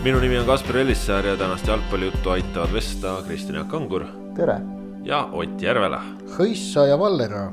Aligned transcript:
minu 0.00 0.16
nimi 0.16 0.38
on 0.40 0.46
Kaspar 0.48 0.78
Ellissaar 0.80 1.26
ja 1.28 1.34
tänast 1.36 1.66
jalgpallijuttu 1.68 2.30
aitavad 2.32 2.72
vesta 2.72 3.18
Kristjan 3.26 3.58
Jaak 3.58 3.68
Kangur. 3.68 4.06
tere! 4.36 4.60
ja 5.04 5.28
Ott 5.32 5.62
Järvela. 5.62 5.98
Hõissa 6.38 6.86
ja 6.88 6.96
Vallera. 6.98 7.50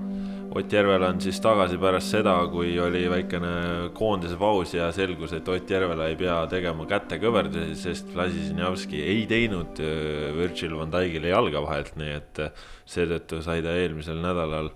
Ott 0.55 0.72
Järvela 0.72 1.10
on 1.12 1.20
siis 1.22 1.41
tagasi 1.44 1.76
pärast 1.78 2.14
seda, 2.14 2.38
kui 2.52 2.70
oli 2.80 3.02
väikene 3.12 3.50
koondise 3.94 4.38
paus 4.40 4.72
ja 4.74 4.88
selgus, 4.96 5.34
et 5.36 5.48
Ott 5.48 5.70
Järvela 5.70 6.08
ei 6.08 6.16
pea 6.16 6.38
tegema 6.48 6.86
kätekõverdusi, 6.88 7.76
sest 7.76 8.14
Vlasisinjavski 8.16 9.02
ei 9.04 9.26
teinud 9.27 9.82
äh, 9.84 10.30
Virgil 10.38 10.77
van 10.80 10.94
Dijkile 10.94 11.34
jalga 11.34 11.64
vahelt, 11.66 11.98
nii 12.00 12.14
et 12.16 12.40
äh, 12.46 12.70
seetõttu 12.88 13.41
sai 13.44 13.60
ta 13.66 13.76
eelmisel 13.76 14.22
nädalal 14.24 14.72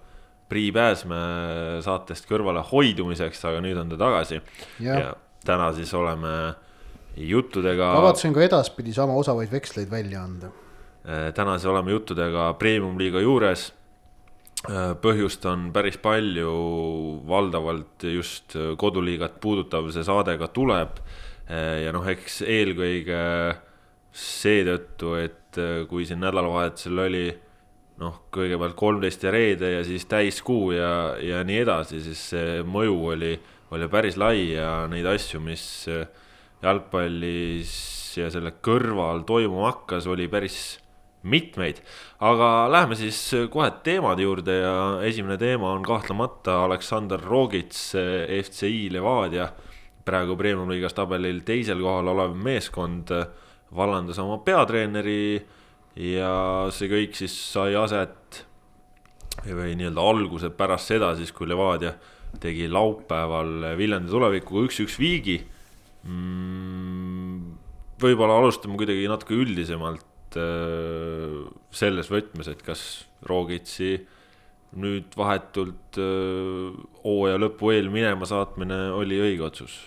Priit 0.51 0.75
Pääsmäe 0.75 1.79
saatest 1.87 2.27
kõrvale 2.27 2.65
hoidumiseks, 2.67 3.45
aga 3.47 3.63
nüüd 3.63 3.79
on 3.79 3.95
ta 3.95 4.01
tagasi. 4.01 4.41
ja 4.83 5.13
täna 5.47 5.71
siis 5.71 5.93
oleme 5.95 6.51
juttudega. 7.17 7.93
kavatsen 7.95 8.33
ka 8.33 8.43
edaspidi 8.45 8.93
sama 8.93 9.15
osavaid 9.19 9.51
veksleid 9.51 9.91
välja 9.91 10.23
anda. 10.23 10.51
Äh, 11.01 11.31
täna 11.33 11.57
siis 11.57 11.69
oleme 11.71 11.91
juttudega 11.91 12.53
premium-liiga 12.59 13.21
juures. 13.23 13.71
Äh, 14.69 14.93
põhjust 15.01 15.45
on 15.49 15.71
päris 15.73 15.97
palju, 15.97 16.53
valdavalt 17.27 18.05
just 18.05 18.55
koduliigat 18.77 19.39
puudutav 19.41 19.89
see 19.91 20.05
saade 20.05 20.37
ka 20.37 20.51
tuleb. 20.53 21.01
Äh, 21.49 21.81
ja 21.85 21.93
noh, 21.95 22.05
eks 22.07 22.41
eelkõige 22.45 23.21
seetõttu, 24.11 25.15
et 25.19 25.37
kui 25.87 26.05
siin 26.07 26.19
nädalavahetusel 26.23 26.99
oli 26.99 27.25
noh, 28.01 28.17
kõigepealt 28.33 28.75
kolmteist 28.79 29.23
ja 29.23 29.31
reede 29.33 29.71
ja 29.73 29.81
siis 29.87 30.05
täiskuu 30.09 30.71
ja, 30.75 30.91
ja 31.21 31.41
nii 31.47 31.59
edasi, 31.63 31.99
siis 32.03 32.21
see 32.33 32.61
mõju 32.67 32.95
oli, 33.13 33.31
oli 33.75 33.87
päris 33.91 34.17
lai 34.19 34.51
ja 34.53 34.85
neid 34.91 35.07
asju, 35.11 35.41
mis 35.43 35.63
jalgpallis 36.61 37.73
ja 38.19 38.29
selle 38.33 38.53
kõrval 38.63 39.25
toimuma 39.27 39.71
hakkas, 39.71 40.07
oli 40.09 40.27
päris 40.31 40.79
mitmeid. 41.23 41.81
aga 42.19 42.67
läheme 42.71 42.95
siis 42.95 43.19
kohe 43.53 43.69
teemade 43.83 44.23
juurde 44.25 44.57
ja 44.59 44.75
esimene 45.05 45.37
teema 45.37 45.71
on 45.73 45.83
kahtlemata 45.83 46.63
Aleksandr 46.65 47.21
Rogits, 47.21 47.93
FCI 48.43 48.89
Levadia. 48.91 49.49
praegu 50.05 50.35
Premium-liigas 50.35 50.93
tabelil 50.97 51.43
teisel 51.45 51.81
kohal 51.81 52.07
olev 52.07 52.33
meeskond 52.35 53.11
vallandas 53.75 54.19
oma 54.19 54.37
peatreeneri 54.37 55.45
ja 55.95 56.67
see 56.71 56.89
kõik 56.89 57.15
siis 57.15 57.35
sai 57.53 57.75
aset 57.75 58.45
või 59.45 59.75
nii-öelda 59.77 60.01
alguse 60.01 60.49
pärast 60.49 60.89
seda 60.89 61.13
siis, 61.15 61.31
kui 61.31 61.47
Levadia 61.47 61.93
tegi 62.39 62.67
laupäeval 62.67 63.77
Viljandi 63.77 64.09
tulevikuga 64.09 64.65
üks-üks 64.65 64.97
viigi 64.99 65.37
mm,. 66.05 67.51
võib-olla 68.01 68.39
alustame 68.41 68.79
kuidagi 68.79 69.09
natuke 69.11 69.37
üldisemalt 69.37 70.39
äh, 70.39 71.37
selles 71.73 72.11
võtmes, 72.13 72.49
et 72.51 72.63
kas 72.65 73.05
Rogitsi 73.27 73.93
nüüd 74.81 75.13
vahetult 75.19 75.99
äh, 75.99 76.73
hooaja 77.03 77.37
äh, 77.37 77.43
lõpu 77.45 77.73
eel 77.75 77.91
minema 77.93 78.27
saatmine 78.29 78.83
oli 78.97 79.19
õige 79.21 79.47
otsus? 79.49 79.79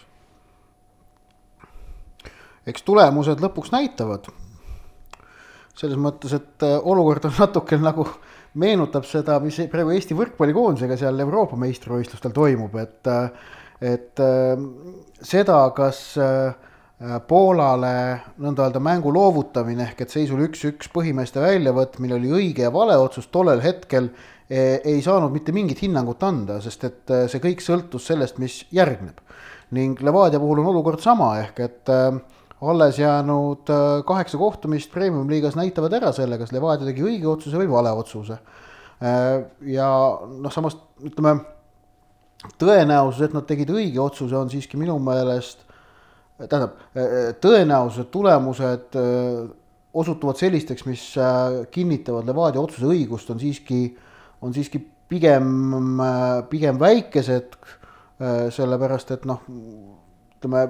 eks 2.64 2.84
tulemused 2.84 3.42
lõpuks 3.44 3.74
näitavad 3.74 4.30
selles 5.74 5.98
mõttes, 5.98 6.34
et 6.36 6.64
äh, 6.66 6.78
olukord 6.82 7.26
on 7.28 7.34
natuke 7.38 7.78
nagu 7.80 8.06
meenutab 8.60 9.06
seda, 9.08 9.40
mis 9.42 9.58
praegu 9.70 9.92
Eesti 9.94 10.16
võrkpallikoondisega 10.18 10.98
seal 10.98 11.18
Euroopa 11.24 11.58
meistrivõistlustel 11.58 12.34
toimub, 12.34 12.76
et 12.78 13.10
äh, 13.10 13.50
et 13.84 14.22
äh, 14.22 14.54
seda, 15.22 15.66
kas 15.76 16.06
Poolale 17.28 17.96
nõnda 18.40 18.68
öelda 18.68 18.80
mängu 18.80 19.10
loovutamine 19.12 19.82
ehk 19.82 20.04
et 20.04 20.12
seisul 20.14 20.44
üks-üks 20.46 20.88
põhimeeste 20.94 21.42
väljavõtmine 21.42 22.14
oli 22.16 22.30
õige 22.32 22.64
ja 22.64 22.70
vale 22.72 22.94
otsus 22.96 23.26
tollel 23.34 23.60
hetkel, 23.60 24.06
ei 24.48 25.02
saanud 25.04 25.34
mitte 25.34 25.52
mingit 25.52 25.82
hinnangut 25.82 26.22
anda, 26.24 26.60
sest 26.64 26.86
et 26.86 27.12
see 27.28 27.42
kõik 27.42 27.64
sõltus 27.66 28.06
sellest, 28.08 28.38
mis 28.40 28.62
järgneb. 28.72 29.20
ning 29.74 30.00
Levadia 30.06 30.38
puhul 30.40 30.62
on 30.62 30.70
olukord 30.70 31.02
sama, 31.02 31.32
ehk 31.42 31.60
et 31.66 31.92
äh, 31.92 32.22
alles 32.68 32.98
jäänud 32.98 33.70
äh, 33.70 34.04
kaheksa 34.06 34.38
kohtumist 34.38 34.92
premium-liigas 34.92 35.56
näitavad 35.56 35.92
ära 35.92 36.12
selle, 36.12 36.38
kas 36.38 36.52
Levadia 36.52 36.88
tegi 36.88 37.04
õige 37.04 37.28
otsuse 37.28 37.58
või 37.60 37.68
vale 37.70 37.92
otsuse. 37.92 38.38
Äh, 39.04 39.44
ja 39.68 39.88
noh, 40.22 40.52
samas 40.52 40.76
ütleme, 41.04 41.36
tõenäosus, 42.60 43.24
et 43.26 43.36
nad 43.36 43.46
tegid 43.48 43.70
õige 43.74 44.00
otsuse, 44.02 44.36
on 44.36 44.50
siiski 44.52 44.80
minu 44.80 44.96
meelest, 45.02 45.64
tähendab, 46.38 46.80
äh, 46.96 47.34
tõenäosus, 47.42 48.04
et 48.04 48.10
tulemused 48.14 48.98
osutuvad 49.94 50.40
sellisteks, 50.40 50.86
mis 50.88 51.02
kinnitavad 51.70 52.26
Levadia 52.26 52.60
otsuse 52.60 52.88
õigust, 52.90 53.30
on 53.30 53.38
siiski, 53.38 53.84
on 54.42 54.54
siiski 54.54 54.80
pigem, 55.08 56.00
pigem 56.50 56.80
väikesed, 56.80 57.54
sellepärast 58.54 59.12
et 59.14 59.28
noh, 59.28 59.44
ütleme 60.34 60.64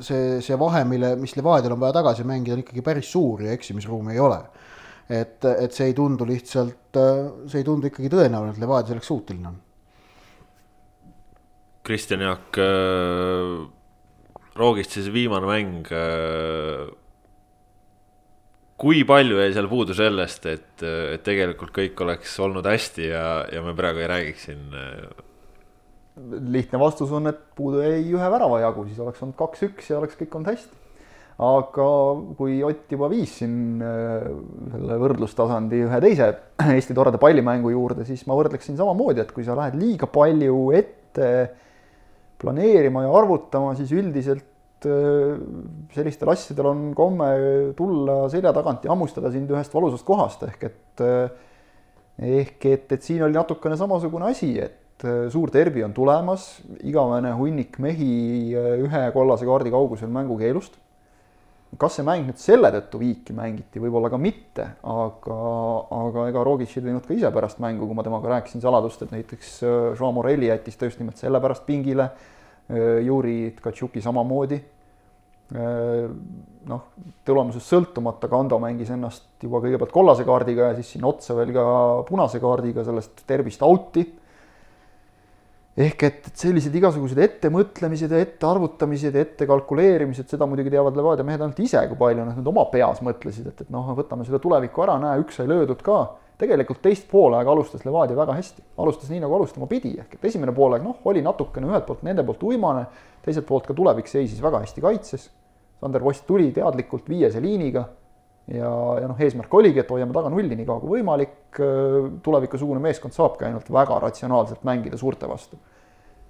see, 0.00 0.40
see 0.44 0.58
vahe, 0.60 0.84
mille, 0.88 1.14
mis 1.20 1.36
Levadial 1.36 1.76
on 1.76 1.80
vaja 1.80 1.98
tagasi 2.00 2.24
mängida, 2.28 2.56
on 2.56 2.64
ikkagi 2.64 2.84
päris 2.84 3.10
suur 3.12 3.44
ja 3.46 3.52
eksimisruumi 3.56 4.16
ei 4.16 4.20
ole. 4.20 4.40
et, 5.08 5.44
et 5.44 5.72
see 5.72 5.86
ei 5.86 5.94
tundu 5.94 6.26
lihtsalt, 6.26 6.98
see 7.46 7.60
ei 7.60 7.64
tundu 7.64 7.86
ikkagi 7.86 8.10
tõenäoline, 8.10 8.56
et 8.56 8.62
Levadia 8.62 8.90
selleks 8.90 9.06
suuteline 9.12 9.52
on. 9.52 9.60
Kristjan 11.86 12.24
Jaak 12.26 12.58
äh,, 12.58 13.64
Roogist 14.56 14.96
siis 14.96 15.10
viimane 15.12 15.46
mäng 15.48 15.90
äh, 15.92 16.86
kui 18.80 19.04
palju 19.08 19.38
jäi 19.40 19.52
seal 19.56 19.68
puudu 19.70 19.96
sellest, 19.96 20.48
et, 20.50 20.82
et 20.84 21.22
tegelikult 21.24 21.72
kõik 21.76 22.00
oleks 22.04 22.34
olnud 22.44 22.66
hästi 22.68 23.08
ja, 23.08 23.26
ja 23.52 23.62
me 23.64 23.72
praegu 23.76 24.02
ei 24.02 24.10
räägiks 24.10 24.48
siin 24.48 24.74
äh, 24.76 25.06
lihtne 26.52 26.80
vastus 26.80 27.12
on, 27.12 27.28
et 27.30 27.40
puudu 27.56 27.82
jäi 27.84 28.02
ühe 28.04 28.32
värava 28.32 28.60
jagu, 28.64 28.86
siis 28.88 29.00
oleks 29.04 29.22
olnud 29.24 29.38
kaks-üks 29.38 29.90
ja 29.92 30.00
oleks 30.00 30.18
kõik 30.20 30.36
olnud 30.36 30.52
hästi. 30.52 30.82
aga 31.46 31.88
kui 32.38 32.62
Ott 32.64 32.92
juba 32.92 33.10
viis 33.12 33.38
siin 33.40 33.82
äh, 33.84 34.28
selle 34.72 34.98
võrdlustasandi 35.02 35.82
ühe 35.88 36.00
teise 36.04 36.30
Eesti 36.76 36.96
toreda 36.96 37.20
pallimängu 37.20 37.72
juurde, 37.72 38.04
siis 38.08 38.24
ma 38.28 38.36
võrdleksin 38.36 38.76
samamoodi, 38.76 39.24
et 39.24 39.32
kui 39.36 39.44
sa 39.44 39.56
lähed 39.56 39.76
liiga 39.80 40.08
palju 40.08 40.60
ette 40.76 41.30
planeerima 42.40 43.06
ja 43.06 43.12
arvutama, 43.16 43.74
siis 43.78 43.92
üldiselt 43.96 44.88
äh, 44.88 45.36
sellistel 45.94 46.32
asjadel 46.32 46.70
on 46.72 46.86
komme 46.96 47.28
tulla 47.78 48.24
selja 48.32 48.54
tagant 48.56 48.84
ja 48.84 48.94
hammustada 48.94 49.32
sind 49.34 49.50
ühest 49.52 49.74
valusast 49.74 50.06
kohast, 50.06 50.46
ehk 50.48 50.66
et 50.70 51.04
äh, 51.04 51.30
ehk 52.40 52.66
et, 52.72 52.90
et 52.92 53.02
siin 53.04 53.24
oli 53.26 53.36
natukene 53.36 53.76
samasugune 53.76 54.30
asi, 54.32 54.54
et 54.62 54.82
Äh, 55.04 55.28
suur 55.28 55.50
derbi 55.52 55.82
on 55.84 55.92
tulemas, 55.92 56.62
igavene 56.80 57.34
hunnik 57.36 57.76
mehi 57.84 58.54
ühe 58.56 59.02
kollase 59.12 59.44
kaardi 59.44 59.72
kaugusel 59.74 60.08
mängukeelust. 60.08 60.78
Kas 61.80 61.98
see 61.98 62.06
mäng 62.06 62.28
nüüd 62.28 62.38
selle 62.40 62.70
tõttu 62.72 63.00
viiki 63.00 63.34
mängiti, 63.36 63.80
võib-olla 63.82 64.10
ka 64.12 64.20
mitte, 64.20 64.68
aga, 64.86 65.40
aga 65.98 66.28
ega 66.30 66.44
Rogic 66.46 66.72
ei 66.72 66.84
teinud 66.86 67.04
ka 67.06 67.14
ise 67.16 67.32
pärast 67.34 67.60
mängu, 67.62 67.88
kui 67.88 67.98
ma 67.98 68.04
temaga 68.06 68.36
rääkisin 68.36 68.62
saladust, 68.64 69.02
et 69.02 69.12
näiteks 69.12 69.58
äh, 69.66 69.76
Joao 69.98 70.14
Morelli 70.16 70.48
jättis 70.50 70.78
ta 70.78 70.88
just 70.88 71.02
nimelt 71.02 71.20
sellepärast 71.20 71.66
pingile, 71.68 72.10
Juri 73.06 73.52
Tkatšuki 73.54 74.00
samamoodi. 74.02 74.56
noh, 76.66 76.80
tulemusest 77.22 77.70
sõltumata 77.70 78.26
Kando 78.26 78.56
mängis 78.58 78.88
ennast 78.90 79.28
juba 79.38 79.60
kõigepealt 79.62 79.92
kollase 79.94 80.24
kaardiga 80.26 80.72
ja 80.72 80.74
siis 80.74 80.88
sinna 80.96 81.06
otsa 81.06 81.36
veel 81.38 81.52
ka 81.54 81.66
punase 82.08 82.40
kaardiga 82.42 82.82
sellest 82.82 83.22
derbist 83.28 83.62
out'i 83.62 84.02
ehk 85.76 86.04
et, 86.08 86.28
sellised 86.40 86.74
igasugused 86.78 87.18
ettemõtlemised 87.20 88.12
ja 88.12 88.20
ettearvutamised 88.24 89.16
ja 89.16 89.24
ettekalkuleerimised, 89.26 90.28
seda 90.32 90.48
muidugi 90.48 90.72
teavad 90.72 90.96
Levadia 90.96 91.26
mehed 91.26 91.42
ainult 91.44 91.58
ise, 91.60 91.82
kui 91.90 91.98
palju 92.00 92.24
nad 92.24 92.38
nüüd 92.38 92.48
oma 92.48 92.64
peas 92.72 93.02
mõtlesid, 93.04 93.50
et, 93.50 93.60
et 93.66 93.72
noh, 93.74 93.90
võtame 93.98 94.24
selle 94.24 94.40
tuleviku 94.42 94.86
ära, 94.86 94.96
näe, 95.02 95.20
üks 95.24 95.36
sai 95.40 95.50
löödud 95.50 95.84
ka. 95.84 96.06
tegelikult 96.36 96.82
teist 96.84 97.06
poolaega 97.08 97.48
alustas 97.52 97.84
Levadia 97.84 98.16
väga 98.16 98.34
hästi, 98.36 98.64
alustas 98.78 99.12
nii, 99.12 99.20
nagu 99.24 99.36
alustama 99.36 99.68
pidi, 99.68 99.94
ehk 100.00 100.16
et 100.16 100.24
esimene 100.28 100.52
poolaeg 100.56 100.84
noh, 100.84 100.98
oli 101.04 101.22
natukene 101.24 101.68
ühelt 101.68 101.86
poolt 101.86 102.02
nende 102.04 102.24
poolt 102.24 102.42
uimane, 102.44 102.86
teiselt 103.24 103.46
poolt 103.48 103.68
ka 103.68 103.76
tulevik 103.76 104.08
seisis 104.08 104.40
väga 104.44 104.60
hästi 104.64 104.84
kaitses. 104.84 105.30
Sander 105.80 106.04
Vost 106.04 106.24
tuli 106.28 106.50
teadlikult 106.56 107.08
viiese 107.08 107.40
liiniga 107.40 107.84
ja, 108.46 108.72
ja 109.00 109.08
noh, 109.10 109.18
eesmärk 109.22 109.54
oligi, 109.58 109.82
et 109.82 109.90
hoiame 109.90 110.14
taga 110.14 110.30
nulli 110.32 110.58
nii 110.58 110.66
kaua 110.68 110.82
kui 110.82 110.98
võimalik, 110.98 111.60
tulevikusugune 112.26 112.82
meeskond 112.84 113.16
saabki 113.16 113.48
ainult 113.48 113.70
väga 113.72 113.98
ratsionaalselt 114.06 114.66
mängida 114.68 114.98
suurte 115.00 115.28
vastu. 115.30 115.58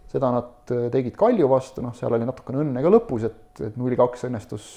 seda 0.07 0.31
nad 0.31 0.71
tegid 0.95 1.17
Kalju 1.19 1.49
vastu, 1.51 1.83
noh, 1.83 1.95
seal 1.97 2.15
oli 2.15 2.25
natukene 2.29 2.63
õnne 2.63 2.83
ka 2.83 2.93
lõpus, 2.93 3.27
et, 3.27 3.61
et 3.61 3.77
null 3.77 3.97
kaks 3.99 4.29
õnnestus 4.29 4.69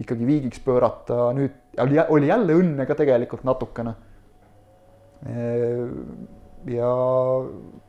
ikkagi 0.00 0.26
viigiks 0.26 0.62
pöörata, 0.64 1.32
nüüd 1.36 1.78
oli, 1.82 1.98
oli 2.08 2.30
jälle 2.30 2.56
õnne 2.56 2.86
ka 2.88 2.96
tegelikult 2.96 3.44
natukene. 3.44 3.94
ja 6.72 6.92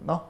noh, 0.09 0.23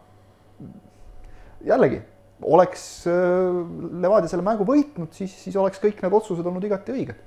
jällegi 1.64 2.02
oleks 2.44 3.08
äh, 3.08 3.60
Levadia 4.04 4.32
selle 4.32 4.46
mängu 4.46 4.66
võitnud, 4.68 5.12
siis, 5.16 5.34
siis 5.46 5.56
oleks 5.60 5.82
kõik 5.84 6.02
need 6.04 6.16
otsused 6.16 6.46
olnud 6.46 6.66
igati 6.68 6.96
õiged. 6.96 7.22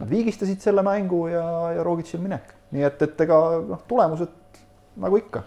Nad 0.00 0.08
viigistasid 0.08 0.62
selle 0.64 0.82
mängu 0.86 1.26
ja, 1.28 1.44
ja 1.76 1.84
Rogicil 1.84 2.22
minek, 2.24 2.54
nii 2.72 2.84
et, 2.88 3.02
et 3.04 3.24
ega 3.26 3.40
noh, 3.68 3.82
tulemused 3.88 4.60
nagu 5.00 5.18
ikka 5.20 5.44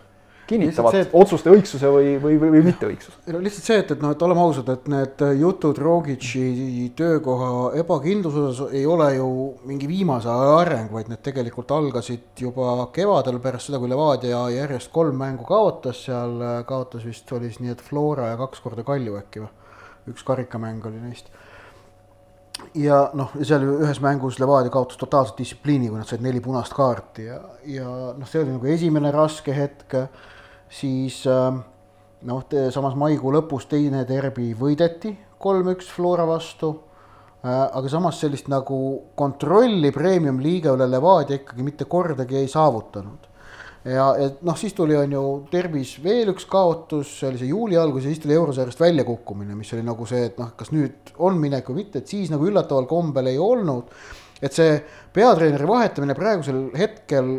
kinnitavad 0.47 0.97
et... 0.97 1.13
otsuste 1.15 1.51
õigsuse 1.53 1.89
või, 1.91 2.13
või, 2.21 2.35
või, 2.41 2.51
või 2.55 2.63
mitteõigsuse. 2.67 3.21
no 3.31 3.41
lihtsalt 3.43 3.67
see, 3.69 3.77
et, 3.83 3.93
et 3.95 4.03
noh, 4.03 4.13
et 4.15 4.25
oleme 4.25 4.43
ausad, 4.43 4.69
et 4.73 4.89
need 4.91 5.23
jutud 5.39 5.79
Rogici 5.81 6.89
töökoha 6.97 7.71
ebakindluse 7.79 8.43
osas 8.49 8.75
ei 8.75 8.83
ole 8.89 9.09
ju 9.15 9.29
mingi 9.69 9.87
viimase 9.89 10.29
aja 10.31 10.57
areng, 10.59 10.91
vaid 10.93 11.11
need 11.11 11.23
tegelikult 11.25 11.71
algasid 11.75 12.43
juba 12.45 12.75
kevadel 12.95 13.39
pärast 13.43 13.71
seda, 13.71 13.79
kui 13.81 13.91
Levadia 13.91 14.43
järjest 14.53 14.91
kolm 14.95 15.17
mängu 15.23 15.47
kaotas, 15.47 16.03
seal 16.09 16.37
kaotas 16.69 17.07
vist 17.07 17.31
oli 17.35 17.51
siis 17.51 17.63
nii, 17.63 17.75
et 17.77 17.83
Flora 17.83 18.33
ja 18.33 18.39
kaks 18.43 18.63
korda 18.63 18.85
Kalju 18.87 19.17
äkki 19.21 19.45
või, 19.45 19.53
üks 20.11 20.27
karikamäng 20.27 20.83
oli 20.91 20.99
neist 20.99 21.31
ja 22.75 22.99
noh, 23.17 23.33
seal 23.41 23.65
ühes 23.67 23.99
mängus 24.03 24.39
Levadia 24.41 24.71
kaotas 24.73 24.97
totaalselt 25.01 25.37
distsipliini, 25.41 25.89
kui 25.91 25.99
nad 25.99 26.09
said 26.09 26.23
neli 26.25 26.41
punast 26.41 26.73
kaarti 26.73 27.27
ja, 27.27 27.41
ja 27.69 27.89
noh, 28.17 28.29
see 28.29 28.41
oli 28.41 28.55
nagu 28.55 28.71
esimene 28.73 29.11
raske 29.13 29.53
hetk 29.55 29.97
siis 30.73 31.21
ähm, 31.29 31.61
noh, 32.25 32.41
samas 32.73 32.95
maikuu 32.99 33.33
lõpus 33.35 33.67
teine 33.69 34.03
derbi 34.09 34.53
võideti 34.57 35.13
kolm-üks 35.43 35.91
Flora 35.91 36.25
vastu. 36.27 36.71
Äh, 37.43 37.51
aga 37.51 37.89
samas 37.91 38.21
sellist 38.23 38.47
nagu 38.51 38.77
kontrolli 39.19 39.91
premium-liiga 39.91 40.73
üle 40.77 40.87
Levadia 40.87 41.41
ikkagi 41.41 41.65
mitte 41.65 41.87
kordagi 41.91 42.39
ei 42.39 42.47
saavutanud. 42.51 43.27
Ja 43.85 44.07
et 44.19 44.41
noh, 44.45 44.57
siis 44.59 44.75
tuli, 44.77 44.95
on 44.95 45.11
ju, 45.11 45.23
derbis 45.51 45.95
veel 46.03 46.31
üks 46.33 46.45
kaotus, 46.49 47.17
see 47.19 47.29
oli 47.29 47.41
see 47.41 47.51
juuli 47.51 47.79
algus 47.79 48.05
ja 48.05 48.13
siis 48.13 48.23
tuli 48.23 48.37
eurosarjast 48.37 48.79
väljakukkumine, 48.79 49.55
mis 49.59 49.73
oli 49.75 49.83
nagu 49.85 50.07
see, 50.09 50.27
et 50.29 50.37
noh, 50.39 50.53
kas 50.59 50.71
nüüd 50.75 51.13
on 51.19 51.39
minek 51.41 51.67
või 51.69 51.83
mitte, 51.83 52.03
et 52.03 52.11
siis 52.11 52.31
nagu 52.31 52.47
üllataval 52.47 52.87
kombel 52.89 53.31
ei 53.31 53.39
olnud. 53.41 53.91
et 54.43 54.51
see 54.51 54.75
peatreeneri 55.15 55.67
vahetamine 55.67 56.15
praegusel 56.15 56.65
hetkel 56.75 57.37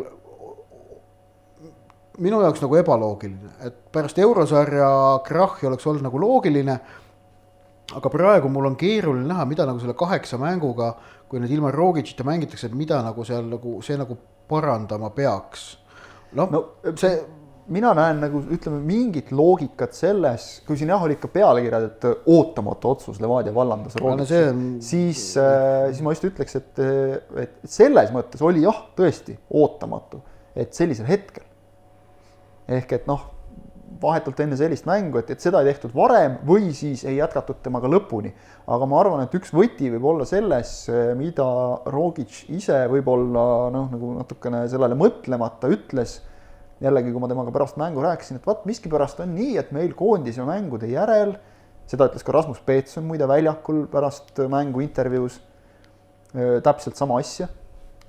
minu 2.19 2.41
jaoks 2.41 2.61
nagu 2.63 2.77
ebaloogiline, 2.79 3.55
et 3.65 3.75
pärast 3.93 4.19
eurosarja 4.21 4.89
krahhi 5.25 5.67
oleks 5.67 5.87
olnud 5.87 6.05
nagu 6.05 6.19
loogiline. 6.21 6.79
aga 7.95 8.09
praegu 8.09 8.49
mul 8.49 8.65
on 8.65 8.75
keeruline 8.75 9.27
näha, 9.29 9.43
mida 9.45 9.65
nagu 9.65 9.79
selle 9.79 9.93
kaheksa 9.93 10.39
mänguga, 10.41 10.95
kui 11.29 11.39
nüüd 11.39 11.51
ilma 11.53 11.69
Rogicita 11.71 12.23
mängitakse, 12.25 12.67
et 12.67 12.73
mida 12.73 12.97
nagu 13.05 13.23
seal 13.23 13.45
nagu 13.45 13.77
see 13.85 13.97
nagu 13.97 14.17
parandama 14.49 15.11
peaks. 15.13 15.77
Noh 16.35 16.51
no, 16.51 16.61
see 16.99 17.15
mina 17.71 17.91
näen 17.97 18.19
nagu 18.21 18.41
ütleme 18.53 18.79
mingit 18.85 19.31
loogikat 19.33 19.95
selles, 19.97 20.47
kui 20.67 20.77
siin 20.77 20.91
jah, 20.93 21.01
oli 21.01 21.15
ikka 21.17 21.29
pealkirjad, 21.33 21.87
et 21.89 22.07
ootamatu 22.29 22.91
otsus 22.93 23.21
Levadia 23.23 23.53
vallandas 23.55 23.97
Rootsi, 24.01 24.41
on... 24.51 24.63
siis 24.85 25.23
äh,, 25.41 25.87
siis 25.89 26.03
ma 26.05 26.13
just 26.13 26.27
ütleks, 26.29 26.57
et, 26.59 26.83
et 27.41 27.57
selles 27.77 28.13
mõttes 28.13 28.43
oli 28.45 28.65
jah, 28.65 28.83
tõesti 28.97 29.37
ootamatu, 29.49 30.21
et 30.55 30.77
sellisel 30.77 31.09
hetkel. 31.09 31.45
Ehk 32.75 32.95
et 32.97 33.09
noh, 33.09 33.25
vahetult 34.01 34.39
enne 34.43 34.57
sellist 34.59 34.87
mängu, 34.87 35.19
et, 35.21 35.29
et 35.31 35.41
seda 35.41 35.61
ei 35.61 35.69
tehtud 35.69 35.93
varem 35.95 36.39
või 36.47 36.71
siis 36.75 37.05
ei 37.07 37.17
jätkatud 37.17 37.61
temaga 37.63 37.89
lõpuni. 37.91 38.33
aga 38.67 38.87
ma 38.89 38.99
arvan, 38.99 39.23
et 39.25 39.35
üks 39.37 39.53
võti 39.55 39.89
võib 39.93 40.05
olla 40.11 40.25
selles, 40.27 40.73
mida 41.17 41.47
Rogic 41.93 42.43
ise 42.49 42.85
võib-olla 42.91 43.45
noh, 43.73 43.89
nagu 43.93 44.13
natukene 44.19 44.65
sellele 44.71 44.97
mõtlemata 44.99 45.69
ütles, 45.71 46.19
jällegi, 46.83 47.13
kui 47.13 47.23
ma 47.23 47.29
temaga 47.31 47.53
pärast 47.55 47.79
mängu 47.79 48.03
rääkisin, 48.03 48.39
et 48.39 48.47
vot 48.47 48.65
miskipärast 48.67 49.21
on 49.23 49.35
nii, 49.37 49.55
et 49.61 49.71
meil 49.75 49.93
koondise 49.97 50.45
mängude 50.47 50.89
järel, 50.91 51.35
seda 51.89 52.09
ütles 52.09 52.25
ka 52.25 52.35
Rasmus 52.35 52.63
Peetson 52.65 53.05
muide 53.07 53.27
väljakul 53.29 53.85
pärast 53.91 54.33
mängu 54.51 54.83
intervjuus, 54.83 55.39
täpselt 56.65 56.99
sama 56.99 57.21
asja, 57.21 57.47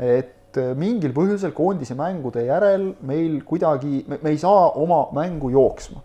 et 0.02 0.35
et 0.56 0.62
äh, 0.62 0.74
mingil 0.78 1.12
põhjusel 1.14 1.52
koondise 1.56 1.96
mängude 1.98 2.46
järel 2.46 2.90
meil 3.06 3.40
kuidagi, 3.46 4.04
me 4.08 4.32
ei 4.32 4.38
saa 4.40 4.72
oma 4.80 5.06
mängu 5.16 5.50
jooksma. 5.52 6.02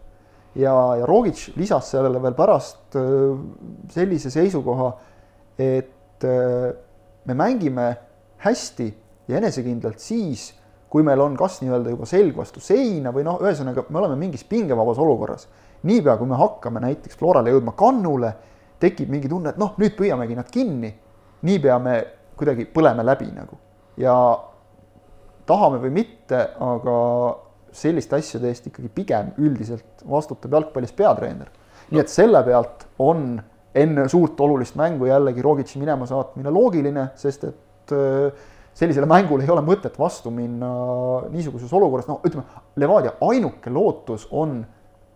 ja, 0.55 0.73
ja 0.99 1.05
Rogic 1.07 1.53
lisas 1.55 1.91
sellele 1.91 2.21
veel 2.21 2.35
pärast 2.35 2.95
äh, 2.99 3.37
sellise 3.89 4.31
seisukoha, 4.31 4.91
et 5.57 6.25
äh, 6.27 6.73
me 7.25 7.33
mängime 7.33 7.95
hästi 8.43 8.89
ja 9.27 9.37
enesekindlalt 9.37 9.99
siis, 9.99 10.51
kui 10.91 11.03
meil 11.07 11.21
on 11.23 11.37
kas 11.39 11.61
nii-öelda 11.61 11.93
juba 11.93 12.05
selg 12.09 12.35
vastu 12.35 12.59
seina 12.59 13.13
või 13.15 13.23
noh, 13.23 13.39
ühesõnaga 13.39 13.85
me 13.87 14.01
oleme 14.01 14.19
mingis 14.19 14.43
pingevabas 14.43 14.99
olukorras. 14.99 15.47
niipea, 15.83 16.17
kui 16.17 16.27
me 16.27 16.35
hakkame 16.35 16.83
näiteks 16.83 17.17
Florale 17.17 17.53
jõudma 17.55 17.71
kannule, 17.77 18.33
tekib 18.79 19.09
mingi 19.09 19.29
tunne, 19.29 19.53
et 19.53 19.61
noh, 19.61 19.77
nüüd 19.79 19.95
püüamegi 19.95 20.35
nad 20.35 20.49
kinni, 20.51 20.91
niipea 21.47 21.79
me 21.79 21.99
kuidagi 22.35 22.67
põleme 22.73 23.05
läbi 23.05 23.29
nagu 23.31 23.57
ja 23.97 24.15
tahame 25.47 25.81
või 25.83 25.93
mitte, 26.01 26.41
aga 26.59 26.97
selliste 27.75 28.19
asjade 28.19 28.51
eest 28.51 28.67
ikkagi 28.67 28.91
pigem 28.93 29.31
üldiselt 29.39 30.03
vastutab 30.07 30.53
jalgpallis 30.57 30.93
peatreener. 30.95 31.49
nii 31.91 31.99
et 31.99 32.09
selle 32.11 32.43
pealt 32.43 32.85
on 32.99 33.41
enne 33.75 34.07
suurt 34.09 34.39
olulist 34.39 34.75
mängu 34.79 35.07
jällegi 35.07 35.41
Rogitši 35.41 35.79
minema 35.79 36.05
saatmine 36.07 36.51
loogiline, 36.51 37.09
sest 37.15 37.43
et 37.47 37.93
äh, 37.95 38.43
sellisele 38.73 39.07
mängule 39.07 39.43
ei 39.43 39.51
ole 39.51 39.63
mõtet 39.63 39.97
vastu 39.99 40.31
minna 40.31 40.69
niisuguses 41.31 41.71
olukorras, 41.73 42.07
no 42.07 42.19
ütleme, 42.27 42.45
Levadia 42.79 43.15
ainuke 43.27 43.71
lootus 43.71 44.27
on 44.31 44.61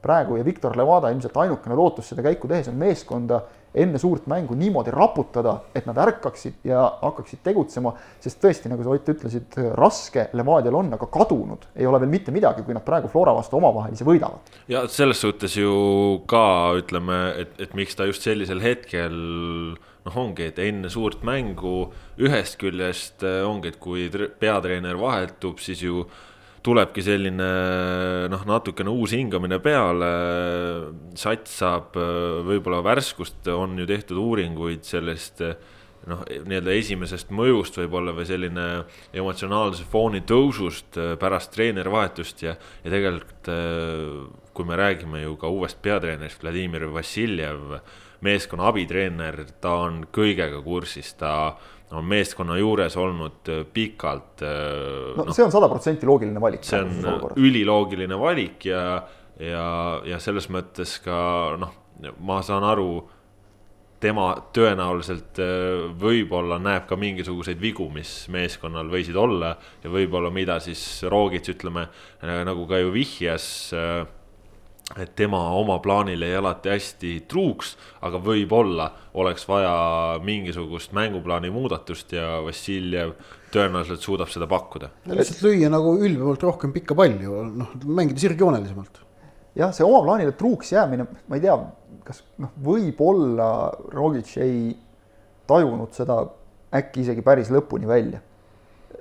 praegu 0.06 0.38
ja 0.38 0.46
Viktor 0.46 0.76
Levada 0.78 1.10
ilmselt 1.10 1.38
ainukene 1.38 1.76
lootus 1.76 2.12
seda 2.12 2.24
käiku 2.26 2.50
tehes 2.52 2.68
on 2.70 2.78
meeskonda 2.80 3.42
enne 3.76 4.00
suurt 4.02 4.28
mängu 4.32 4.56
niimoodi 4.58 4.94
raputada, 4.94 5.58
et 5.76 5.88
nad 5.90 5.98
ärkaksid 6.06 6.66
ja 6.68 6.84
hakkaksid 7.02 7.42
tegutsema, 7.46 7.94
sest 8.24 8.42
tõesti, 8.44 8.72
nagu 8.72 8.84
sa 8.84 8.94
Ott 8.96 9.10
ütlesid, 9.12 9.58
raske 9.76 10.30
Levadial 10.38 10.78
on, 10.80 10.94
aga 10.96 11.08
kadunud 11.12 11.68
ei 11.76 11.88
ole 11.90 12.00
veel 12.04 12.14
mitte 12.14 12.34
midagi, 12.36 12.64
kui 12.66 12.76
nad 12.76 12.86
praegu 12.86 13.12
Flora 13.12 13.34
vastu 13.36 13.60
omavahelisi 13.60 14.08
võidavad. 14.08 14.54
ja 14.72 14.86
selles 14.92 15.22
suhtes 15.22 15.58
ju 15.60 16.22
ka 16.32 16.46
ütleme, 16.80 17.20
et, 17.44 17.58
et 17.60 17.76
miks 17.76 17.98
ta 17.98 18.08
just 18.08 18.24
sellisel 18.24 18.64
hetkel 18.64 19.16
noh, 20.06 20.16
ongi, 20.22 20.48
et 20.52 20.62
enne 20.62 20.90
suurt 20.94 21.26
mängu 21.28 21.90
ühest 22.22 22.60
küljest 22.62 23.26
ongi, 23.26 23.74
et 23.74 23.82
kui 23.82 24.08
peatreener 24.40 25.00
vahetub, 25.02 25.60
siis 25.60 25.84
ju 25.84 26.06
tulebki 26.66 27.04
selline 27.06 27.48
noh, 28.32 28.44
natukene 28.50 28.92
uus 28.92 29.14
hingamine 29.16 29.60
peale. 29.64 30.12
sats 31.18 31.60
saab 31.62 31.96
võib-olla 32.48 32.82
värskust, 32.86 33.46
on 33.54 33.78
ju 33.80 33.88
tehtud 33.90 34.20
uuringuid 34.22 34.86
sellest 34.88 35.44
noh, 36.10 36.24
nii-öelda 36.26 36.74
esimesest 36.76 37.32
mõjust 37.34 37.78
võib-olla 37.82 38.16
või 38.18 38.26
selline 38.30 38.66
emotsionaalse 39.14 39.86
fooni 39.92 40.24
tõusust 40.28 40.98
pärast 41.22 41.54
treenerivahetust 41.56 42.44
ja, 42.46 42.58
ja 42.84 42.94
tegelikult 42.94 43.52
kui 44.56 44.66
me 44.66 44.78
räägime 44.80 45.26
ju 45.26 45.36
ka 45.40 45.52
uuest 45.52 45.82
peatreenerist 45.84 46.44
Vladimir 46.44 46.88
Vassiljev, 46.94 47.80
meeskonna 48.26 48.70
abitreener, 48.72 49.44
ta 49.62 49.78
on 49.86 50.04
kõigega 50.14 50.62
kursis, 50.66 51.14
ta 51.20 51.36
on 51.96 52.06
meeskonna 52.10 52.58
juures 52.58 52.98
olnud 52.98 53.52
äh, 53.52 53.64
pikalt. 53.74 54.42
Äh, 54.42 55.16
no, 55.18 55.28
no 55.28 55.36
see 55.36 55.46
on 55.46 55.54
sada 55.54 55.70
protsenti 55.72 56.08
loogiline 56.10 56.42
valik. 56.42 56.66
see 56.66 56.82
on 56.82 57.36
üliloogiline 57.38 58.18
valik 58.20 58.70
ja, 58.72 58.86
ja, 59.40 59.68
ja 60.06 60.22
selles 60.24 60.50
mõttes 60.54 60.98
ka 61.04 61.18
noh, 61.62 61.76
ma 62.26 62.42
saan 62.46 62.66
aru 62.68 62.90
tema 64.02 64.32
tõenäoliselt 64.54 65.40
äh, 65.42 65.86
võib-olla 66.02 66.60
näeb 66.62 66.90
ka 66.90 66.98
mingisuguseid 67.00 67.62
vigu, 67.62 67.88
mis 67.94 68.26
meeskonnal 68.34 68.90
võisid 68.92 69.18
olla 69.18 69.56
ja 69.84 69.94
võib-olla, 69.94 70.34
mida 70.34 70.60
siis 70.64 70.82
Roogits, 71.10 71.54
ütleme 71.54 71.88
nagu 72.22 72.68
ka 72.70 72.82
ju 72.82 72.92
vihjas 72.96 73.48
et 74.94 75.16
tema 75.18 75.40
oma 75.58 75.80
plaanile 75.82 76.28
jäi 76.30 76.38
alati 76.38 76.70
hästi 76.70 77.14
truuks, 77.30 77.74
aga 78.06 78.20
võib-olla 78.22 78.92
oleks 79.18 79.48
vaja 79.50 79.72
mingisugust 80.24 80.94
mänguplaani 80.94 81.50
muudatust 81.54 82.14
ja 82.14 82.38
Vassiljev 82.46 83.16
tõenäoliselt 83.54 84.06
suudab 84.06 84.30
seda 84.30 84.48
pakkuda. 84.52 84.92
lihtsalt 85.10 85.42
lüüa 85.48 85.72
nagu 85.74 85.96
ülbemalt 85.98 86.46
rohkem 86.46 86.76
pikka 86.76 86.98
palli, 86.98 87.26
noh, 87.26 87.74
mängida 87.86 88.22
sirgjoonelisemalt. 88.28 89.02
jah, 89.58 89.74
see 89.74 89.88
oma 89.88 90.04
plaanile 90.06 90.36
truuks 90.38 90.72
jäämine, 90.76 91.08
ma 91.28 91.40
ei 91.40 91.44
tea, 91.48 91.58
kas 92.06 92.22
noh, 92.38 92.54
võib-olla 92.70 93.50
Rogic 93.96 94.38
ei 94.38 94.76
tajunud 95.50 95.98
seda 95.98 96.22
äkki 96.76 97.02
isegi 97.06 97.26
päris 97.26 97.50
lõpuni 97.54 97.90
välja 97.90 98.22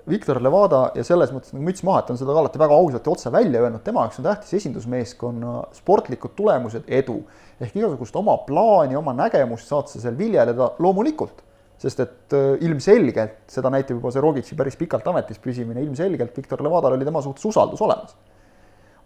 Viktor 0.09 0.37
Levada 0.45 0.91
ja 0.93 1.05
selles 1.07 1.31
mõttes 1.33 1.55
nagu 1.55 1.65
müts 1.65 1.81
maha, 1.87 2.03
et 2.03 2.11
ta 2.11 2.13
on 2.13 2.19
seda 2.21 2.35
alati 2.37 2.61
väga 2.61 2.77
ausalt 2.77 3.07
ja 3.07 3.13
otse 3.15 3.31
välja 3.33 3.63
öelnud, 3.65 3.81
tema 3.87 4.03
jaoks 4.05 4.21
on 4.21 4.27
tähtis 4.27 4.53
esindusmeeskonna 4.59 5.55
sportlikud 5.79 6.35
tulemused, 6.37 6.85
edu. 6.89 7.23
ehk 7.61 7.77
igasugust 7.79 8.17
oma 8.21 8.37
plaani, 8.45 8.99
oma 9.01 9.15
nägemust 9.17 9.71
saad 9.71 9.89
sa 9.89 10.03
seal 10.03 10.19
viljeleda 10.19 10.75
loomulikult. 10.79 11.41
sest 11.79 12.01
et 12.01 12.37
äh, 12.37 12.53
ilmselgelt, 12.65 13.41
seda 13.51 13.71
näitab 13.73 13.97
juba 13.97 14.13
see 14.13 14.23
Rogitši 14.23 14.57
päris 14.57 14.77
pikalt 14.77 15.09
ametis 15.09 15.41
püsimine, 15.43 15.83
ilmselgelt 15.83 16.37
Viktor 16.37 16.63
Levadal 16.63 16.95
oli 16.97 17.05
tema 17.05 17.23
suhtes 17.23 17.45
usaldus 17.45 17.81
olemas. 17.83 18.15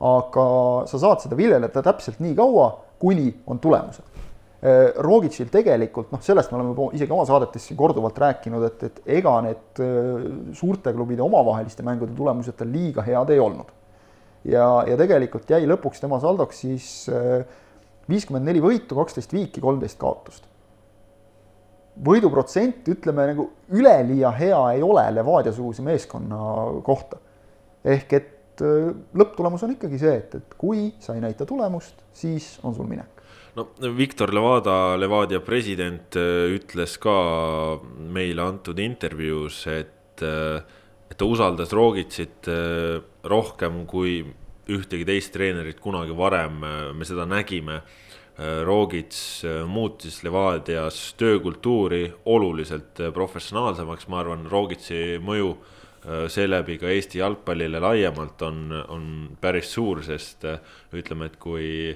aga 0.01 0.49
sa 0.87 0.99
saad 0.99 1.23
seda 1.23 1.37
viljeleda 1.39 1.83
täpselt 1.83 2.19
nii 2.21 2.35
kaua, 2.39 2.73
kuni 2.99 3.33
on 3.47 3.59
tulemused. 3.59 4.27
Rogicil 4.59 5.53
tegelikult 5.55 6.09
noh, 6.11 6.19
sellest 6.19 6.51
me 6.51 6.59
oleme 6.59 6.89
isegi 6.97 7.15
oma 7.15 7.23
saadetes 7.29 7.69
siin 7.69 7.77
korduvalt 7.79 8.17
rääkinud, 8.19 8.65
et, 8.67 8.81
et 8.89 9.13
ega 9.21 9.37
need 9.45 9.83
suurte 10.59 10.91
klubide 10.97 11.23
omavaheliste 11.23 11.87
mängude 11.87 12.17
tulemused 12.19 12.57
tal 12.59 12.73
liiga 12.75 13.05
head 13.07 13.31
ei 13.31 13.39
olnud. 13.39 13.71
ja, 14.51 14.67
ja 14.89 14.99
tegelikult 14.99 15.55
jäi 15.55 15.63
lõpuks 15.63 16.03
tema 16.03 16.19
saldoks 16.19 16.65
siis 16.65 16.89
viiskümmend 18.11 18.51
neli 18.51 18.65
võitu, 18.65 18.99
kaksteist 18.99 19.37
viiki, 19.37 19.63
kolmteist 19.63 20.01
kaotust 20.03 20.49
võiduprotsent, 22.05 22.87
ütleme 22.93 23.27
nagu 23.33 23.49
üleliia 23.75 24.31
hea 24.37 24.59
ei 24.77 24.83
ole 24.85 25.05
Levadia-suguse 25.17 25.85
meeskonna 25.87 26.39
kohta. 26.87 27.19
ehk 27.85 28.13
et 28.13 28.63
äh, 28.63 28.91
lõpptulemus 29.15 29.63
on 29.65 29.75
ikkagi 29.77 29.99
see, 30.01 30.17
et, 30.19 30.35
et 30.35 30.55
kui 30.59 30.93
sa 31.01 31.15
ei 31.15 31.23
näita 31.23 31.47
tulemust, 31.47 32.03
siis 32.13 32.59
on 32.63 32.75
sul 32.75 32.89
minek. 32.91 33.18
No 33.59 33.93
Viktor 33.99 34.33
Levada, 34.35 34.97
Levadia 34.97 35.43
president 35.45 36.17
äh, 36.17 36.49
ütles 36.55 36.97
ka 37.03 37.19
meile 37.99 38.47
antud 38.47 38.79
intervjuus, 38.81 39.65
et, 39.75 40.23
äh, 40.23 40.61
et 41.11 41.19
ta 41.19 41.27
usaldas 41.27 41.75
Rogitsit 41.75 42.49
rohkem 43.29 43.83
kui 43.91 44.21
ühtegi 44.69 45.07
teist 45.09 45.33
treenerit 45.33 45.81
kunagi 45.81 46.15
varem, 46.17 46.61
me 46.95 47.07
seda 47.09 47.25
nägime. 47.29 47.81
Äh, 48.39 48.63
Rogits 48.63 49.45
äh, 49.45 49.65
muutis 49.67 50.23
Levadias 50.23 51.15
töökultuuri 51.19 52.13
oluliselt 52.25 53.01
äh, 53.01 53.13
professionaalsemaks, 53.13 54.07
ma 54.09 54.21
arvan, 54.23 54.47
Rogitsi 54.47 55.19
mõju 55.19 55.57
seeläbi 56.31 56.77
ka 56.79 56.87
Eesti 56.89 57.19
jalgpallile 57.19 57.81
laiemalt 57.83 58.41
on, 58.47 58.61
on 58.95 59.09
päris 59.43 59.73
suur, 59.75 59.99
sest 60.07 60.47
ütleme, 60.95 61.27
et 61.27 61.35
kui 61.43 61.91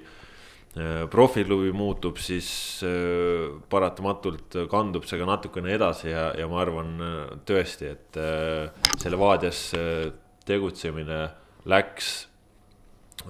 profiklubi 1.13 1.69
muutub, 1.77 2.17
siis 2.17 2.47
paratamatult 3.69 4.57
kandub 4.73 5.05
see 5.05 5.21
ka 5.21 5.27
natukene 5.29 5.75
edasi 5.77 6.09
ja, 6.09 6.31
ja 6.39 6.47
ma 6.49 6.63
arvan 6.63 6.95
tõesti, 7.45 7.91
et 7.93 8.21
see 8.97 9.13
Levadias 9.13 9.67
tegutsemine 10.49 11.27
läks 11.69 12.15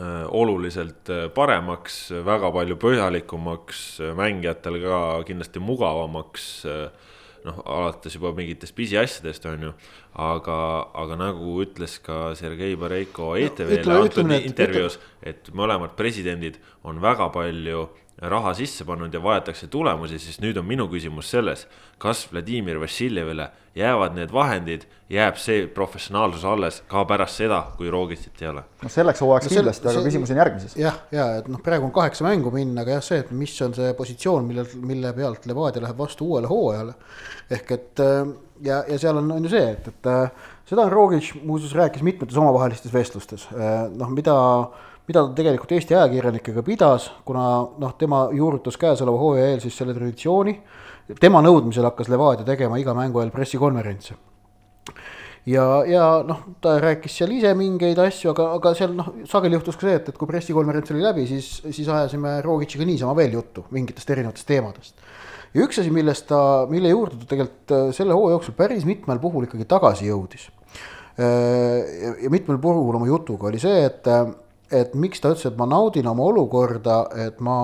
Äh, 0.00 0.26
oluliselt 0.28 1.08
äh, 1.11 1.26
paremaks, 1.28 1.96
väga 2.25 2.49
palju 2.54 2.78
põhjalikumaks, 2.80 3.80
äh, 4.00 4.14
mängijatel 4.16 4.78
ka 4.80 4.99
kindlasti 5.28 5.61
mugavamaks. 5.61 6.46
Noh, 7.46 7.58
alates 7.66 8.16
juba 8.16 8.32
mingitest 8.37 8.75
pisiasjadest, 8.76 9.46
on 9.50 9.66
ju, 9.68 9.72
aga, 10.26 10.58
aga 11.02 11.18
nagu 11.20 11.56
ütles 11.64 11.99
ka 12.04 12.34
Sergei 12.38 12.76
Bareiko 12.78 13.32
ETV-le 13.40 13.99
antud 13.99 14.37
intervjuus, 14.38 14.99
et 15.22 15.50
mõlemad 15.56 15.96
presidendid 15.99 16.61
on 16.87 17.02
väga 17.02 17.30
palju 17.34 17.88
raha 18.31 18.55
sisse 18.55 18.85
pannud 18.85 19.14
ja 19.14 19.23
vajatakse 19.23 19.67
tulemusi, 19.67 20.19
siis 20.23 20.38
nüüd 20.43 20.59
on 20.61 20.67
minu 20.67 20.87
küsimus 20.91 21.31
selles, 21.33 21.67
kas 22.02 22.25
Vladimir 22.31 22.79
Vassiljevile 22.81 23.49
jäävad 23.75 24.14
need 24.14 24.33
vahendid, 24.33 24.85
jääb 25.11 25.38
see 25.41 25.67
professionaalsus 25.75 26.45
alles 26.45 26.83
ka 26.91 27.05
pärast 27.09 27.41
seda, 27.41 27.62
kui 27.76 27.91
Rogitsit 27.91 28.43
ei 28.43 28.50
ole? 28.52 28.62
no 28.83 28.93
selleks 28.93 29.25
hooajaks 29.25 29.49
no, 29.49 29.57
kindlasti, 29.57 29.91
aga 29.91 30.05
küsimus 30.07 30.33
on 30.35 30.41
järgmises. 30.43 30.76
jah, 30.79 31.00
ja 31.12 31.26
et 31.41 31.50
noh, 31.50 31.62
praegu 31.64 31.88
on 31.88 31.95
kaheksa 31.95 32.26
mängu 32.29 32.52
minna, 32.55 32.85
aga 32.85 32.99
jah, 32.99 33.05
see, 33.09 33.21
et 33.25 33.35
mis 33.37 33.55
on 33.67 33.75
see 33.76 33.91
positsioon, 33.99 34.47
mille, 34.47 34.67
mille 34.93 35.12
pealt 35.17 35.49
Levadia 35.50 35.83
läheb 35.87 35.99
vastu 35.99 36.29
uuele 36.31 36.50
hooajale. 36.52 36.95
ehk 37.50 37.75
et 37.79 38.05
äh, 38.05 38.35
ja, 38.62 38.85
ja 38.88 38.99
seal 38.99 39.19
on, 39.19 39.33
on 39.35 39.49
ju 39.49 39.52
see, 39.52 39.67
et, 39.75 39.88
et 39.88 40.11
äh, 40.12 40.49
seda 40.69 40.87
on 40.87 40.93
Rogic 40.93 41.33
muuseas 41.43 41.75
rääkis 41.75 42.05
mitmetes 42.07 42.38
omavahelistes 42.38 42.93
vestlustes, 42.95 43.49
äh, 43.57 43.87
noh, 43.97 44.12
mida 44.14 44.37
mida 45.12 45.26
ta 45.28 45.37
tegelikult 45.37 45.76
Eesti 45.76 45.97
ajakirjanikega 45.97 46.64
pidas, 46.64 47.11
kuna 47.28 47.45
noh, 47.81 47.95
tema 48.00 48.25
juurutas 48.33 48.78
käesoleva 48.81 49.21
hooaja 49.21 49.52
eel 49.52 49.62
siis 49.62 49.76
selle 49.76 49.95
traditsiooni. 49.97 50.57
tema 51.21 51.42
nõudmisel 51.42 51.85
hakkas 51.85 52.09
Levadia 52.09 52.47
tegema 52.47 52.78
iga 52.78 52.95
mängu 52.97 53.21
ajal 53.21 53.33
pressikonverentse. 53.35 54.14
ja, 55.47 55.64
ja 55.87 56.04
noh, 56.25 56.45
ta 56.61 56.78
rääkis 56.81 57.19
seal 57.19 57.35
ise 57.37 57.52
mingeid 57.59 57.99
asju, 57.99 58.31
aga, 58.33 58.52
aga 58.57 58.75
seal 58.78 58.95
noh, 58.97 59.11
sageli 59.28 59.59
juhtus 59.59 59.76
ka 59.76 59.88
see, 59.88 59.99
et, 60.00 60.09
et 60.09 60.19
kui 60.19 60.31
pressikonverents 60.31 60.95
oli 60.95 61.02
läbi, 61.04 61.26
siis, 61.28 61.50
siis 61.69 61.88
ajasime 61.88 62.40
Rogitšiga 62.47 62.87
niisama 62.88 63.16
veel 63.19 63.37
juttu 63.37 63.66
mingitest 63.71 64.11
erinevatest 64.14 64.49
teemadest. 64.49 65.04
ja 65.52 65.66
üks 65.66 65.83
asi, 65.83 65.92
millest 65.92 66.28
ta, 66.31 66.64
mille 66.71 66.95
juurde 66.95 67.21
ta 67.21 67.28
tegelikult 67.35 67.76
äh, 67.76 67.90
selle 67.92 68.16
hooaja 68.16 68.38
jooksul 68.38 68.57
päris 68.57 68.88
mitmel 68.88 69.21
puhul 69.21 69.45
ikkagi 69.50 69.69
tagasi 69.69 70.09
jõudis 70.09 70.49
äh, 71.19 72.23
ja 72.23 72.33
mitmel 72.33 72.62
puhul 72.62 72.97
oma 72.97 73.11
jutuga 73.11 73.50
oli 73.50 73.61
see, 73.61 73.85
et 73.90 74.09
äh, 74.09 74.31
et 74.73 74.95
miks 74.95 75.21
ta 75.21 75.33
ütles, 75.33 75.47
et 75.49 75.59
ma 75.59 75.67
naudin 75.69 76.09
oma 76.09 76.25
olukorda, 76.31 77.05
et 77.26 77.41
ma 77.41 77.59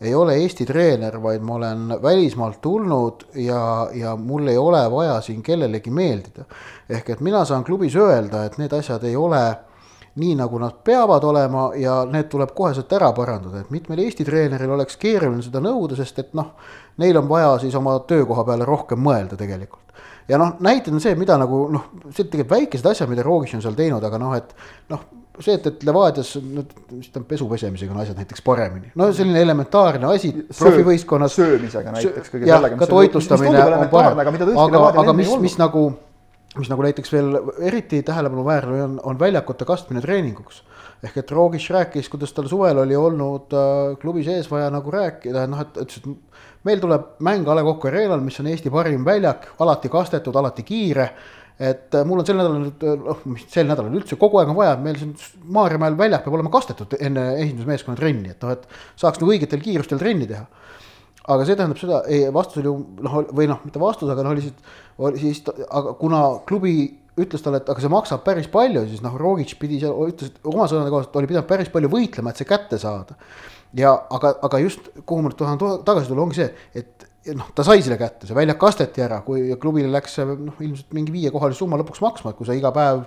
ei 0.00 0.14
ole 0.14 0.36
Eesti 0.42 0.66
treener, 0.66 1.20
vaid 1.22 1.42
ma 1.44 1.54
olen 1.54 1.94
välismaalt 2.02 2.60
tulnud 2.60 3.26
ja, 3.40 3.88
ja 3.94 4.16
mul 4.16 4.48
ei 4.48 4.58
ole 4.58 4.82
vaja 4.90 5.20
siin 5.20 5.42
kellelegi 5.42 5.90
meeldida. 5.90 6.44
ehk 6.88 7.10
et 7.10 7.20
mina 7.20 7.44
saan 7.44 7.64
klubis 7.64 7.96
öelda, 7.96 8.44
et 8.44 8.58
need 8.58 8.72
asjad 8.72 9.04
ei 9.04 9.16
ole 9.16 9.44
nii, 10.14 10.34
nagu 10.38 10.58
nad 10.58 10.82
peavad 10.84 11.24
olema 11.24 11.70
ja 11.76 12.04
need 12.10 12.28
tuleb 12.30 12.52
koheselt 12.54 12.92
ära 12.92 13.12
parandada, 13.12 13.60
et 13.60 13.70
mitmel 13.70 13.98
Eesti 14.04 14.24
treeneril 14.24 14.70
oleks 14.70 14.96
keeruline 14.96 15.42
seda 15.42 15.62
nõuda, 15.62 15.96
sest 15.96 16.18
et 16.18 16.34
noh, 16.34 16.52
neil 16.98 17.16
on 17.18 17.28
vaja 17.28 17.56
siis 17.62 17.74
oma 17.74 17.96
töökoha 18.08 18.44
peale 18.44 18.68
rohkem 18.68 19.02
mõelda 19.02 19.38
tegelikult 19.38 19.84
ja 20.28 20.38
noh, 20.40 20.54
näited 20.64 20.94
on 20.94 21.02
see, 21.02 21.14
mida 21.18 21.36
nagu 21.40 21.66
noh, 21.72 21.90
see 22.10 22.24
tegelikult 22.24 22.56
väikesed 22.56 22.88
asjad, 22.90 23.10
mida 23.10 23.24
Rogic 23.26 23.54
on 23.56 23.62
seal 23.64 23.76
teinud, 23.78 24.04
aga 24.04 24.20
noh, 24.20 24.34
et 24.38 24.54
noh, 24.92 25.04
see, 25.42 25.54
et, 25.54 25.66
et 25.66 25.84
Levadias, 25.86 26.30
no 26.42 26.62
mis 26.94 27.10
ta 27.12 27.22
pesu 27.26 27.48
pesemisega 27.50 27.94
on 27.94 28.00
asjad 28.02 28.18
näiteks 28.20 28.42
paremini, 28.46 28.92
no 28.98 29.10
selline 29.16 29.42
elementaarne 29.42 30.10
asi 30.14 30.30
profivõistkonnas. 30.46 31.34
söömisega 31.34 31.94
näiteks. 31.94 32.34
jah, 32.46 32.66
ka 32.78 32.88
toitlustamine 32.90 33.64
on 33.64 33.88
parem, 33.92 34.22
aga, 34.22 34.34
aga, 34.66 34.84
aga 35.02 35.16
mis, 35.16 35.32
mis 35.42 35.58
nagu, 35.58 35.88
mis 36.58 36.70
nagu 36.70 36.86
näiteks 36.86 37.12
veel 37.14 37.34
eriti 37.66 38.02
tähelepanuväärne 38.06 38.82
on, 38.84 38.96
on 39.02 39.18
väljakute 39.18 39.66
kastmine 39.66 40.04
treeninguks. 40.04 40.62
ehk 41.04 41.16
et 41.20 41.30
Rogic 41.36 41.66
rääkis, 41.70 42.08
kuidas 42.08 42.32
tal 42.32 42.46
suvel 42.48 42.78
oli 42.80 42.96
olnud 42.96 43.52
äh, 43.52 43.98
klubi 44.00 44.22
sees 44.24 44.46
vaja 44.50 44.70
nagu 44.72 44.90
rääkida, 44.90 45.46
noh, 45.50 45.60
et 45.60 45.82
ütles, 45.82 46.00
et 46.00 46.44
meil 46.64 46.80
tuleb 46.80 47.16
mäng 47.20 47.48
A 47.48 47.56
Le 47.58 47.64
Coq 47.66 47.90
Arena'l, 47.90 48.22
mis 48.24 48.38
on 48.40 48.46
Eesti 48.48 48.70
parim 48.72 49.04
väljak, 49.04 49.50
alati 49.60 49.90
kastetud, 49.92 50.36
alati 50.36 50.62
kiire 50.64 51.10
et 51.58 51.94
äh, 51.94 52.02
mul 52.06 52.18
on 52.18 52.26
sel 52.26 52.38
nädalal 52.38 52.64
nüüd, 52.64 52.84
noh, 53.04 53.20
mis 53.30 53.46
sel 53.50 53.68
nädalal 53.68 53.94
üldse 53.94 54.18
kogu 54.18 54.40
aeg 54.40 54.50
on 54.50 54.58
vaja, 54.58 54.74
meil 54.82 54.98
siin 54.98 55.12
Maarjamäel 55.54 55.94
väljak 55.98 56.24
peab 56.26 56.34
olema 56.38 56.50
kastetud 56.54 56.96
enne 56.98 57.28
esindusmeeskonna 57.44 57.98
trenni, 58.00 58.34
et 58.34 58.42
noh, 58.42 58.56
et 58.56 58.66
saaks 59.00 59.22
nagu 59.22 59.30
õigetel 59.30 59.62
kiirustel 59.62 60.02
trenni 60.02 60.26
teha. 60.30 60.44
aga 61.24 61.46
see 61.46 61.56
tähendab 61.56 61.80
seda, 61.80 62.02
ei 62.10 62.26
vastus 62.34 62.60
oli 62.60 62.68
ju 62.68 62.74
noh, 63.06 63.16
või 63.30 63.46
noh, 63.48 63.62
mitte 63.64 63.80
vastus, 63.80 64.10
aga 64.10 64.26
noh, 64.26 64.34
oli 64.34 64.44
siis, 64.44 64.74
oli 64.98 65.22
siis, 65.22 65.40
aga 65.70 65.94
kuna 66.00 66.24
klubi 66.48 66.74
ütles 67.20 67.44
talle, 67.44 67.62
et 67.62 67.70
aga 67.70 67.80
see 67.80 67.92
maksab 67.92 68.24
päris 68.26 68.50
palju, 68.50 68.82
siis 68.90 69.02
noh, 69.04 69.14
Rogic 69.20 69.54
pidi 69.60 69.78
seal, 69.82 69.94
ütles 70.10 70.34
oma 70.50 70.66
sõnade 70.70 70.90
kohaselt 70.90 71.16
oli 71.20 71.30
pidanud 71.30 71.48
päris 71.48 71.70
palju 71.72 71.90
võitlema, 71.92 72.34
et 72.34 72.42
see 72.42 72.50
kätte 72.50 72.80
saada. 72.82 73.14
ja 73.74 73.94
aga, 74.10 74.34
aga 74.46 74.58
just, 74.62 74.90
kuhu 75.06 75.22
ma 75.22 75.30
nüüd 75.30 75.38
tahan 75.38 75.62
tagasi 75.86 76.10
tulla, 76.10 76.26
ongi 76.26 76.42
see, 76.42 76.50
et 76.74 77.03
noh, 77.32 77.48
ta 77.56 77.64
sai 77.64 77.80
selle 77.84 77.96
kätte, 78.00 78.28
see 78.28 78.36
väljak 78.36 78.58
kasteti 78.60 79.04
ära, 79.04 79.20
kui 79.24 79.46
klubile 79.60 79.88
läks 79.92 80.18
see 80.18 80.26
noh, 80.28 80.58
ilmselt 80.60 80.92
mingi 80.96 81.14
viiekohalise 81.14 81.62
summa 81.62 81.78
lõpuks 81.80 82.02
maksma, 82.04 82.32
et 82.32 82.38
kui 82.38 82.48
sa 82.48 82.56
iga 82.56 82.72
päev 82.74 83.04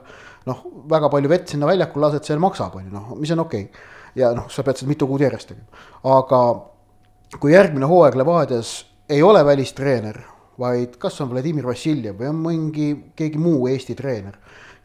noh, 0.49 0.63
väga 0.89 1.11
palju 1.13 1.31
vett 1.31 1.53
sinna 1.53 1.69
väljakule 1.69 2.07
lased, 2.07 2.25
see 2.25 2.39
maksab, 2.41 2.79
on 2.79 2.87
ju, 2.87 2.93
noh, 2.95 3.11
mis 3.19 3.33
on 3.35 3.43
okei 3.45 3.67
okay.. 3.67 3.85
ja 4.17 4.31
noh, 4.37 4.47
sa 4.53 4.65
pead 4.65 4.81
seda 4.81 4.89
mitu 4.89 5.09
kuud 5.09 5.21
järjest 5.21 5.53
tegema. 5.53 5.85
aga 6.17 6.41
kui 7.37 7.53
järgmine 7.53 7.89
hooaeg 7.89 8.17
Levadias 8.17 8.73
ei 9.11 9.21
ole 9.23 9.43
välistreener, 9.45 10.19
vaid 10.57 10.97
kas 11.01 11.21
on 11.21 11.29
Vladimir 11.31 11.67
Vassiljev 11.69 12.17
või 12.17 12.31
on 12.31 12.41
mingi, 12.41 12.89
keegi 13.15 13.39
muu 13.41 13.67
Eesti 13.69 13.95
treener, 13.99 14.39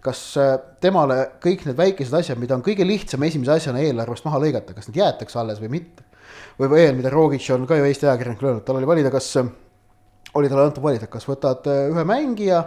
kas 0.05 0.21
äh, 0.41 0.55
temale 0.83 1.39
kõik 1.43 1.65
need 1.65 1.79
väikesed 1.79 2.21
asjad, 2.21 2.41
mida 2.43 2.59
on 2.59 2.65
kõige 2.67 2.85
lihtsam 2.85 3.23
esimese 3.25 3.57
asjana 3.57 3.81
eelarvest 3.81 4.27
maha 4.27 4.43
lõigata, 4.43 4.77
kas 4.77 4.91
need 4.91 5.01
jäetakse 5.01 5.41
alles 5.41 5.62
või 5.62 5.79
mitte 5.79 6.12
või 6.61 6.70
veel, 6.72 6.94
mida 6.99 7.12
Rogic 7.12 7.49
on 7.54 7.66
ka 7.68 7.78
ju 7.78 7.88
Eesti 7.88 8.08
ajakirjanikul 8.08 8.50
öelnud, 8.50 8.64
tal 8.66 8.78
oli 8.80 8.88
valida, 8.88 9.12
kas, 9.14 9.28
oli 10.38 10.50
talle 10.50 10.68
antud 10.68 10.84
valida, 10.84 11.08
kas 11.12 11.28
võtad 11.28 11.68
äh, 11.70 11.84
ühe 11.92 12.04
mängija 12.08 12.62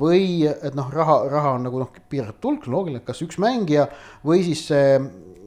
või 0.00 0.46
et 0.48 0.76
noh, 0.76 0.88
raha, 0.92 1.18
raha 1.28 1.56
on 1.58 1.66
nagu 1.68 1.82
noh, 1.82 1.92
piiratud 2.10 2.48
hulk, 2.48 2.70
loogiline, 2.70 3.04
kas 3.04 3.20
üks 3.24 3.40
mängija 3.42 3.88
või 4.24 4.44
siis 4.46 4.64
see 4.70 4.96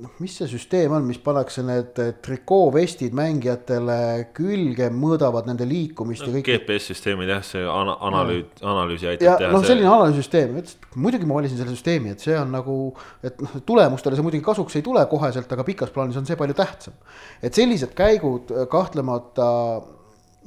noh, 0.02 0.12
mis 0.22 0.34
see 0.38 0.48
süsteem 0.50 0.94
on, 0.96 1.06
mis 1.08 1.20
pannakse 1.24 1.64
need 1.66 1.98
trikoovestid 2.26 3.16
mängijatele 3.16 3.98
külge, 4.36 4.90
mõõdavad 4.94 5.48
nende 5.50 5.68
liikumist 5.70 6.26
ja 6.26 6.34
kõik. 6.34 6.50
GPS-süsteemid 6.50 7.32
jah, 7.32 7.42
see 7.48 7.64
ana-, 7.70 7.98
analüüs, 8.10 8.62
analüüsi 8.62 9.10
aitab 9.14 9.28
ja, 9.28 9.38
teha. 9.42 9.52
noh, 9.56 9.66
selline 9.66 9.90
analüüsisüsteem, 9.92 10.60
et 10.62 11.00
muidugi 11.00 11.30
ma 11.30 11.40
valisin 11.40 11.62
selle 11.62 11.76
süsteemi, 11.76 12.14
et 12.16 12.24
see 12.28 12.38
on 12.38 12.54
nagu, 12.56 12.78
et 13.26 13.42
noh, 13.44 13.58
tulemustele 13.68 14.20
see 14.20 14.28
muidugi 14.28 14.46
kasuks 14.46 14.80
ei 14.80 14.86
tule 14.86 15.06
koheselt, 15.12 15.52
aga 15.56 15.68
pikas 15.68 15.94
plaanis 15.96 16.20
on 16.22 16.28
see 16.28 16.40
palju 16.40 16.58
tähtsam. 16.58 16.98
et 17.42 17.56
sellised 17.56 17.96
käigud 17.98 18.52
eh, 18.54 18.68
kahtlemata 18.72 19.50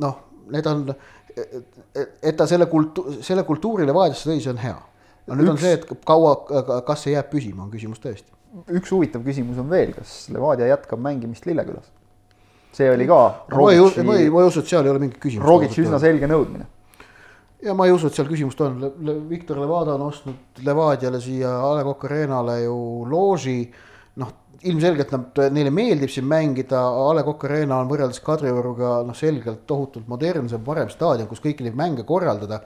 noh, 0.04 0.24
need 0.52 0.68
on, 0.68 0.90
et 2.22 2.36
ta 2.36 2.46
selle 2.46 2.66
kultu-, 2.70 3.20
selle 3.22 3.44
kultuurile 3.48 3.94
vaadesse 3.94 4.30
tõi, 4.30 4.40
see 4.42 4.54
on 4.54 4.62
hea. 4.62 4.78
no 5.28 5.38
nüüd 5.38 5.50
Üks... 5.50 5.54
on 5.54 5.62
see, 5.62 5.76
et 5.78 6.08
kaua, 6.08 6.34
kas 6.86 7.06
see 7.06 7.14
jääb 7.14 7.30
püsima, 7.32 7.64
on 7.66 7.72
küsimus 7.72 8.02
tõesti 8.02 8.38
üks 8.72 8.90
huvitav 8.92 9.24
küsimus 9.26 9.58
on 9.60 9.68
veel, 9.70 9.92
kas 9.96 10.26
Levadia 10.32 10.68
jätkab 10.70 11.00
mängimist 11.04 11.46
Lillekülas? 11.48 11.92
see 12.72 12.90
oli 12.92 13.06
ka. 13.08 13.20
ei, 13.72 13.80
ma 14.06 14.16
ei, 14.16 14.28
ma 14.30 14.42
ei 14.42 14.48
usu, 14.48 14.62
et 14.62 14.70
seal 14.70 14.86
ei 14.86 14.92
ole 14.92 15.00
mingit 15.02 15.18
küsimust. 15.18 15.48
Rogitši 15.48 15.86
üsna 15.86 15.98
selge 15.98 16.28
nõudmine. 16.30 16.66
ja 17.64 17.74
ma 17.74 17.88
ei 17.88 17.94
usu, 17.94 18.10
et 18.10 18.18
seal 18.18 18.28
küsimust 18.28 18.60
on 18.62 18.78
Le, 18.82 18.92
Le, 19.02 19.16
Viktor 19.28 19.58
Levada 19.58 19.96
on 19.96 20.06
ostnud 20.06 20.62
Levadiale 20.64 21.20
siia 21.20 21.56
A 21.64 21.72
Le 21.78 21.84
Coq 21.88 22.06
Arena'le 22.08 22.60
ju 22.62 22.78
looži. 23.08 23.60
noh, 23.62 23.74
ilmselgelt 24.66 25.12
nad, 25.14 25.40
neile 25.54 25.70
meeldib 25.70 26.10
siin 26.10 26.26
mängida, 26.26 26.80
A 26.82 27.12
Le 27.14 27.22
Coq 27.26 27.44
Arena 27.46 27.78
on 27.78 27.90
võrreldes 27.90 28.22
Kadrioruga 28.24 29.02
noh, 29.06 29.16
selgelt 29.16 29.66
tohutult 29.70 30.08
modernsem, 30.10 30.64
parem 30.66 30.90
staadion, 30.90 31.28
kus 31.30 31.44
kõiki 31.44 31.66
neid 31.66 31.78
mänge 31.78 32.06
korraldada 32.08 32.64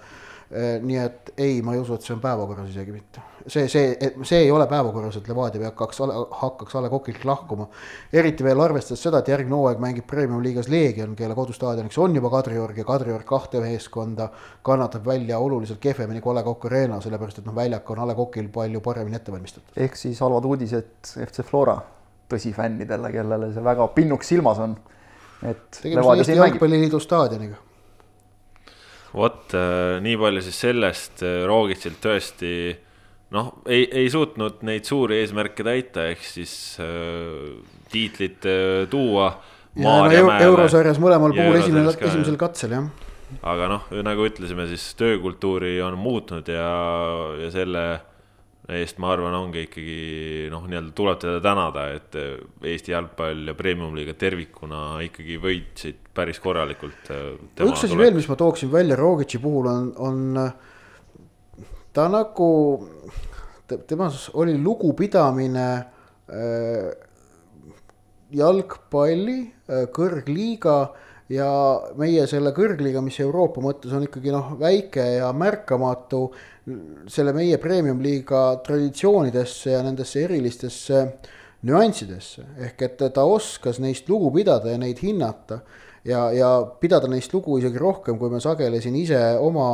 Äh, 0.52 0.76
nii 0.84 0.98
et 1.00 1.30
ei, 1.40 1.62
ma 1.64 1.72
ei 1.72 1.80
usu, 1.80 1.96
et 1.96 2.04
see 2.04 2.12
on 2.12 2.20
päevakorras 2.20 2.68
isegi 2.68 2.92
mitte. 2.92 3.22
See, 3.46 3.68
see, 3.68 4.12
see 4.22 4.38
ei 4.44 4.50
ole 4.50 4.66
päevakorras, 4.70 5.16
et 5.18 5.28
Levadia 5.28 5.70
hakkaks, 5.70 6.00
hakkaks 6.40 6.76
A 6.76 6.82
Le 6.82 6.90
Coqilt 6.90 7.24
lahkuma. 7.24 7.66
eriti 8.12 8.44
veel 8.44 8.60
arvestades 8.60 9.02
seda, 9.02 9.22
et 9.22 9.30
järgmine 9.32 9.56
hooaeg 9.56 9.80
mängib 9.82 10.06
Premium-liigas 10.10 10.68
Leegion, 10.72 11.16
kelle 11.16 11.34
kodustaadioniks 11.34 11.98
on 11.98 12.14
juba 12.16 12.30
Kadriorg 12.30 12.78
ja 12.78 12.84
Kadriorg 12.84 13.26
kahte 13.26 13.60
meeskonda 13.60 14.28
kannatab 14.62 15.06
välja 15.06 15.38
oluliselt 15.38 15.80
kehvemini 15.80 16.20
kui 16.20 16.32
A 16.32 16.38
Le 16.40 16.44
Coq 16.46 16.68
Arena, 16.70 17.00
sellepärast 17.00 17.42
et 17.42 17.48
noh, 17.48 17.56
väljak 17.56 17.90
on 17.90 18.04
A 18.04 18.06
Le 18.10 18.14
Coqil 18.18 18.48
palju 18.52 18.80
paremini 18.80 19.16
ette 19.16 19.32
valmistatud. 19.32 19.74
ehk 19.76 19.96
siis 19.96 20.20
halvad 20.20 20.44
uudised 20.44 21.12
FC 21.26 21.42
Flora 21.48 21.80
tõsifännidele, 22.32 23.12
kellele 23.12 23.52
see 23.52 23.64
väga 23.64 23.88
pinnuks 23.96 24.32
silmas 24.32 24.62
on. 24.62 24.78
et. 25.42 25.68
tegemist 25.82 26.08
on 26.08 26.24
Eesti 26.24 26.40
Jalgpalliliidu 26.40 27.00
staadioniga 27.00 27.60
vot 29.16 29.54
äh, 29.56 29.98
nii 30.04 30.16
palju 30.20 30.42
siis 30.44 30.60
sellest, 30.64 31.22
äh, 31.26 31.42
Rogitsilt 31.48 32.00
tõesti 32.02 32.52
noh, 33.32 33.52
ei, 33.66 33.86
ei 34.02 34.10
suutnud 34.12 34.60
neid 34.66 34.86
suuri 34.88 35.22
eesmärke 35.22 35.64
täita, 35.66 36.06
ehk 36.12 36.22
siis 36.26 36.54
äh, 36.82 37.56
tiitlit 37.92 38.46
äh, 38.48 38.84
tuua. 38.92 39.32
no 39.80 39.96
eurosarjas 40.12 41.00
mõlemal 41.02 41.34
puhul 41.36 41.58
esimene, 41.62 41.92
esimesel 41.96 42.38
katsel 42.40 42.76
jah. 42.76 42.88
aga 43.40 43.68
noh, 43.72 43.90
nagu 44.04 44.28
ütlesime, 44.28 44.68
siis 44.70 44.92
töökultuuri 45.00 45.78
on 45.84 45.96
muutnud 46.00 46.48
ja, 46.52 46.72
ja 47.40 47.52
selle 47.54 47.84
eest 48.72 49.00
ma 49.02 49.10
arvan, 49.10 49.34
ongi 49.34 49.64
ikkagi 49.66 49.96
noh, 50.52 50.68
nii-öelda 50.70 50.92
tuleb 50.96 51.18
teda 51.24 51.40
tänada, 51.42 51.86
et 51.96 52.14
Eesti 52.68 52.92
jalgpall 52.92 53.48
ja 53.50 53.56
premium-liiga 53.58 54.14
tervikuna 54.18 55.00
ikkagi 55.08 55.38
võitsid 55.42 56.12
päris 56.14 56.38
korralikult. 56.42 57.10
Äh, 57.10 57.64
üks 57.66 57.88
asi 57.88 57.98
veel, 57.98 58.14
mis 58.14 58.28
ma 58.30 58.36
tooksin 58.38 58.70
välja 58.72 58.98
Rogitši 59.00 59.40
puhul 59.42 59.72
on, 59.72 59.90
on 59.98 60.38
ta 61.92 62.08
nagu, 62.08 62.50
temas 63.86 64.28
oli 64.34 64.56
lugupidamine 64.58 65.68
äh, 65.76 66.92
jalgpalli 68.32 69.38
äh, 69.44 69.86
kõrgliiga 69.92 70.76
ja 71.32 71.50
meie 72.00 72.24
selle 72.28 72.52
kõrgliiga, 72.56 73.02
mis 73.04 73.18
Euroopa 73.22 73.62
mõttes 73.64 73.92
on 73.96 74.06
ikkagi 74.06 74.32
noh, 74.34 74.54
väike 74.60 75.04
ja 75.18 75.30
märkamatu 75.36 76.24
selle 77.10 77.34
meie 77.36 77.58
premium-liiga 77.60 78.42
traditsioonidesse 78.66 79.72
ja 79.74 79.82
nendesse 79.84 80.26
erilistesse 80.26 81.04
nüanssidesse. 81.66 82.44
ehk 82.66 82.82
et 82.82 83.02
ta 83.14 83.24
oskas 83.24 83.78
neist 83.82 84.08
lugu 84.10 84.30
pidada 84.34 84.70
ja 84.70 84.78
neid 84.78 85.02
hinnata 85.02 85.60
ja, 86.04 86.22
ja 86.34 86.48
pidada 86.80 87.08
neist 87.10 87.32
lugu 87.34 87.56
isegi 87.60 87.78
rohkem, 87.80 88.18
kui 88.18 88.30
me 88.32 88.40
sageli 88.42 88.80
siin 88.82 88.96
ise 88.98 89.20
oma, 89.40 89.66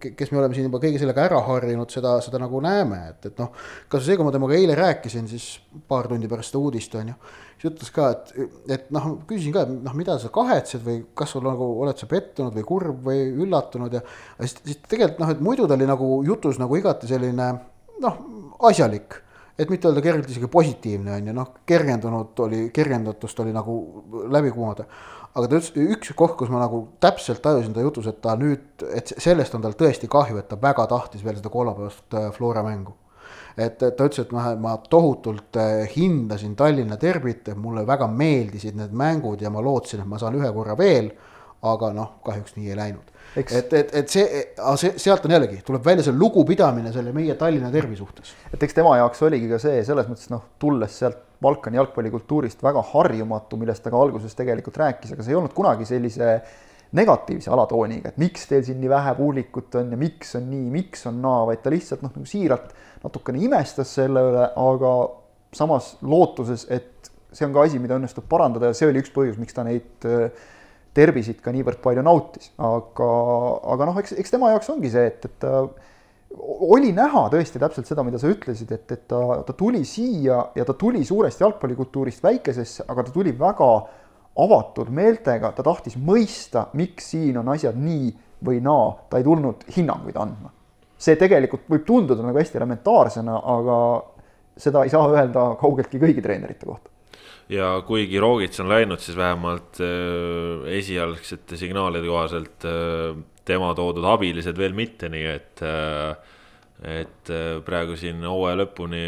kes 0.00 0.32
me 0.32 0.40
oleme 0.40 0.56
siin 0.56 0.68
juba 0.68 0.80
kõige 0.82 1.00
sellega 1.02 1.26
ära 1.28 1.42
harjunud, 1.46 1.92
seda, 1.92 2.16
seda 2.24 2.40
nagu 2.42 2.62
näeme, 2.64 3.02
et, 3.12 3.30
et 3.30 3.40
noh. 3.42 3.52
kas 3.92 4.06
see, 4.06 4.16
kui 4.18 4.26
ma 4.26 4.34
temaga 4.34 4.56
eile 4.56 4.76
rääkisin, 4.78 5.28
siis 5.30 5.52
paar 5.90 6.08
tundi 6.10 6.30
pärast 6.30 6.52
seda 6.52 6.64
uudist 6.64 6.96
on 7.00 7.12
ju. 7.12 7.16
siis 7.60 7.70
ütles 7.72 7.94
ka, 7.94 8.10
et, 8.16 8.52
et 8.78 8.92
noh, 8.96 9.10
küsisin 9.28 9.56
ka, 9.56 9.66
et 9.68 9.74
noh, 9.88 9.96
mida 9.98 10.16
sa 10.22 10.32
kahetsed 10.34 10.84
või 10.86 11.02
kas 11.16 11.36
sul 11.36 11.44
nagu 11.46 11.72
oled 11.84 12.00
sa 12.00 12.08
pettunud 12.10 12.56
või 12.56 12.68
kurb 12.72 13.08
või 13.10 13.26
üllatunud 13.44 13.98
ja. 13.98 14.04
siis, 14.40 14.56
siis 14.64 14.84
tegelikult 14.88 15.24
noh, 15.24 15.34
et 15.36 15.42
muidu 15.44 15.68
ta 15.68 15.76
oli 15.76 15.88
nagu 15.90 16.14
jutus 16.26 16.60
nagu 16.62 16.80
igati 16.80 17.10
selline 17.10 17.52
noh, 18.00 18.22
asjalik 18.70 19.20
et 19.60 19.70
mitte 19.70 19.88
öelda 19.88 20.02
kergelt 20.04 20.30
isegi 20.32 20.48
positiivne 20.50 21.12
on 21.18 21.30
ju, 21.30 21.36
noh, 21.36 21.48
kergendunud 21.68 22.38
oli, 22.46 22.60
kergendatust 22.74 23.40
oli 23.44 23.52
nagu 23.54 23.74
läbi 24.32 24.52
kumada. 24.54 24.86
aga 25.30 25.46
ta 25.46 25.58
ütles, 25.60 25.74
üks 25.94 26.14
koht, 26.18 26.34
kus 26.38 26.50
ma 26.50 26.62
nagu 26.62 26.80
täpselt 27.02 27.42
tajusin 27.44 27.74
ta 27.76 27.84
jutus, 27.84 28.08
et 28.10 28.18
ta 28.22 28.34
nüüd, 28.38 28.82
et 28.96 29.12
sellest 29.14 29.54
on 29.54 29.62
tal 29.62 29.76
tõesti 29.78 30.08
kahju, 30.10 30.40
et 30.40 30.48
ta 30.50 30.58
väga 30.60 30.88
tahtis 30.90 31.22
veel 31.24 31.38
seda 31.38 31.52
kolmapäevast 31.52 32.16
äh, 32.18 32.30
Flora 32.34 32.64
mängu. 32.66 32.96
et 33.56 33.78
ta 33.78 33.92
ütles, 33.92 34.24
et 34.24 34.32
ma, 34.32 34.54
ma 34.56 34.76
tohutult 34.90 35.56
äh, 35.60 35.84
hindasin 35.94 36.56
Tallinna 36.56 36.96
derbit, 37.00 37.52
mulle 37.56 37.86
väga 37.86 38.08
meeldisid 38.08 38.78
need 38.78 38.96
mängud 38.96 39.42
ja 39.42 39.50
ma 39.50 39.62
lootsin, 39.62 40.02
et 40.02 40.08
ma 40.08 40.18
saan 40.18 40.38
ühe 40.40 40.52
korra 40.56 40.78
veel. 40.78 41.12
aga 41.62 41.92
noh, 41.92 42.12
kahjuks 42.24 42.56
nii 42.56 42.70
ei 42.72 42.76
läinud. 42.76 43.09
Et, 43.36 43.72
et, 43.72 43.92
et 43.94 44.10
see, 44.10 44.44
see, 44.80 44.94
sealt 44.98 45.26
on 45.26 45.34
jällegi, 45.36 45.60
tuleb 45.66 45.84
välja 45.86 46.06
see 46.06 46.16
lugupidamine 46.16 46.92
selle 46.94 47.12
meie 47.14 47.36
Tallinna 47.38 47.70
tervi 47.74 47.98
suhtes. 47.98 48.32
et 48.50 48.62
eks 48.62 48.74
tema 48.76 48.96
jaoks 48.98 49.22
oligi 49.26 49.50
ka 49.50 49.60
see 49.62 49.84
selles 49.86 50.08
mõttes 50.10 50.32
noh, 50.32 50.48
tulles 50.58 50.96
sealt 51.02 51.26
Balkani 51.40 51.78
jalgpallikultuurist 51.78 52.60
väga 52.60 52.82
harjumatu, 52.90 53.56
millest 53.56 53.84
ta 53.84 53.92
ka 53.92 54.00
alguses 54.00 54.34
tegelikult 54.36 54.76
rääkis, 54.76 55.14
aga 55.14 55.24
see 55.24 55.32
ei 55.32 55.38
olnud 55.38 55.54
kunagi 55.56 55.86
sellise 55.88 56.34
negatiivse 56.98 57.52
alatooniga, 57.54 58.10
et 58.10 58.18
miks 58.20 58.48
teil 58.50 58.64
siin 58.66 58.80
nii 58.82 58.90
vähe 58.90 59.14
publikut 59.16 59.78
on 59.78 59.94
ja 59.94 59.98
miks 60.00 60.34
on 60.36 60.48
nii, 60.50 60.66
miks 60.74 61.06
on 61.08 61.20
naa, 61.22 61.44
vaid 61.48 61.62
ta 61.62 61.72
lihtsalt 61.72 62.02
noh, 62.04 62.12
nagu 62.12 62.28
siiralt 62.28 62.74
natukene 63.04 63.40
imestas 63.46 63.94
selle 64.00 64.24
üle, 64.32 64.46
aga 64.58 64.94
samas 65.56 65.94
lootuses, 66.02 66.66
et 66.68 67.10
see 67.32 67.46
on 67.46 67.54
ka 67.54 67.64
asi, 67.68 67.78
mida 67.82 67.96
õnnestub 67.96 68.26
parandada 68.28 68.70
ja 68.70 68.76
see 68.76 68.90
oli 68.90 69.00
üks 69.00 69.12
põhjus, 69.14 69.38
miks 69.40 69.54
ta 69.56 69.64
neid 69.66 70.08
äh, 70.10 70.48
tervisid 70.96 71.38
ka 71.44 71.52
niivõrd 71.54 71.80
palju 71.84 72.02
nautis, 72.02 72.50
aga, 72.58 73.10
aga 73.74 73.88
noh, 73.90 74.00
eks, 74.02 74.16
eks 74.18 74.34
tema 74.34 74.50
jaoks 74.54 74.72
ongi 74.72 74.90
see, 74.90 75.06
et, 75.12 75.26
et 75.28 75.36
ta 75.42 75.62
oli 76.70 76.92
näha 76.94 77.24
tõesti 77.30 77.60
täpselt 77.62 77.88
seda, 77.90 78.04
mida 78.06 78.18
sa 78.22 78.30
ütlesid, 78.30 78.70
et, 78.74 78.86
et 78.94 79.06
ta, 79.10 79.20
ta 79.46 79.54
tuli 79.56 79.82
siia 79.88 80.40
ja 80.54 80.66
ta 80.66 80.74
tuli 80.78 81.02
suurest 81.06 81.42
jalgpallikultuurist 81.42 82.22
väikesesse, 82.22 82.86
aga 82.90 83.06
ta 83.06 83.14
tuli 83.14 83.34
väga 83.38 83.70
avatud 84.40 84.92
meeltega, 84.94 85.50
ta 85.54 85.64
tahtis 85.66 85.96
mõista, 85.98 86.68
miks 86.78 87.10
siin 87.14 87.40
on 87.40 87.50
asjad 87.54 87.78
nii 87.78 88.12
või 88.46 88.62
naa, 88.64 88.92
ta 89.10 89.18
ei 89.18 89.26
tulnud 89.26 89.66
hinnanguid 89.74 90.16
andma. 90.16 90.54
see 91.00 91.16
tegelikult 91.16 91.64
võib 91.70 91.84
tunduda 91.88 92.22
nagu 92.22 92.36
hästi 92.36 92.58
elementaarsena, 92.60 93.38
aga 93.54 93.76
seda 94.60 94.82
ei 94.84 94.92
saa 94.92 95.06
öelda 95.08 95.54
kaugeltki 95.60 95.98
kõigi 95.98 96.22
treenerite 96.22 96.66
kohta 96.68 96.90
ja 97.50 97.70
kuigi 97.86 98.20
Rogits 98.22 98.62
on 98.62 98.70
läinud, 98.70 99.02
siis 99.02 99.18
vähemalt 99.18 99.80
äh, 99.84 100.68
esialgsete 100.78 101.58
signaalide 101.60 102.06
kohaselt 102.06 102.68
äh, 102.68 103.16
tema 103.44 103.72
toodud 103.74 104.06
abilised 104.06 104.58
veel 104.58 104.76
mitte, 104.76 105.10
nii 105.12 105.26
et 105.34 105.64
äh,, 105.66 106.36
et 106.80 107.32
äh, 107.32 107.58
praegu 107.64 107.98
siin 108.00 108.22
hooaja 108.24 108.62
lõpuni 108.62 109.02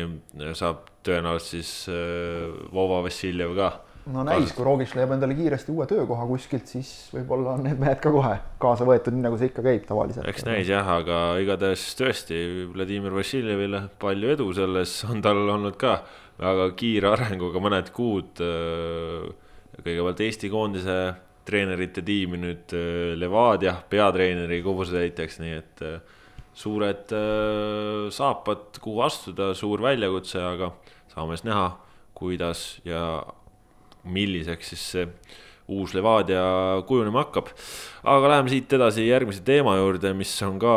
saab 0.58 0.90
tõenäoliselt 1.06 1.54
siis 1.54 1.72
äh, 1.92 2.50
Vova 2.74 3.00
Vassiljev 3.06 3.54
ka. 3.56 3.70
no 4.12 4.24
näis, 4.26 4.52
kui 4.52 4.66
Rogic 4.66 4.92
leiab 4.98 5.14
endale 5.14 5.36
kiiresti 5.38 5.72
uue 5.72 5.86
töökoha 5.90 6.26
kuskilt, 6.28 6.66
siis 6.68 6.90
võib-olla 7.14 7.56
on 7.56 7.64
need 7.68 7.80
mehed 7.80 8.02
ka 8.02 8.12
kohe 8.12 8.34
kaasa 8.62 8.86
võetud, 8.88 9.14
nii 9.16 9.24
nagu 9.28 9.38
see 9.40 9.52
ikka 9.52 9.64
käib 9.64 9.86
tavaliselt. 9.88 10.26
eks 10.28 10.46
näis 10.48 10.68
jah, 10.70 10.90
aga 10.98 11.22
igatahes 11.42 11.86
tõesti 11.98 12.42
Vladimir 12.74 13.14
Vassiljevile 13.16 13.86
palju 14.02 14.34
edu 14.36 14.50
selles 14.58 14.98
on 15.08 15.24
tal 15.24 15.40
olnud 15.46 15.78
ka 15.80 16.00
väga 16.42 16.70
kiire 16.78 17.12
arenguga 17.12 17.62
mõned 17.62 17.92
kuud. 17.94 18.40
Äh, 18.42 19.28
kõigepealt 19.82 20.24
Eesti 20.26 20.50
koondise 20.52 20.96
treenerite 21.48 22.04
tiimi 22.06 22.40
nüüd 22.40 22.74
äh, 22.76 23.12
Levadia 23.18 23.76
peatreeneri 23.90 24.60
kohusetäitjaks, 24.64 25.38
nii 25.42 25.54
et 25.58 25.84
äh, 25.86 26.18
suured 26.52 27.08
saapad, 28.12 28.76
kuhu 28.84 29.00
astuda, 29.06 29.54
suur 29.56 29.80
väljakutse, 29.80 30.36
aga 30.44 30.68
saame 31.08 31.38
siis 31.38 31.46
näha, 31.46 31.70
kuidas 32.12 32.66
ja 32.84 33.22
milliseks 34.04 34.74
siis 34.74 34.84
see 34.92 35.06
uus 35.72 35.94
Levadia 35.96 36.42
kujunema 36.84 37.24
hakkab. 37.24 37.48
aga 38.04 38.34
läheme 38.34 38.52
siit 38.52 38.76
edasi 38.76 39.06
järgmise 39.08 39.40
teema 39.46 39.78
juurde, 39.78 40.12
mis 40.12 40.34
on 40.44 40.58
ka 40.60 40.76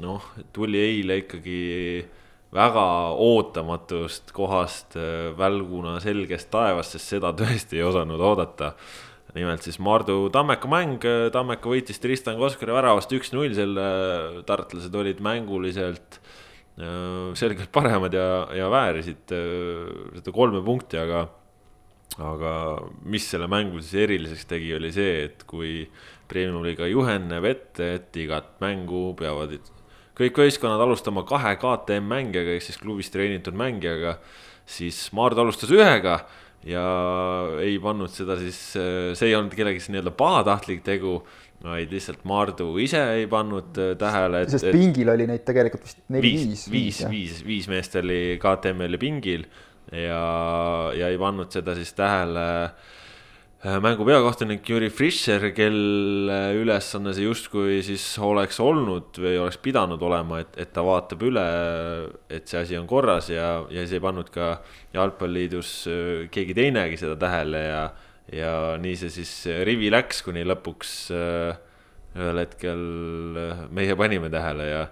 noh, 0.00 0.30
tuli 0.56 0.80
eile 0.80 1.20
ikkagi 1.26 1.60
väga 2.54 2.84
ootamatust 3.20 4.30
kohast 4.34 4.96
äh, 4.98 5.32
välguna 5.38 5.98
selgest 6.02 6.50
taevast, 6.54 6.94
sest 6.94 7.16
seda 7.16 7.34
tõesti 7.36 7.80
ei 7.80 7.86
osanud 7.86 8.20
oodata. 8.20 8.74
nimelt 9.34 9.64
siis 9.66 9.80
Mardu 9.82 10.28
Tammeka 10.30 10.68
mäng, 10.70 11.02
Tammeka 11.34 11.66
võitis 11.66 11.98
Tristan 11.98 12.38
Koskari 12.38 12.70
väravast 12.70 13.10
üks-null, 13.16 13.50
selle 13.56 13.86
tartlased 14.46 14.94
olid 14.94 15.18
mänguliselt 15.18 16.20
äh, 16.78 17.32
selgelt 17.34 17.72
paremad 17.74 18.14
ja, 18.14 18.46
ja 18.54 18.70
väärisid 18.70 19.34
äh, 19.34 20.12
seda 20.20 20.34
kolme 20.34 20.62
punkti, 20.62 21.00
aga 21.02 21.26
aga 22.22 22.50
mis 23.10 23.26
selle 23.26 23.48
mängu 23.50 23.80
siis 23.82 24.04
eriliseks 24.04 24.46
tegi, 24.46 24.74
oli 24.76 24.92
see, 24.94 25.24
et 25.26 25.42
kui 25.50 25.82
Premium-liiga 26.30 26.86
juhend 26.88 27.28
näeb 27.32 27.46
ette, 27.48 27.88
et 27.98 28.16
igat 28.22 28.54
mängu 28.62 29.10
peavad 29.18 29.56
kõik 30.18 30.40
võistkonnad 30.44 30.82
alustama 30.84 31.24
kahe 31.28 31.56
KTM 31.60 32.08
mängijaga 32.10 32.54
ehk 32.54 32.66
siis 32.68 32.80
klubis 32.80 33.10
treenitud 33.14 33.56
mängijaga, 33.58 34.18
siis 34.66 35.06
Maardu 35.16 35.44
alustas 35.44 35.72
ühega 35.74 36.20
ja 36.64 36.84
ei 37.60 37.76
pannud 37.82 38.12
seda 38.12 38.38
siis, 38.40 38.58
see 38.72 39.26
ei 39.28 39.34
olnud 39.36 39.54
kellegi 39.56 39.82
nii-öelda 39.92 40.14
pahatahtlik 40.16 40.84
tegu 40.86 41.18
vaid 41.64 41.92
lihtsalt 41.92 42.24
Maardu 42.28 42.70
ise 42.82 43.00
ei 43.18 43.28
pannud 43.30 43.78
äh, 43.80 43.94
tähele. 44.00 44.44
sest 44.52 44.68
pingil 44.72 45.12
oli 45.14 45.28
neid 45.28 45.44
tegelikult 45.48 45.86
vist 45.86 46.02
neli-viis. 46.12 46.66
viis, 46.66 46.66
viis, 46.72 47.04
viis, 47.10 47.38
viis 47.46 47.70
meest 47.72 47.96
oli 48.00 48.36
KTM-il 48.42 49.00
pingil 49.00 49.46
ja, 49.92 50.20
ja 50.96 51.08
ei 51.08 51.20
pannud 51.20 51.52
seda 51.54 51.76
siis 51.78 51.94
tähele 51.96 52.44
äh, 52.64 52.92
mängu 53.64 54.04
peakohtunik 54.04 54.68
Jüri 54.68 54.90
Fischer, 54.92 55.46
kelle 55.56 56.38
ülesanne 56.58 57.14
see 57.16 57.24
justkui 57.24 57.78
siis 57.86 58.02
oleks 58.20 58.58
olnud 58.60 59.16
või 59.16 59.38
oleks 59.40 59.56
pidanud 59.64 60.02
olema, 60.04 60.42
et, 60.44 60.58
et 60.60 60.72
ta 60.74 60.84
vaatab 60.84 61.24
üle, 61.24 61.44
et 62.28 62.44
see 62.50 62.60
asi 62.60 62.76
on 62.76 62.88
korras 62.90 63.30
ja, 63.32 63.62
ja 63.72 63.84
siis 63.84 63.96
ei 63.96 64.04
pannud 64.04 64.28
ka 64.34 64.58
jalgpalliliidus 64.96 65.70
äh, 65.88 66.26
keegi 66.34 66.56
teinegi 66.60 67.00
seda 67.00 67.16
tähele 67.20 67.62
ja 67.64 67.84
ja 68.32 68.52
nii 68.80 68.96
see 68.96 69.12
siis 69.12 69.32
rivi 69.68 69.90
läks, 69.92 70.22
kuni 70.24 70.44
lõpuks 70.48 70.92
äh, 71.12 71.56
ühel 72.16 72.40
hetkel 72.44 72.84
äh, 73.40 73.64
meie 73.74 73.96
panime 73.98 74.30
tähele 74.32 74.68
ja, 74.68 74.84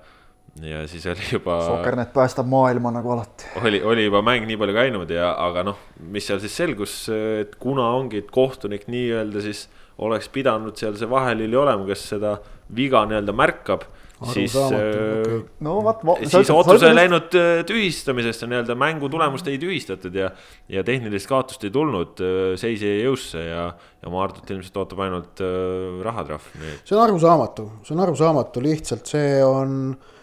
ja 0.61 0.83
siis 0.89 1.07
oli 1.09 1.29
juba. 1.33 1.57
Sokernet 1.67 2.13
päästab 2.13 2.49
maailma 2.51 2.93
nagu 2.93 3.15
alati. 3.15 3.49
oli, 3.63 3.83
oli 3.83 4.05
juba 4.05 4.23
mäng 4.23 4.47
nii 4.49 4.59
palju 4.61 4.77
käinud 4.77 5.15
ja, 5.15 5.33
aga 5.41 5.65
noh, 5.71 5.81
mis 6.13 6.29
seal 6.29 6.43
siis 6.43 6.57
selgus, 6.57 6.97
et 7.13 7.57
kuna 7.63 7.89
ongi 7.97 8.25
kohtunik 8.31 8.85
nii-öelda 8.93 9.45
siis 9.45 9.67
oleks 10.03 10.29
pidanud 10.33 10.77
seal 10.77 10.97
see 10.99 11.09
vahelüli 11.09 11.57
olema, 11.57 11.87
kes 11.89 12.05
seda 12.15 12.37
viga 12.77 13.05
nii-öelda 13.09 13.35
märkab 13.37 13.89
siis, 14.29 14.55
okay. 14.55 14.79
Äh, 14.79 15.41
no 15.65 15.81
vot. 15.83 16.05
siis 16.21 16.51
otsus 16.55 16.85
ei 16.87 16.95
läinud 16.95 17.35
äh, 17.39 17.65
tühistamisest 17.67 18.45
ja 18.45 18.51
nii-öelda 18.53 18.77
mängu 18.79 19.09
tulemust 19.13 19.49
ei 19.51 19.59
tühistatud 19.63 20.15
ja, 20.15 20.31
ja 20.71 20.85
tehnilist 20.87 21.31
kaotust 21.31 21.65
ei 21.67 21.73
tulnud, 21.75 22.21
äh, 22.23 22.55
seis 22.61 22.85
jäi 22.85 23.03
jõusse 23.03 23.43
ja, 23.49 23.67
ja 24.05 24.13
Maardut 24.13 24.53
ilmselt 24.53 24.79
ootab 24.85 25.05
ainult 25.09 25.43
äh, 25.43 26.01
rahatrahv. 26.07 26.49
see 26.85 26.97
on 26.97 27.07
arusaamatu, 27.09 27.71
see 27.87 27.97
on 27.97 28.05
arusaamatu, 28.07 28.65
lihtsalt 28.69 29.17
see 29.17 29.39
on 29.45 29.79
ju 29.97 30.21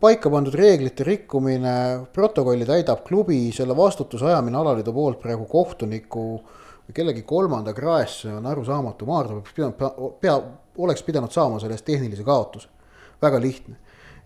paika 0.00 0.30
pandud 0.30 0.54
reeglite 0.54 1.04
rikkumine, 1.04 2.06
protokolli 2.14 2.66
täidab 2.68 3.02
klubi, 3.06 3.48
selle 3.54 3.74
vastutuse 3.76 4.28
ajamine 4.28 4.60
alaliidu 4.60 4.94
poolt 4.94 5.18
praegu 5.22 5.48
kohtuniku 5.50 6.26
või 6.38 6.94
kellegi 6.94 7.24
kolmanda 7.26 7.74
kraesse 7.74 8.30
on 8.32 8.46
arusaamatu, 8.46 9.06
Maardu 9.06 9.40
peaks 9.40 9.56
pidanud, 9.56 10.14
pea, 10.22 10.36
oleks 10.78 11.02
pidanud 11.02 11.34
saama 11.34 11.58
selle 11.58 11.74
eest 11.74 11.88
tehnilise 11.88 12.22
kaotuse 12.26 12.68
väga 13.22 13.40
lihtne. 13.40 13.76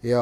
ja 0.03 0.21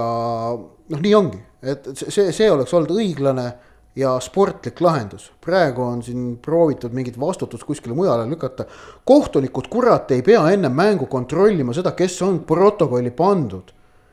noh, 0.88 1.00
nii 1.02 1.14
ongi, 1.14 1.42
et 1.62 1.88
see, 1.98 2.30
see 2.32 2.50
oleks 2.50 2.72
olnud 2.74 2.94
õiglane 2.94 3.50
ja 3.96 4.14
sportlik 4.20 4.80
lahendus. 4.80 5.32
praegu 5.40 5.82
on 5.82 6.02
siin 6.02 6.38
proovitud 6.42 6.92
mingit 6.92 7.20
vastutust 7.20 7.64
kuskile 7.64 7.94
mujale 7.94 8.30
lükata. 8.30 8.64
kohtunikud, 9.04 9.68
kurat, 9.68 10.10
ei 10.10 10.22
pea 10.22 10.50
enne 10.50 10.68
mängu 10.68 11.06
kontrollima 11.06 11.74
seda, 11.74 11.92
kes 11.92 12.22
on 12.22 12.44
protokolli 12.46 13.10
pandud. 13.10 13.72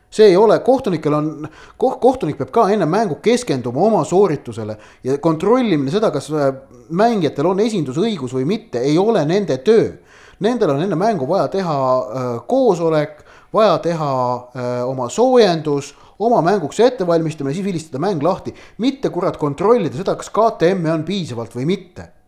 See 0.10 0.32
ei 0.32 0.38
ole, 0.38 0.60
kohtunikel 0.65 1.13
on, 1.13 1.48
kohtunik 1.78 2.38
peab 2.38 2.52
ka 2.54 2.67
enne 2.74 2.88
mängu 2.89 3.19
keskenduma 3.22 3.82
oma 3.88 4.04
sooritusele 4.08 4.78
ja 5.04 5.17
kontrollimine 5.22 5.91
seda, 5.93 6.12
kas 6.12 6.32
äh, 6.34 6.52
mängijatel 6.89 7.52
on 7.52 7.63
esindusõigus 7.63 8.34
või 8.38 8.48
mitte, 8.50 8.82
ei 8.82 8.98
ole 8.98 9.26
nende 9.30 9.60
töö. 9.65 9.91
Nendel 10.39 10.72
on 10.72 10.82
enne 10.86 10.95
mängu 10.95 11.28
vaja 11.28 11.50
teha 11.52 11.76
äh, 11.76 12.30
koosolek 12.48 13.26
vaja 13.54 13.80
teha 13.82 14.12
öö, 14.56 14.84
oma 14.86 15.08
soojendus, 15.10 15.95
oma 16.19 16.41
mänguks 16.45 16.80
ettevalmistamine, 16.86 17.54
siis 17.54 17.65
vilistada 17.65 17.98
mäng 17.98 18.22
lahti. 18.24 18.54
mitte 18.78 19.10
kurat 19.10 19.38
kontrollida 19.38 19.98
seda, 19.98 20.15
kas 20.15 20.30
KTM-i 20.30 20.91
on 20.93 21.04
piisavalt 21.04 21.56
või 21.56 21.65
mitte 21.65 22.19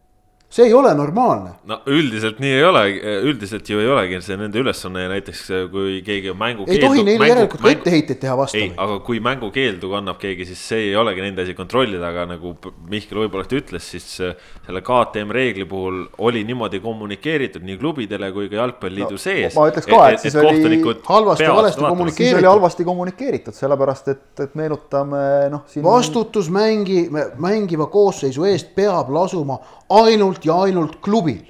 see 0.52 0.66
ei 0.68 0.74
ole 0.74 0.92
normaalne. 0.96 1.54
no 1.66 1.80
üldiselt 1.88 2.42
nii 2.44 2.52
ei 2.58 2.64
ole, 2.68 2.84
üldiselt 3.30 3.70
ju 3.70 3.80
ei 3.80 3.88
olegi 3.88 4.20
see 4.26 4.36
nende 4.40 4.60
ülesanne 4.60 5.06
näiteks 5.12 5.46
kui 5.72 6.02
keegi 6.06 6.34
mängu. 6.38 6.66
ei 6.68 6.82
tohi 6.84 7.06
neile 7.08 7.30
järelikult 7.32 7.64
ka 7.64 7.72
etteheiteid 7.72 8.20
teha 8.20 8.36
vastu. 8.38 8.60
ei, 8.60 8.74
aga 8.76 9.00
kui 9.06 9.22
mängukeeldu 9.24 9.92
kannab 9.94 10.20
keegi, 10.22 10.50
siis 10.50 10.64
see 10.74 10.90
ei 10.90 10.96
olegi 11.00 11.24
nende 11.24 11.46
asi 11.46 11.56
kontrollida, 11.56 12.04
aga 12.12 12.28
nagu 12.34 12.54
Mihkel 12.92 13.22
võib-olla 13.24 13.48
ütles, 13.48 13.88
siis 13.94 14.08
äh, 14.24 14.36
selle 14.66 14.84
KTM 14.86 15.32
reegli 15.36 15.66
puhul 15.70 16.04
oli 16.28 16.44
niimoodi 16.48 16.82
kommunikeeritud 16.84 17.64
nii 17.68 17.80
klubidele 17.80 18.32
kui 18.36 18.50
ka 18.52 18.60
jalgpalliliidu 18.60 19.16
no, 19.16 19.24
sees. 19.24 19.56
ma 19.56 19.70
ütleks 19.72 19.88
ka, 19.88 20.02
et, 20.12 20.20
et 20.20 20.26
siis 20.28 20.36
oli 20.36 20.82
halvasti, 21.08 21.48
valesti 21.48 21.86
kommunikeeritud. 21.86 22.26
siis 22.26 22.40
oli 22.42 22.52
halvasti 22.52 22.88
kommunikeeritud, 22.92 23.56
sellepärast 23.56 24.12
et, 24.12 24.26
et 24.48 24.60
meenutame 24.60 25.24
noh 25.54 25.64
siin.... 25.72 25.86
vastutus 25.88 26.52
mängi, 26.52 27.06
mängiva 27.40 27.88
koosseisu 27.92 28.50
eest 28.52 28.76
peab 28.76 29.16
lasuma 29.16 29.62
ainult 30.02 30.46
ja 30.46 30.60
ainult 30.66 31.00
klubil. 31.04 31.48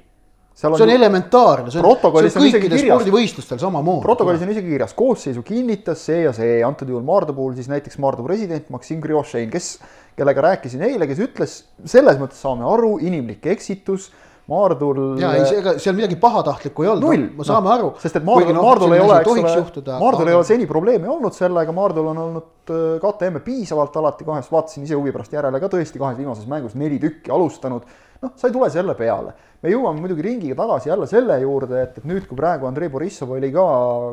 see 0.54 0.68
on 0.68 0.78
ju... 0.78 0.94
elementaarne, 0.94 1.72
see 1.72 1.80
on, 1.80 1.96
see 2.28 2.38
on 2.38 2.48
kõikidel 2.52 2.82
spordivõistlustel 2.84 3.60
samamoodi. 3.62 4.04
protokollis 4.04 4.44
on 4.44 4.52
isegi 4.52 4.74
kirjas, 4.74 4.92
koosseisu 4.94 5.42
kinnitas 5.46 6.04
see 6.06 6.20
ja 6.26 6.34
see, 6.36 6.60
antud 6.66 6.90
juhul 6.92 7.02
Maardu 7.06 7.34
puhul 7.34 7.56
siis 7.58 7.70
näiteks 7.72 7.98
Maardu 8.02 8.26
president 8.26 8.68
Maksim 8.70 9.00
Griošein, 9.02 9.50
kes, 9.50 9.78
kellega 10.18 10.44
rääkisin 10.50 10.84
eile, 10.86 11.08
kes 11.10 11.24
ütles, 11.24 11.56
selles 11.84 12.20
mõttes 12.20 12.42
saame 12.44 12.68
aru, 12.68 12.98
inimlik 13.02 13.48
eksitus 13.54 14.10
Maardul. 14.50 15.20
ja 15.22 15.30
ei, 15.38 15.44
ega 15.60 15.76
seal 15.78 15.94
midagi 15.94 16.16
pahatahtlikku 16.20 16.82
ei 16.82 16.90
olnud, 16.90 17.04
null, 17.06 17.26
me 17.38 17.44
saame 17.46 17.68
no, 17.68 17.74
aru. 17.76 17.90
sest 18.02 18.18
et 18.18 18.24
Maardul, 18.26 18.56
no, 18.56 18.64
Maardul 18.66 18.94
ei 18.96 19.02
ole, 19.02 19.18
eks 19.22 19.30
ole, 19.30 19.98
Maardul 20.02 20.30
ei 20.32 20.34
ole 20.34 20.46
seni 20.48 20.66
probleemi 20.66 21.10
olnud 21.10 21.36
sellega, 21.36 21.74
Maardul 21.76 22.08
on 22.10 22.18
olnud 22.24 22.72
äh, 22.74 22.80
KTM-e 23.04 23.44
piisavalt 23.46 23.96
alati 24.00 24.26
kahes, 24.26 24.50
vaatasin 24.50 24.88
ise 24.88 24.98
huvi 24.98 25.14
pärast 25.14 25.36
järele 25.36 25.62
ka 25.62 25.70
tõesti 25.70 26.02
kahes 26.02 26.18
viimases 26.18 26.48
mängus 26.50 26.74
neli 26.78 26.98
tükki 27.02 27.30
alustanud 27.30 27.86
noh, 28.22 28.34
sa 28.36 28.48
ei 28.48 28.54
tule 28.54 28.68
selle 28.72 28.94
peale. 28.98 29.34
me 29.62 29.70
jõuame 29.70 30.02
muidugi 30.02 30.24
ringiga 30.26 30.56
tagasi 30.58 30.90
jälle 30.90 31.06
selle 31.10 31.38
juurde, 31.42 31.82
et, 31.86 31.98
et 32.00 32.06
nüüd, 32.08 32.26
kui 32.26 32.38
praegu 32.38 32.66
Andrei 32.66 32.90
Borissov 32.90 33.30
oli 33.36 33.52
ka 33.54 33.64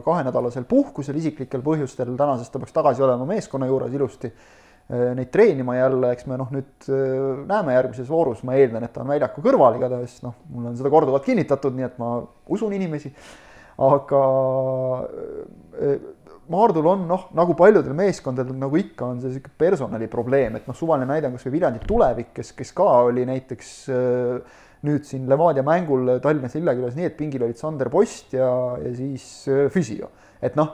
kahenädalasel 0.06 0.67
puhkusel 0.69 1.17
isiklikel 1.17 1.63
põhjustel, 1.65 2.13
tänasest 2.17 2.54
ta 2.54 2.62
peaks 2.62 2.76
tagasi 2.76 3.06
olema 3.06 3.26
meeskonna 3.30 3.69
juures 3.69 3.93
ilusti 3.93 4.30
eh, 4.30 5.10
neid 5.17 5.32
treenima 5.34 5.78
jälle, 5.80 6.13
eks 6.13 6.30
me 6.30 6.38
noh, 6.41 6.54
nüüd 6.54 6.89
eh, 6.89 7.43
näeme 7.50 7.78
järgmises 7.78 8.10
voorus, 8.10 8.43
ma 8.45 8.58
eeldan, 8.62 8.86
et 8.86 8.93
ta 8.93 9.02
on 9.06 9.13
väljaku 9.13 9.45
kõrval, 9.45 9.78
igatahes 9.82 10.19
noh, 10.26 10.38
mulle 10.54 10.74
on 10.74 10.80
seda 10.80 10.93
korduvalt 10.93 11.26
kinnitatud, 11.26 11.78
nii 11.78 11.89
et 11.89 12.02
ma 12.02 12.17
usun 12.50 12.74
inimesi. 12.78 13.13
aga 13.80 14.24
eh, 15.80 16.00
Maardul 16.49 16.88
on 16.89 17.05
noh, 17.09 17.27
nagu 17.38 17.53
paljudel 17.57 17.93
meeskondadel 17.97 18.57
nagu 18.57 18.77
ikka 18.79 19.12
on 19.13 19.21
see 19.21 19.35
sihuke 19.35 19.51
personaliprobleem, 19.62 20.57
et 20.57 20.69
noh, 20.69 20.77
suvaline 20.77 21.09
näide 21.09 21.29
on 21.29 21.38
kasvõi 21.38 21.55
Viljandi 21.59 21.83
tulevik, 21.85 22.33
kes, 22.39 22.51
kes 22.57 22.73
ka 22.77 22.88
oli 23.05 23.25
näiteks 23.29 23.71
äh, 23.93 24.59
nüüd 24.88 25.05
siin 25.05 25.27
Levadia 25.29 25.63
mängul 25.65 26.15
Tallinnas 26.23 26.55
Lillekülas 26.57 26.97
nii, 26.97 27.09
et 27.12 27.17
pingil 27.19 27.45
olid 27.45 27.59
Sander 27.59 27.91
Post 27.93 28.33
ja, 28.38 28.49
ja 28.81 28.93
siis 28.97 29.25
äh, 29.51 29.67
Füsio. 29.73 30.09
et 30.41 30.57
noh, 30.57 30.71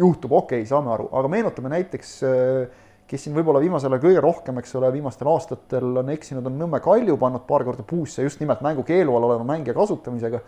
juhtub, 0.00 0.32
okei 0.32 0.62
okay,, 0.62 0.70
saame 0.70 0.94
aru, 0.94 1.10
aga 1.20 1.32
meenutame 1.32 1.72
näiteks 1.74 2.14
äh, 2.24 2.86
kes 3.10 3.26
siin 3.26 3.34
võib-olla 3.34 3.58
viimasel 3.62 3.90
ajal 3.90 4.04
kõige 4.04 4.20
rohkem, 4.22 4.58
eks 4.62 4.76
ole, 4.78 4.92
viimastel 4.94 5.28
aastatel 5.32 5.98
on 5.98 6.12
eksinud, 6.14 6.46
on 6.46 6.58
Nõmme 6.60 6.78
Kalju 6.82 7.16
pannud 7.18 7.42
paar 7.48 7.64
korda 7.66 7.82
puusse 7.86 8.22
just 8.22 8.38
nimelt 8.42 8.62
mängukeelu 8.62 9.16
all 9.16 9.26
oleva 9.26 9.46
mängija 9.48 9.74
kasutamisega 9.74 10.40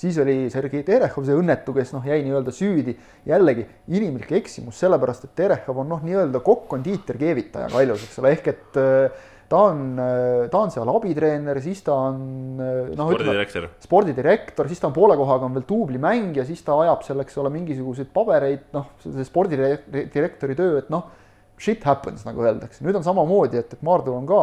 siis 0.00 0.18
oli 0.22 0.36
Sergei 0.52 0.84
Terehov 0.86 1.26
see 1.26 1.36
õnnetu, 1.36 1.74
kes 1.76 1.92
noh, 1.96 2.06
jäi 2.06 2.22
nii-öelda 2.24 2.54
süüdi. 2.54 2.96
jällegi 3.28 3.66
inimlik 3.92 4.32
eksimus, 4.40 4.78
sellepärast 4.80 5.26
et 5.28 5.34
Terehov 5.36 5.82
on 5.82 5.92
noh, 5.94 6.00
nii-öelda 6.06 6.40
kokk-kondiiter 6.44 7.20
keevitaja 7.20 7.68
kaljus, 7.72 8.06
eks 8.08 8.22
ole, 8.22 8.32
ehk 8.38 8.50
et 8.54 8.80
äh, 8.80 9.28
ta 9.50 9.64
on, 9.68 9.82
äh, 9.98 10.48
ta 10.50 10.62
on 10.64 10.72
seal 10.72 10.90
abitreener, 10.92 11.60
siis 11.64 11.82
ta 11.86 11.96
on 12.08 12.20
äh, 12.62 12.92
noh, 12.94 13.10
spordidirektor, 13.10 13.68
spordidirektor, 13.82 14.70
siis 14.70 14.82
ta 14.82 14.88
on 14.88 14.96
poole 14.96 15.18
kohaga 15.20 15.48
on 15.48 15.58
veel 15.58 15.66
duublimängija, 15.68 16.46
siis 16.48 16.62
ta 16.66 16.78
ajab 16.84 17.04
seal, 17.06 17.24
eks 17.24 17.40
ole, 17.42 17.52
mingisuguseid 17.58 18.12
pabereid, 18.14 18.70
noh, 18.76 18.92
see 19.04 19.26
spordidirektori 19.26 20.56
töö, 20.58 20.78
et 20.80 20.92
noh, 20.92 21.10
shit 21.60 21.84
happens, 21.84 22.24
nagu 22.24 22.46
öeldakse. 22.46 22.80
nüüd 22.86 22.96
on 22.96 23.04
samamoodi, 23.04 23.60
et, 23.60 23.74
et 23.76 23.84
Maardul 23.84 24.16
on 24.16 24.28
ka 24.28 24.40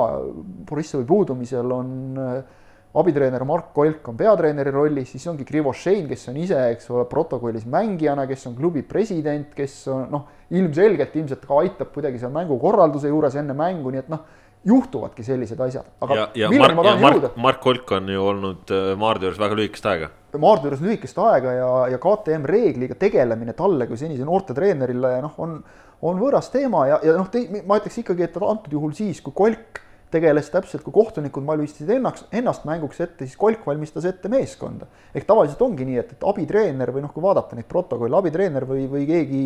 Borissovi 0.70 1.08
puudumisel 1.10 1.72
on 1.74 1.94
äh, 2.22 2.66
abitreener 2.98 3.44
Mark 3.46 3.74
Kolk 3.76 4.08
on 4.10 4.18
peatreeneri 4.18 4.72
rollis, 4.74 5.12
siis 5.12 5.28
ongi 5.30 5.46
Krivošein, 5.48 6.08
kes 6.10 6.28
on 6.32 6.40
ise, 6.42 6.60
eks 6.74 6.90
ole, 6.94 7.06
protokollis 7.10 7.68
mängijana, 7.70 8.26
kes 8.30 8.48
on 8.50 8.56
klubi 8.58 8.84
president, 8.88 9.52
kes 9.56 9.80
on 9.94 10.08
noh, 10.14 10.28
ilmselgelt 10.56 11.16
ilmselt 11.20 11.46
ka 11.46 11.62
aitab 11.62 11.92
kuidagi 11.94 12.22
seal 12.22 12.34
mängukorralduse 12.36 13.12
juures 13.12 13.36
enne 13.40 13.56
mängu, 13.58 13.92
nii 13.94 14.04
et 14.06 14.12
noh, 14.14 14.24
juhtuvadki 14.68 15.24
sellised 15.24 15.60
asjad. 15.64 15.86
aga 16.02 16.16
ja, 16.16 16.28
ja 16.36 16.52
milleni 16.52 16.76
ma 16.76 16.86
tahan 16.88 17.04
jõuda? 17.06 17.32
Mark 17.44 17.60
Kolk 17.64 17.92
on 17.96 18.10
ju 18.12 18.24
olnud 18.24 18.74
äh, 18.74 18.94
Maardu 19.00 19.28
juures 19.30 19.40
väga 19.40 19.58
lühikest 19.60 19.90
aega. 19.92 20.10
Maardu 20.38 20.70
juures 20.70 20.84
lühikest 20.84 21.20
aega 21.24 21.54
ja, 21.56 21.72
ja 21.94 22.00
KTM 22.02 22.48
reegliga 22.50 22.98
tegelemine 23.00 23.56
talle 23.58 23.88
kui 23.88 24.00
senise 24.00 24.26
noortetreenerile 24.28 25.18
noh, 25.24 25.36
on, 25.44 25.60
on 26.02 26.20
võõras 26.20 26.50
teema 26.54 26.88
ja, 26.90 27.02
ja 27.06 27.18
noh, 27.20 27.30
ma 27.68 27.80
ütleks 27.80 28.02
ikkagi, 28.04 28.28
et 28.28 28.40
antud 28.42 28.74
juhul 28.74 28.96
siis, 28.98 29.22
kui 29.24 29.36
Kolk 29.38 29.84
tegeles 30.12 30.48
täpselt, 30.52 30.84
kui 30.86 30.94
kohtunikud 30.96 31.44
valmistasid 31.48 31.90
ennast, 31.98 32.28
ennast 32.36 32.64
mänguks 32.68 33.00
ette, 33.04 33.26
siis 33.26 33.36
Kolk 33.40 33.66
valmistas 33.68 34.06
ette 34.08 34.30
meeskonda. 34.32 34.88
ehk 35.14 35.26
tavaliselt 35.28 35.62
ongi 35.62 35.88
nii, 35.88 35.98
et, 36.00 36.14
et 36.16 36.24
abitreener 36.32 36.92
või 36.96 37.04
noh, 37.04 37.12
kui 37.14 37.24
vaadata 37.24 37.58
neid 37.58 37.68
protokolle, 37.68 38.16
abitreener 38.18 38.66
või, 38.70 38.86
või 38.92 39.08
keegi 39.10 39.42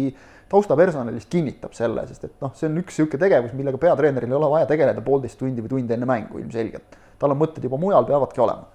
taustapersonalist 0.51 1.29
kinnitab 1.31 1.73
selle, 1.77 2.05
sest 2.09 2.27
et 2.27 2.35
noh, 2.43 2.53
see 2.57 2.69
on 2.69 2.77
üks 2.83 2.99
niisugune 2.99 3.23
tegevus, 3.23 3.55
millega 3.57 3.81
peatreeneril 3.81 4.29
ei 4.29 4.37
ole 4.37 4.51
vaja 4.51 4.69
tegeleda 4.69 5.01
poolteist 5.05 5.39
tundi 5.39 5.63
või 5.65 5.73
tund 5.73 5.95
enne 5.95 6.09
mängu 6.09 6.43
ilmselgelt. 6.43 6.99
tal 7.21 7.33
on 7.33 7.41
mõtted 7.41 7.65
juba 7.65 7.79
mujal, 7.81 8.05
peavadki 8.05 8.43
olema. 8.45 8.69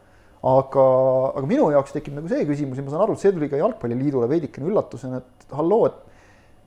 aga, 0.46 0.82
aga 1.38 1.46
minu 1.46 1.70
jaoks 1.74 1.94
tekib 1.94 2.18
nagu 2.18 2.28
see 2.30 2.42
küsimus 2.48 2.80
ja 2.80 2.86
ma 2.86 2.94
saan 2.94 3.06
aru, 3.06 3.14
et 3.14 3.22
see 3.22 3.32
tuli 3.34 3.48
ka 3.52 3.62
Jalgpalliliidule 3.62 4.28
veidikene 4.30 4.70
üllatusena, 4.72 5.22
et 5.22 5.54
halloo, 5.54 5.86
et 5.86 6.02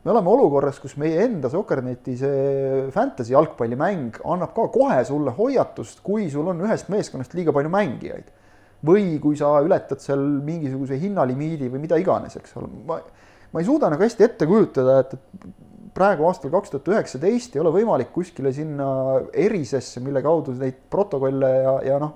me 0.04 0.14
oleme 0.14 0.32
olukorras, 0.32 0.80
kus 0.80 0.96
meie 1.00 1.24
enda 1.26 1.52
Soccerneti 1.52 2.16
see 2.20 2.88
fantasy 2.96 3.34
jalgpallimäng 3.36 4.22
annab 4.24 4.54
ka 4.56 4.70
kohe 4.74 5.00
sulle 5.08 5.34
hoiatust, 5.36 6.04
kui 6.06 6.30
sul 6.32 6.48
on 6.54 6.64
ühest 6.64 6.92
meeskonnast 6.94 7.36
liiga 7.38 7.56
palju 7.56 7.72
mängijaid. 7.74 8.36
või 8.80 9.18
kui 9.20 9.36
sa 9.36 9.58
ületad 9.60 10.00
seal 10.00 10.22
mingisuguse 10.40 10.96
hinnalimiidi 11.02 11.68
või 11.68 11.82
mida 11.84 11.98
iganes, 12.00 12.38
eks 12.40 12.54
ole, 12.56 12.70
ma, 12.88 12.96
ma 13.52 13.60
ei 13.60 13.68
suuda 13.68 13.90
nagu 13.92 14.06
hästi 14.06 14.24
ette 14.24 14.48
kujutada, 14.48 15.02
et, 15.04 15.18
et 15.20 15.90
praegu 15.98 16.24
aastal 16.30 16.54
kaks 16.54 16.72
tuhat 16.72 16.88
üheksateist 16.94 17.58
ei 17.58 17.60
ole 17.60 17.74
võimalik 17.76 18.14
kuskile 18.16 18.54
sinna 18.56 18.88
erisesse, 19.36 20.00
mille 20.00 20.24
kaudu 20.24 20.56
neid 20.56 20.80
protokolle 20.88 21.50
ja, 21.58 21.74
ja 21.90 22.00
noh 22.00 22.16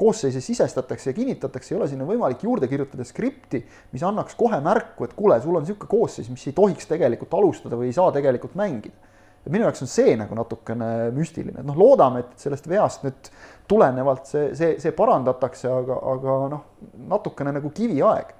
koosseise 0.00 0.40
sisestatakse 0.44 1.10
ja 1.10 1.16
kinnitatakse, 1.16 1.74
ei 1.74 1.78
ole 1.78 1.88
sinna 1.90 2.06
võimalik 2.08 2.42
juurde 2.46 2.68
kirjutada 2.70 3.04
skripti, 3.06 3.62
mis 3.92 4.04
annaks 4.06 4.36
kohe 4.38 4.60
märku, 4.64 5.06
et 5.06 5.14
kuule, 5.18 5.38
sul 5.44 5.58
on 5.58 5.66
niisugune 5.66 5.90
koosseis, 5.90 6.30
mis 6.32 6.46
ei 6.48 6.56
tohiks 6.56 6.88
tegelikult 6.90 7.36
alustada 7.36 7.78
või 7.78 7.90
ei 7.90 7.96
saa 7.96 8.10
tegelikult 8.14 8.56
mängida. 8.60 8.96
et 9.40 9.52
minu 9.52 9.64
jaoks 9.64 9.80
on 9.86 9.88
see 9.88 10.16
nagu 10.20 10.36
natukene 10.36 10.88
müstiline, 11.16 11.62
et 11.62 11.66
noh, 11.66 11.76
loodame, 11.76 12.24
et 12.24 12.42
sellest 12.42 12.66
veast 12.68 13.06
nüüd 13.06 13.30
tulenevalt 13.68 14.26
see, 14.28 14.50
see, 14.58 14.74
see 14.82 14.92
parandatakse, 14.92 15.70
aga, 15.72 15.96
aga 16.12 16.36
noh, 16.52 16.66
natukene 17.08 17.54
nagu 17.56 17.72
kiviaeg 17.72 18.36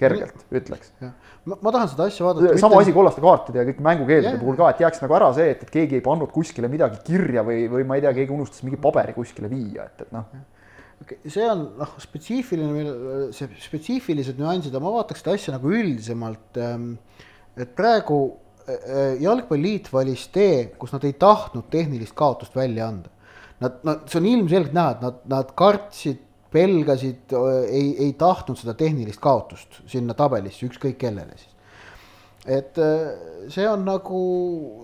kergelt 0.00 0.46
ütleks. 0.54 0.92
Ma, 1.44 1.56
ma 1.56 1.72
tahan 1.74 1.90
seda 1.90 2.06
asja 2.08 2.24
vaadata. 2.24 2.54
sama 2.60 2.78
mitte... 2.78 2.86
asi 2.86 2.94
kollaste 2.94 3.24
kaartide 3.24 3.60
ja 3.60 3.66
kõik 3.68 3.82
mängukeeldude 3.84 4.38
puhul 4.40 4.56
ka, 4.60 4.70
et 4.72 4.80
jääks 4.84 5.02
nagu 5.02 5.16
ära 5.18 5.32
see, 5.36 5.50
et, 5.54 5.66
et 5.66 5.74
keegi 5.74 5.98
ei 5.98 6.04
pannud 6.04 6.30
kuskile 6.32 6.70
midagi 6.72 7.02
kirja 7.04 7.44
või, 7.44 7.66
või 7.72 7.84
ma 7.88 7.98
ei 7.98 8.04
tea, 8.06 8.14
keegi 8.16 8.32
unustas 8.36 8.64
mingi 8.64 8.80
paberi 8.80 9.16
kuskile 9.16 9.50
viia, 9.50 9.90
et, 9.90 10.06
et 10.06 10.14
noh 10.14 10.30
see 11.08 11.46
on 11.48 11.64
noh, 11.78 11.92
spetsiifiline, 12.02 13.30
see 13.34 13.48
spetsiifilised 13.64 14.40
nüansid, 14.40 14.74
aga 14.74 14.84
ma 14.84 14.94
vaataks 14.98 15.22
seda 15.22 15.36
asja 15.36 15.54
nagu 15.56 15.72
üldisemalt. 15.72 16.58
Ähm, 16.60 16.90
et 17.60 17.72
praegu 17.76 18.20
äh, 18.66 18.74
äh, 18.74 19.14
jalgpalliliit 19.24 19.90
valis 19.92 20.28
tee, 20.34 20.70
kus 20.78 20.92
nad 20.94 21.04
ei 21.08 21.16
tahtnud 21.20 21.70
tehnilist 21.72 22.14
kaotust 22.16 22.56
välja 22.56 22.90
anda. 22.90 23.12
Nad, 23.60 23.80
nad, 23.84 24.04
see 24.08 24.20
on 24.20 24.28
ilmselgelt 24.28 24.76
näha, 24.76 24.96
et 24.96 25.06
nad, 25.06 25.22
nad 25.32 25.54
kartsid, 25.58 26.26
pelgasid, 26.50 27.32
äh, 27.36 27.62
ei, 27.70 27.88
ei 28.06 28.12
tahtnud 28.18 28.60
seda 28.60 28.74
tehnilist 28.78 29.22
kaotust 29.22 29.80
sinna 29.90 30.16
tabelisse, 30.18 30.66
ükskõik 30.68 30.98
kellele 31.00 31.38
siis. 31.38 31.56
et 32.50 32.78
see 33.52 33.66
on 33.68 33.82
nagu, 33.84 34.20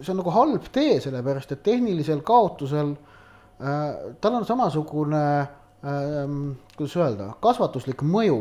see 0.05 0.13
on 0.13 0.19
nagu 0.21 0.33
halb 0.35 0.67
tee, 0.73 0.99
sellepärast 1.01 1.55
et 1.55 1.63
tehnilisel 1.65 2.21
kaotusel 2.25 2.93
äh, 2.93 4.13
tal 4.21 4.37
on 4.37 4.45
samasugune 4.47 5.23
äh, 5.41 5.49
kuidas 5.83 6.97
öelda, 6.97 7.33
kasvatuslik 7.43 8.03
mõju 8.07 8.41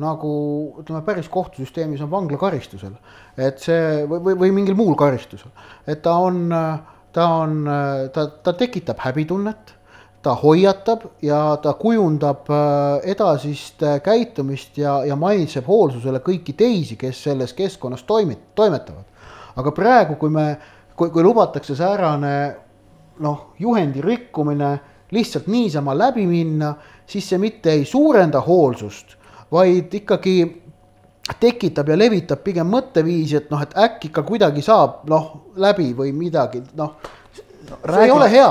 nagu 0.00 0.32
ütleme, 0.80 1.02
päris 1.04 1.28
kohtusüsteemis 1.32 2.00
on 2.04 2.10
vanglakaristusel, 2.10 2.94
et 3.36 3.60
see 3.60 4.06
või, 4.08 4.22
või, 4.24 4.38
või 4.40 4.54
mingil 4.56 4.76
muul 4.78 4.96
karistusel, 4.98 5.52
et 5.86 6.00
ta 6.04 6.16
on, 6.24 6.48
ta 7.12 7.28
on, 7.42 7.62
ta, 8.14 8.26
ta 8.44 8.54
tekitab 8.56 9.02
häbitunnet, 9.04 9.74
ta 10.22 10.34
hoiatab 10.38 11.04
ja 11.22 11.56
ta 11.62 11.74
kujundab 11.74 12.46
äh, 12.50 13.10
edasist 13.10 13.82
äh, 13.82 13.98
käitumist 14.02 14.78
ja, 14.78 15.00
ja 15.04 15.16
maitseb 15.18 15.66
hoolsusele 15.66 16.20
kõiki 16.22 16.54
teisi, 16.56 16.96
kes 16.96 17.24
selles 17.26 17.54
keskkonnas 17.58 18.06
toimet-, 18.06 18.52
toimetavad. 18.54 19.04
aga 19.56 19.72
praegu, 19.74 20.14
kui 20.16 20.30
me, 20.30 20.46
kui, 20.96 21.10
kui 21.10 21.24
lubatakse 21.26 21.74
säärane 21.76 22.36
noh, 23.20 23.50
juhendi 23.58 24.00
rikkumine 24.00 24.78
lihtsalt 25.12 25.46
niisama 25.46 25.94
läbi 25.98 26.26
minna, 26.26 26.74
siis 27.06 27.28
see 27.28 27.38
mitte 27.38 27.72
ei 27.72 27.84
suurenda 27.84 28.40
hoolsust, 28.40 29.16
vaid 29.52 29.94
ikkagi 29.94 30.36
tekitab 31.40 31.92
ja 31.92 31.96
levitab 31.98 32.42
pigem 32.44 32.70
mõtteviisi, 32.72 33.38
et 33.38 33.50
noh, 33.52 33.62
et 33.62 33.74
äkki 33.78 34.10
ikka 34.10 34.24
kuidagi 34.26 34.64
saab 34.64 35.04
noh, 35.10 35.28
läbi 35.60 35.92
või 35.96 36.14
midagi, 36.16 36.62
noh 36.78 36.96
no,. 36.96 37.12
see 37.32 37.44
räägi, 37.84 38.08
ei 38.08 38.10
ole 38.10 38.30
hea. 38.30 38.48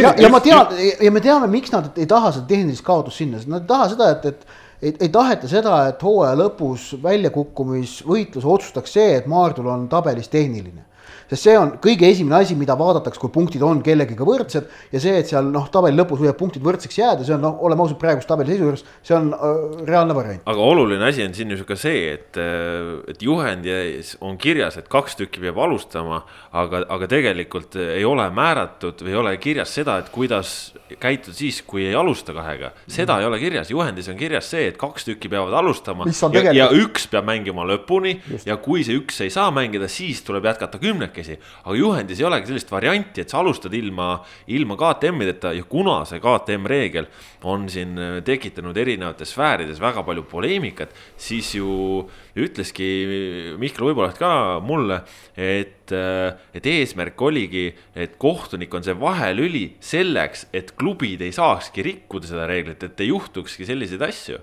ja, 0.00 0.14
ja 0.18 0.28
ma 0.32 0.40
tean 0.40 0.74
ja 1.00 1.12
me 1.12 1.20
teame, 1.20 1.46
miks 1.52 1.72
nad 1.72 1.92
ei 1.96 2.08
taha 2.10 2.32
seda 2.34 2.48
tehnilist 2.50 2.84
kaotust 2.84 3.22
sinna, 3.22 3.38
sest 3.38 3.52
nad 3.52 3.62
ei 3.62 3.70
taha 3.70 3.88
seda, 3.94 4.10
et, 4.16 4.26
et 4.26 4.46
ei, 4.82 4.94
ei 5.06 5.08
taheta 5.12 5.48
seda, 5.48 5.84
et 5.92 6.02
hooaja 6.02 6.34
lõpus 6.40 6.90
väljakukkumisvõitluse 7.02 8.48
otsustaks 8.48 8.96
see, 8.96 9.12
et 9.20 9.28
Maardul 9.30 9.70
on 9.70 9.86
tabelis 9.92 10.32
tehniline 10.32 10.88
sest 11.30 11.46
see 11.46 11.56
on 11.58 11.74
kõige 11.82 12.08
esimene 12.10 12.40
asi, 12.40 12.56
mida 12.58 12.76
vaadatakse, 12.78 13.20
kui 13.22 13.32
punktid 13.34 13.62
on 13.66 13.82
kellegiga 13.84 14.26
võrdsed 14.26 14.68
ja 14.92 15.02
see, 15.02 15.16
et 15.20 15.30
seal 15.30 15.50
noh, 15.52 15.68
tabeli 15.72 15.98
lõpus 15.98 16.22
võivad 16.22 16.38
punktid 16.40 16.64
võrdseks 16.64 17.00
jääda, 17.00 17.26
see 17.26 17.36
on 17.36 17.44
noh, 17.46 17.58
oleme 17.66 17.84
ausad, 17.84 17.98
praeguse 18.00 18.28
tabeli 18.28 18.54
seisu 18.54 18.68
juures, 18.68 18.84
see 19.06 19.16
on 19.16 19.30
äh, 19.34 19.60
reaalne 19.88 20.16
variant. 20.16 20.44
aga 20.50 20.68
oluline 20.74 21.06
asi 21.08 21.24
on 21.26 21.36
siin 21.36 21.54
ju 21.54 21.66
ka 21.68 21.78
see, 21.80 22.02
et, 22.14 22.40
äh, 22.40 22.92
et 23.10 23.24
juhendis 23.24 24.16
on 24.20 24.38
kirjas, 24.40 24.78
et 24.80 24.90
kaks 24.90 25.18
tükki 25.20 25.42
peab 25.44 25.60
alustama, 25.64 26.22
aga, 26.56 26.84
aga 26.88 27.10
tegelikult 27.10 27.78
ei 27.80 28.04
ole 28.06 28.26
määratud 28.34 29.04
või 29.04 29.14
ei 29.14 29.20
ole 29.22 29.36
kirjas 29.42 29.74
seda, 29.78 29.98
et 30.02 30.10
kuidas 30.14 30.72
käituda 31.00 31.36
siis, 31.36 31.60
kui 31.66 31.84
ei 31.86 31.94
alusta 31.94 32.34
kahega. 32.34 32.72
seda 32.86 33.14
mm. 33.14 33.20
ei 33.20 33.26
ole 33.26 33.38
kirjas, 33.42 33.70
juhendis 33.70 34.08
on 34.10 34.18
kirjas 34.18 34.50
see, 34.52 34.68
et 34.70 34.78
kaks 34.80 35.06
tükki 35.08 35.30
peavad 35.30 35.54
alustama 35.60 36.06
ja, 36.34 36.52
ja 36.56 36.68
üks 36.74 37.06
peab 37.10 37.28
mängima 37.28 37.64
lõpuni 37.68 38.16
Just. 38.30 38.46
ja 38.48 38.56
kui 38.60 38.84
see 38.86 38.98
üks 38.98 39.20
ei 39.24 39.32
saa 39.32 39.50
mängida, 39.54 39.88
siis 39.90 40.22
tuleb 40.26 40.48
jätkata 40.50 40.80
kümneke 40.82 40.99
kolmekesi. 41.00 41.38
aga 41.64 41.76
juhendis 41.76 42.20
ei 42.20 42.26
olegi 42.26 42.50
sellist 42.50 42.70
varianti, 42.70 43.22
et 43.22 43.30
sa 43.30 43.40
alustad 43.40 43.72
ilma, 43.74 44.20
ilma 44.48 44.76
KTM-ideta 44.76 45.54
ja 45.56 45.64
kuna 45.64 46.04
see 46.04 46.20
KTM 46.20 46.66
reegel 46.68 47.08
on 47.44 47.68
siin 47.68 47.98
äh, 47.98 48.20
tekitanud 48.24 48.76
erinevates 48.76 49.32
sfäärides 49.34 49.80
väga 49.80 50.04
palju 50.04 50.24
poleemikat, 50.28 50.92
siis 51.16 51.54
ju 51.54 52.04
ütleski 52.36 53.56
Mihkel 53.60 53.88
Uiboleht 53.88 54.20
ka 54.20 54.60
mulle, 54.64 55.02
et, 55.36 55.90
äh, 55.92 56.36
et 56.54 56.66
eesmärk 56.66 57.20
oligi, 57.20 57.70
et 57.94 58.18
kohtunik 58.20 58.74
on 58.74 58.84
see 58.84 58.96
vahelüli 58.98 59.66
selleks, 59.80 60.48
et 60.52 60.74
klubid 60.76 61.22
ei 61.24 61.32
saakski 61.32 61.84
rikkuda 61.86 62.30
seda 62.30 62.48
reeglit, 62.50 62.82
et 62.84 63.00
ei 63.00 63.12
juhtukski 63.12 63.68
selliseid 63.68 64.08
asju 64.10 64.40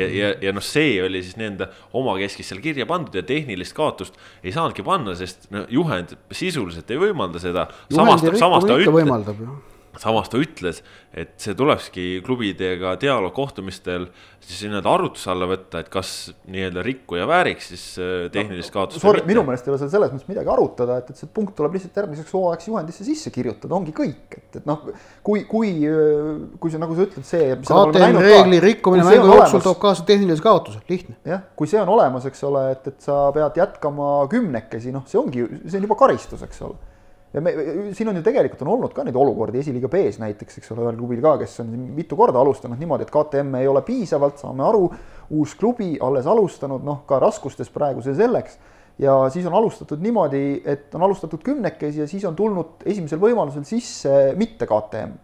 ja, 0.00 0.08
ja, 0.14 0.30
ja 0.48 0.54
noh, 0.56 0.64
see 0.64 0.98
oli 1.04 1.22
siis 1.24 1.38
nii-öelda 1.40 1.70
omakeskis 2.00 2.50
seal 2.50 2.62
kirja 2.64 2.86
pandud 2.90 3.16
ja 3.16 3.24
tehnilist 3.26 3.76
kaotust 3.76 4.16
ei 4.42 4.54
saanudki 4.54 4.84
panna, 4.86 5.14
sest 5.18 5.50
no 5.54 5.66
juhend 5.70 6.16
sisuliselt 6.34 6.90
ei 6.90 7.00
võimalda 7.00 7.42
seda. 7.42 7.68
samas, 7.92 8.24
samas 8.40 8.66
ta 8.66 8.80
ütleb, 8.80 9.69
samas 9.98 10.28
ta 10.30 10.38
ütles, 10.38 10.80
et 11.10 11.32
see 11.42 11.56
tulekski 11.58 12.20
klubidega 12.22 12.92
dialoog 13.00 13.32
kohtumistel 13.34 14.06
siis 14.40 14.62
nii-öelda 14.68 14.92
arutluse 14.92 15.30
alla 15.32 15.48
võtta, 15.50 15.80
et 15.82 15.88
kas 15.92 16.30
nii-öelda 16.50 16.84
rikkuja 16.86 17.26
vääriks 17.28 17.70
siis 17.72 17.84
äh, 17.98 18.28
tehnilist 18.32 18.70
kaotust 18.74 19.04
no,. 19.04 19.14
minu 19.26 19.42
meelest 19.46 19.66
ei 19.66 19.72
ole 19.74 19.80
seal 19.82 19.90
selles 19.92 20.12
mõttes 20.14 20.30
midagi 20.30 20.52
arutada, 20.52 21.00
et, 21.02 21.10
et 21.10 21.20
see 21.20 21.30
punkt 21.34 21.56
tuleb 21.58 21.74
lihtsalt 21.76 21.98
järgmiseks 22.02 22.34
hooajaks 22.36 22.70
juhendisse 22.70 23.06
sisse 23.06 23.32
kirjutada, 23.34 23.74
ongi 23.76 23.94
kõik, 23.96 24.38
et, 24.38 24.60
et 24.60 24.68
noh, 24.70 24.86
kui, 25.26 25.42
kui, 25.50 25.72
kui 26.62 26.72
see, 26.72 26.82
nagu 26.82 26.98
sa 26.98 27.08
ütled, 27.08 27.26
see. 27.26 27.50
KTM 27.66 28.20
reegli 28.22 28.62
rikkumine 28.62 29.06
mängu 29.08 29.34
jooksul 29.34 29.64
toob 29.66 29.80
kaasa 29.82 30.06
tehnilise 30.08 30.44
kaotuse, 30.44 30.82
lihtne. 30.90 31.18
jah, 31.26 31.42
kui 31.58 31.70
see 31.70 31.82
on 31.82 31.90
olemas, 31.96 32.28
eks 32.30 32.46
ole, 32.46 32.68
et, 32.76 32.86
et 32.92 33.10
sa 33.10 33.26
pead 33.34 33.58
jätkama 33.58 34.12
kümnekesi, 34.30 34.94
noh, 34.94 35.04
see 35.10 35.20
ongi, 35.20 35.44
see 35.66 35.82
on 35.82 35.90
juba 35.90 35.98
karistus, 36.00 36.46
eks 36.46 36.64
ole 36.68 36.78
ja 37.32 37.42
me, 37.44 37.52
siin 37.94 38.10
on 38.10 38.18
ju 38.18 38.24
tegelikult 38.26 38.64
on 38.64 38.72
olnud 38.74 38.94
ka 38.94 39.04
neid 39.06 39.16
olukordi 39.16 39.60
esiliiga 39.62 39.90
B-s 39.92 40.18
näiteks, 40.22 40.58
eks 40.58 40.72
ole, 40.74 40.86
ühel 40.86 40.98
klubil 40.98 41.22
ka, 41.24 41.36
kes 41.42 41.60
on 41.62 41.70
mitu 41.94 42.18
korda 42.18 42.42
alustanud 42.42 42.80
niimoodi, 42.80 43.06
et 43.06 43.14
KTM 43.14 43.60
ei 43.60 43.70
ole 43.70 43.84
piisavalt, 43.86 44.40
saame 44.42 44.66
aru, 44.66 44.90
uus 45.38 45.54
klubi 45.58 45.92
alles 46.02 46.26
alustanud, 46.30 46.84
noh, 46.86 47.04
ka 47.08 47.20
raskustes 47.22 47.70
praegu 47.74 48.02
see 48.04 48.16
selleks. 48.18 48.58
ja 49.00 49.14
siis 49.32 49.46
on 49.48 49.54
alustatud 49.56 50.02
niimoodi, 50.02 50.62
et 50.68 50.94
on 50.94 51.06
alustatud 51.06 51.42
kümnekesi 51.42 52.02
ja 52.02 52.06
siis 52.10 52.24
on 52.28 52.36
tulnud 52.36 52.84
esimesel 52.84 53.20
võimalusel 53.22 53.64
sisse 53.64 54.34
mitte 54.36 54.66
KTM. 54.66 55.14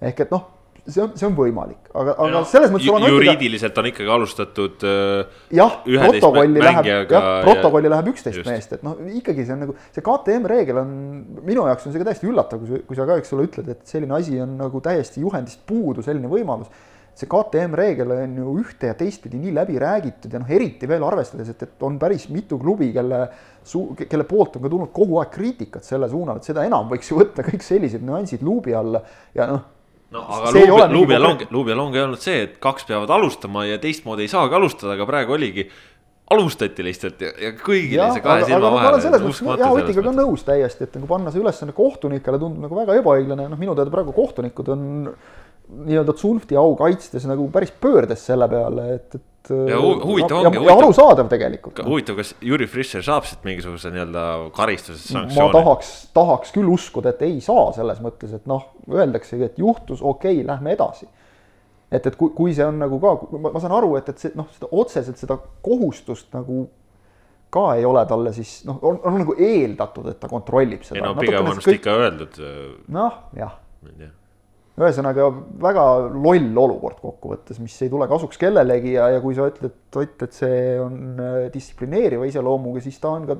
ehk 0.00 0.20
et 0.20 0.32
noh, 0.32 0.48
see 0.84 1.00
on, 1.00 1.12
see 1.16 1.26
on 1.26 1.34
võimalik, 1.36 1.88
aga, 1.96 2.12
aga 2.12 2.28
no, 2.32 2.40
selles 2.48 2.72
mõttes 2.72 2.86
ju, 2.88 2.96
juriidiliselt 3.08 3.78
on 3.80 3.88
ikkagi 3.88 4.10
alustatud 4.14 4.84
äh, 4.88 5.36
jah, 5.56 5.78
protokolli 5.84 6.60
läheb, 6.60 6.88
jah, 6.90 7.28
protokolli 7.44 7.88
ja... 7.88 7.94
läheb 7.96 8.10
üksteist 8.12 8.44
meest, 8.48 8.74
et 8.76 8.84
noh, 8.84 8.98
ikkagi 9.20 9.46
see 9.46 9.56
on 9.56 9.62
nagu, 9.64 9.76
see 9.94 10.04
KTM 10.04 10.48
reegel 10.52 10.82
on, 10.82 10.96
minu 11.46 11.64
jaoks 11.70 11.88
on 11.88 11.94
see 11.94 12.02
ka 12.02 12.08
täiesti 12.10 12.28
üllatav, 12.28 12.60
kui 12.60 12.72
sa, 12.72 12.82
kui 12.90 12.98
sa 12.98 13.06
ka, 13.08 13.16
eks 13.22 13.36
ole, 13.36 13.46
ütled, 13.48 13.70
et 13.72 13.94
selline 13.94 14.18
asi 14.18 14.40
on 14.44 14.58
nagu 14.60 14.82
täiesti 14.84 15.24
juhendist 15.24 15.64
puudu, 15.68 16.04
selline 16.04 16.28
võimalus. 16.30 16.68
see 17.14 17.30
KTM 17.30 17.76
reegel 17.78 18.10
on 18.10 18.32
ju 18.40 18.52
ühte 18.58 18.88
ja 18.90 18.94
teistpidi 18.98 19.38
nii 19.38 19.52
läbi 19.54 19.78
räägitud 19.78 20.32
ja 20.34 20.40
noh, 20.42 20.48
eriti 20.50 20.88
veel 20.90 21.04
arvestades, 21.06 21.52
et, 21.52 21.62
et 21.62 21.84
on 21.86 21.96
päris 22.02 22.26
mitu 22.28 22.58
klubi, 22.58 22.90
kelle 22.92 23.28
suu-, 23.64 23.94
kelle 23.94 24.26
poolt 24.28 24.58
on 24.58 24.66
ka 24.66 24.72
tulnud 24.72 24.90
kogu 24.92 25.20
aeg 25.22 25.30
kriitikat 25.32 25.86
selle 25.86 26.10
suunal, 26.10 26.42
et 26.42 26.50
seda 26.50 26.66
enam 26.66 26.90
võiks 26.90 27.12
ju 27.12 27.20
võtta 27.20 27.46
kõik 27.46 27.62
sellised 27.64 28.02
nüansid 28.04 28.42
luubi 28.42 28.74
alla. 28.74 29.04
Ja 29.36 29.46
noh, 29.52 29.62
no 30.14 30.22
aga 30.36 30.52
See 30.54 30.62
ei 30.64 30.70
ole 30.70 30.86
Luubi, 30.88 30.94
Luubi 30.94 31.12
mingi 31.12 31.24
long, 31.26 31.42
Luubi 31.56 31.76
long 31.78 31.98
ei 31.98 32.04
olnud 32.04 32.22
see, 32.22 32.44
et 32.46 32.54
kaks 32.62 32.86
peavad 32.88 33.10
alustama 33.16 33.66
ja 33.68 33.80
teistmoodi 33.82 34.26
ei 34.26 34.32
saagi 34.32 34.56
alustada, 34.58 34.94
aga 34.96 35.08
praegu 35.10 35.36
oligi. 35.36 35.66
alustati 36.34 36.84
lihtsalt 36.86 37.20
ja, 37.20 37.30
ja 37.36 37.50
kõigil 37.52 38.00
oli 38.00 38.14
see 38.16 38.24
kahe 38.24 38.40
aga, 38.40 38.46
silma 38.48 38.68
olen 38.72 39.02
selles 39.04 39.24
mõttes 39.26 39.60
jah, 39.60 39.74
Otiga 39.76 40.04
ka 40.06 40.12
nõus 40.16 40.46
täiesti, 40.46 40.86
et 40.86 40.94
nagu 40.96 41.08
panna 41.10 41.32
see 41.34 41.42
ülesanne 41.42 41.74
kohtunikele 41.76 42.40
tundub 42.40 42.64
nagu 42.64 42.78
väga 42.78 42.96
ebaõiglane, 43.02 43.44
noh 43.50 43.60
minu 43.60 43.74
teada 43.76 43.92
praegu 43.92 44.14
kohtunikud 44.16 44.70
on 44.72 44.86
nii-öelda 45.84 46.14
Zunfti 46.16 46.56
au 46.56 46.72
kaitstes 46.80 47.28
nagu 47.28 47.44
päris 47.52 47.74
pöördes 47.80 48.24
selle 48.24 48.48
peale, 48.48 48.88
et, 48.96 49.18
et 49.18 49.26
Ja 49.50 49.76
hu- 49.80 49.98
huvitav 50.04 50.38
ja, 50.40 50.48
ongi, 50.48 50.60
ja 50.64 50.76
arusaadav 50.78 51.28
tegelikult. 51.28 51.82
huvitav, 51.84 52.16
kas 52.16 52.30
Jüri 52.40 52.66
Fischer 52.70 53.02
saab 53.04 53.26
siit 53.28 53.42
mingisuguse 53.44 53.90
nii-öelda 53.92 54.22
karistuse 54.56 55.12
ma 55.12 55.20
sanktsiooni? 55.20 55.52
tahaks, 55.52 55.90
tahaks 56.16 56.54
küll 56.54 56.70
uskuda, 56.72 57.12
et 57.12 57.20
ei 57.26 57.42
saa 57.44 57.66
selles 57.76 58.00
mõttes, 58.04 58.32
et 58.32 58.46
noh, 58.48 58.70
öeldaksegi, 58.88 59.50
et 59.50 59.60
juhtus, 59.60 60.00
okei 60.00 60.38
okay,, 60.38 60.46
lähme 60.48 60.72
edasi. 60.72 61.10
et, 61.92 62.06
et 62.06 62.16
kui, 62.16 62.32
kui 62.36 62.54
see 62.56 62.64
on 62.64 62.80
nagu 62.80 63.00
ka, 63.02 63.12
ma, 63.36 63.52
ma 63.52 63.60
saan 63.60 63.76
aru, 63.76 63.92
et, 64.00 64.08
et 64.08 64.24
see 64.24 64.32
noh, 64.38 64.48
seda 64.56 64.72
otseselt 64.72 65.20
seda 65.20 65.36
kohustust 65.66 66.32
nagu 66.32 66.64
ka 67.54 67.68
ei 67.78 67.84
ole 67.86 68.02
talle 68.08 68.32
siis 68.34 68.62
noh, 68.66 68.80
on, 68.82 68.98
on 69.04 69.20
nagu 69.20 69.36
eeldatud, 69.38 70.08
et 70.10 70.18
ta 70.20 70.30
kontrollib 70.32 70.88
seda. 70.88 71.02
ei 71.02 71.06
no 71.06 71.14
pigem 71.20 71.52
on 71.52 71.60
vist 71.60 71.76
ikka 71.76 72.00
öeldud. 72.00 72.40
noh, 72.96 73.20
jah 73.36 73.60
ma 73.84 73.98
tea. 73.98 74.12
Ühesõnaga 74.74 75.28
väga 75.62 75.82
loll 76.10 76.56
olukord 76.58 76.98
kokkuvõttes, 76.98 77.60
mis 77.62 77.76
ei 77.84 77.90
tule 77.92 78.08
kasuks 78.10 78.40
kellelegi 78.40 78.96
ja, 78.96 79.06
ja 79.14 79.20
kui 79.22 79.36
sa 79.36 79.46
ütled, 79.50 79.80
Ott, 79.94 80.24
et 80.26 80.34
see 80.34 80.62
on 80.82 81.20
äh, 81.22 81.34
distsiplineeriva 81.54 82.26
iseloomuga, 82.26 82.80
siis 82.82 82.96
ta 82.98 83.12
on 83.14 83.28
ka 83.28 83.36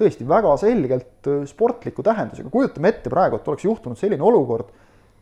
tõesti 0.00 0.24
väga 0.24 0.54
selgelt 0.56 1.28
äh, 1.28 1.42
sportliku 1.50 2.00
tähendusega. 2.06 2.48
kujutame 2.48 2.88
ette 2.94 3.12
praegu, 3.12 3.36
et 3.36 3.50
oleks 3.52 3.66
juhtunud 3.66 4.00
selline 4.00 4.24
olukord, 4.24 4.70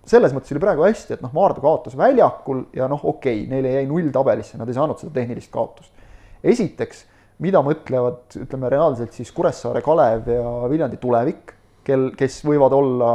selles 0.06 0.30
mõttes 0.30 0.54
oli 0.54 0.62
praegu 0.62 0.86
hästi, 0.86 1.16
et 1.16 1.24
noh, 1.24 1.32
Maardu 1.34 1.64
kaotas 1.64 1.98
väljakul 1.98 2.68
ja 2.78 2.86
noh, 2.86 3.02
okei 3.02 3.40
okay,, 3.40 3.50
neile 3.50 3.74
jäi 3.74 3.88
null 3.90 4.12
tabelisse, 4.14 4.60
nad 4.60 4.70
ei 4.70 4.78
saanud 4.78 5.02
seda 5.02 5.16
tehnilist 5.18 5.50
kaotust. 5.50 6.06
esiteks, 6.46 7.02
mida 7.42 7.58
mõtlevad, 7.66 8.38
ütleme 8.44 8.70
reaalselt 8.70 9.18
siis 9.18 9.34
Kuressaare 9.34 9.82
Kalev 9.82 10.30
ja 10.30 10.54
Viljandi 10.70 11.02
tulevik, 11.02 11.56
kel, 11.82 12.12
kes 12.14 12.38
võivad 12.46 12.78
olla 12.78 13.10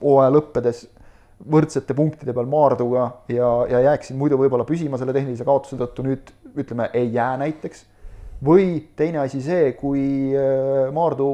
hooaja 0.00 0.32
lõppedes 0.32 0.86
võrdsete 1.50 1.94
punktide 1.98 2.34
peal 2.36 2.48
Maarduga 2.50 3.08
ja, 3.32 3.48
ja 3.70 3.80
jääksid 3.88 4.18
muidu 4.18 4.38
võib-olla 4.40 4.66
püsima 4.68 5.00
selle 5.00 5.14
tehnilise 5.16 5.46
kaotuse 5.46 5.78
tõttu, 5.80 6.04
nüüd 6.06 6.30
ütleme, 6.58 6.88
ei 6.94 7.10
jää 7.14 7.34
näiteks. 7.42 7.86
või 8.42 8.88
teine 8.96 9.22
asi 9.22 9.42
see, 9.42 9.72
kui 9.78 10.34
äh, 10.34 10.90
Maardu 10.94 11.28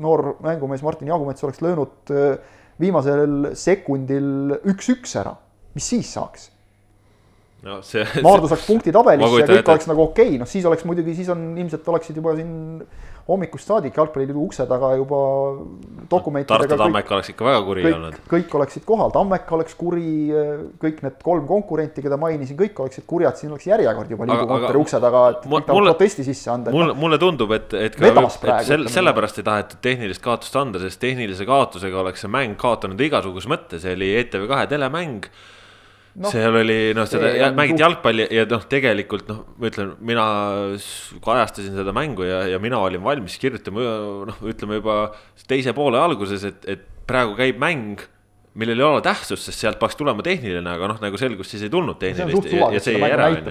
noor 0.00 0.36
mängumees 0.44 0.82
Martin 0.82 1.08
Jagumets 1.08 1.44
oleks 1.44 1.60
löönud 1.60 2.12
äh, 2.12 2.38
viimasel 2.80 3.52
sekundil 3.54 4.56
üks-üks 4.64 5.16
ära, 5.20 5.36
mis 5.74 5.88
siis 5.88 6.12
saaks? 6.12 6.50
no 7.62 7.80
see. 7.84 8.04
Maardu 8.24 8.48
saaks 8.48 8.66
punkti 8.68 8.92
Ma 8.92 9.00
tabelisse 9.00 9.42
ja 9.42 9.48
kõik 9.50 9.72
oleks 9.74 9.88
nagu 9.90 10.04
okei 10.08 10.34
okay., 10.34 10.40
noh 10.40 10.48
siis 10.48 10.64
oleks 10.68 10.86
muidugi, 10.88 11.14
siis 11.18 11.28
on 11.32 11.52
ilmselt 11.60 11.88
oleksid 11.92 12.16
juba 12.16 12.36
siin 12.38 12.52
hommikust 13.30 13.70
saadik 13.70 13.96
jalgpalliliidu 13.96 14.42
ukse 14.42 14.66
taga 14.68 14.90
juba 14.98 15.18
dokumentidega 16.10 16.66
Tartu 16.66 16.78
Tammek 16.80 17.10
oleks 17.14 17.30
ikka 17.32 17.46
väga 17.46 17.60
kuri 17.66 17.84
kõik, 17.84 17.96
olnud. 17.98 18.16
kõik 18.32 18.56
oleksid 18.58 18.84
kohal, 18.88 19.12
Tammek 19.14 19.52
oleks 19.56 19.76
kuri, 19.78 20.06
kõik 20.82 21.02
need 21.06 21.18
kolm 21.22 21.46
konkurenti, 21.50 22.02
keda 22.04 22.18
mainisin, 22.20 22.58
kõik 22.58 22.82
oleksid 22.84 23.06
kurjad, 23.10 23.38
siin 23.40 23.54
oleks 23.54 23.68
järjekord 23.70 24.10
juba 24.14 24.26
liidukontori 24.30 24.72
aga 24.72 24.82
ukse 24.82 25.00
taga, 25.02 25.22
et 25.36 25.46
mu- 25.46 25.60
kõik 25.60 25.68
tahavad 25.68 25.80
mulle- 25.80 25.94
protesti 25.94 26.26
sisse 26.26 26.50
anda. 26.50 26.74
mulle, 26.74 26.96
mulle 26.98 27.20
tundub, 27.22 27.54
et, 27.56 27.72
et 27.74 27.96
ka 27.96 28.10
et 28.10 28.18
sel, 28.66 28.84
ütleme 28.84 28.94
sellepärast 28.96 29.38
ei 29.42 29.46
tahetud 29.50 29.82
tehnilist 29.86 30.22
kaotust 30.24 30.56
anda, 30.56 30.82
sest 30.82 31.00
tehnilise 31.00 31.46
kaotusega 31.46 32.02
oleks 32.02 32.26
see 32.26 32.32
mäng 32.32 32.58
kaotanud 32.60 33.00
igasuguse 33.00 33.48
mõtte, 33.50 33.80
see 33.82 33.94
oli 33.96 34.12
ETV2 34.24 34.66
telemäng 34.74 35.30
no, 36.14 36.30
seal 36.32 36.60
oli 36.62 36.78
noh, 36.96 37.08
seda 37.08 37.32
ja, 37.36 37.50
mängiti 37.56 37.84
jalgpalli 37.84 38.28
ja 38.34 38.46
noh, 38.50 38.64
tegelikult 38.70 39.30
noh, 39.30 39.42
ma 39.60 39.70
ütlen, 39.70 39.92
mina 40.06 40.26
kajastasin 41.24 41.76
seda 41.78 41.94
mängu 41.96 42.26
ja, 42.26 42.42
ja 42.50 42.62
mina 42.62 42.80
olin 42.82 43.04
valmis 43.04 43.38
kirjutama 43.42 43.84
noh, 44.30 44.40
ütleme 44.50 44.80
juba 44.80 45.02
teise 45.50 45.74
poole 45.76 46.00
alguses, 46.00 46.46
et, 46.48 46.66
et 46.70 46.88
praegu 47.10 47.36
käib 47.38 47.60
mäng 47.62 48.02
millel 48.58 48.80
ei 48.80 48.84
ole 48.84 49.02
tähtsust, 49.04 49.46
sest 49.46 49.62
sealt 49.62 49.78
peaks 49.78 49.94
tulema 49.98 50.24
tehniline, 50.26 50.66
aga 50.72 50.88
noh, 50.90 50.98
nagu 51.02 51.18
selgus, 51.20 51.52
siis 51.52 51.62
ei 51.66 51.70
tulnud 51.70 52.00
tehnilist 52.00 52.48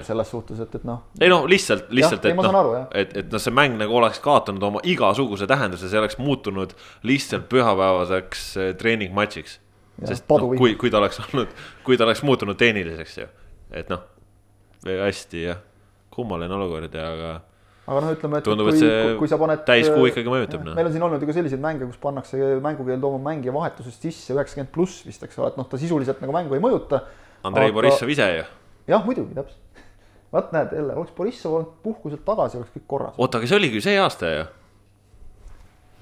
selles 0.04 0.28
suhtes, 0.28 0.60
et, 0.60 0.74
et 0.76 0.84
noh. 0.84 1.06
ei 1.20 1.30
no 1.32 1.40
lihtsalt, 1.48 1.88
lihtsalt, 1.96 2.28
et 2.28 2.36
noh 2.36 2.58
et, 2.92 3.16
et 3.22 3.32
noh, 3.32 3.40
see 3.40 3.54
mäng 3.56 3.78
nagu 3.80 3.96
oleks 3.96 4.20
kaotanud 4.24 4.66
oma 4.68 4.84
igasuguse 4.84 5.48
tähenduse, 5.48 5.88
see 5.88 6.02
oleks 6.02 6.20
muutunud 6.20 6.76
lihtsalt 7.08 7.48
pühapäevaseks 7.52 8.44
eh, 8.60 8.70
treeningmatšiks. 8.80 9.56
Sest 10.08 10.28
noh, 10.30 10.48
kui, 10.56 10.74
kui 10.80 10.90
ta 10.92 11.00
oleks 11.02 11.20
olnud, 11.26 11.52
kui 11.84 11.98
ta 12.00 12.06
oleks 12.06 12.22
muutunud 12.24 12.56
tehniliseks 12.56 13.18
ju, 13.18 13.28
et 13.76 13.90
noh, 13.92 14.06
hästi 14.86 15.44
jah, 15.44 15.60
kummaline 16.14 16.54
olukord 16.56 16.94
ja, 16.94 17.10
aga 17.12 17.32
aga 17.90 18.02
noh, 18.04 18.12
ütleme, 18.14 18.38
et 18.38 18.46
Tundub, 18.46 18.68
kui, 18.70 18.78
see 18.78 19.14
kui 19.18 19.30
sa 19.30 19.38
paned. 19.40 19.64
täiskuu 19.66 20.06
ikkagi 20.10 20.30
mõjutab, 20.30 20.62
noh. 20.66 20.76
meil 20.78 20.88
on 20.88 20.94
siin 20.94 21.04
olnud 21.06 21.22
ju 21.22 21.30
ka 21.30 21.36
selliseid 21.36 21.62
mänge, 21.62 21.88
kus 21.88 21.98
pannakse 22.02 22.38
mängukeel 22.62 23.02
tooma 23.02 23.18
mängija 23.30 23.54
vahetusest 23.56 24.06
sisse 24.06 24.36
üheksakümmend 24.36 24.70
pluss 24.74 25.02
vist, 25.06 25.24
eks 25.26 25.40
ole, 25.40 25.50
et 25.50 25.58
noh, 25.58 25.66
ta 25.68 25.80
sisuliselt 25.80 26.22
nagu 26.22 26.34
mängu 26.36 26.54
ei 26.56 26.62
mõjuta. 26.62 27.02
Andrei 27.46 27.70
aga- 27.70 27.78
Borissov 27.80 28.12
ise 28.12 28.28
ju. 28.36 28.46
jah, 28.92 29.04
muidugi, 29.06 29.34
täpselt. 29.34 29.82
vaat 30.30 30.52
näed 30.54 30.76
jälle, 30.78 30.94
oleks 31.02 31.16
Borissov 31.16 31.58
olnud 31.58 31.74
puhkuselt 31.82 32.24
tagasi, 32.24 32.60
oleks 32.60 32.72
kõik 32.76 32.86
korras. 32.86 33.18
oota, 33.18 33.40
aga 33.40 33.50
see 33.50 33.58
oligi 33.58 33.80
ju 33.80 33.86
see 33.88 33.98
aasta 33.98 34.32
ju, 34.36 34.46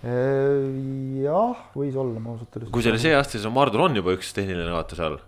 jah, 0.03 1.63
võis 1.75 1.97
olla, 1.99 2.21
ma 2.23 2.37
ausalt 2.37 2.55
öeldes. 2.55 2.71
kui 2.75 2.85
see 2.85 2.93
oli 2.93 3.03
see 3.03 3.15
aasta, 3.19 3.35
siis 3.35 3.47
on 3.49 3.55
Maardul 3.57 3.83
on 3.83 3.99
juba 3.99 4.15
üks 4.15 4.31
tehniline 4.37 4.71
kaotus 4.71 5.01
all. 5.03 5.19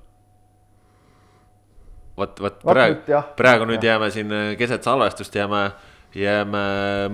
vot, 2.20 2.42
vot 2.44 2.60
praegu 2.62 3.22
praegu 3.38 3.66
nüüd 3.66 3.82
Jah. 3.82 3.96
jääme 3.96 4.10
siin 4.14 4.34
keset 4.60 4.86
salvestust 4.86 5.34
jääme, 5.34 5.64
jääme 6.14 6.62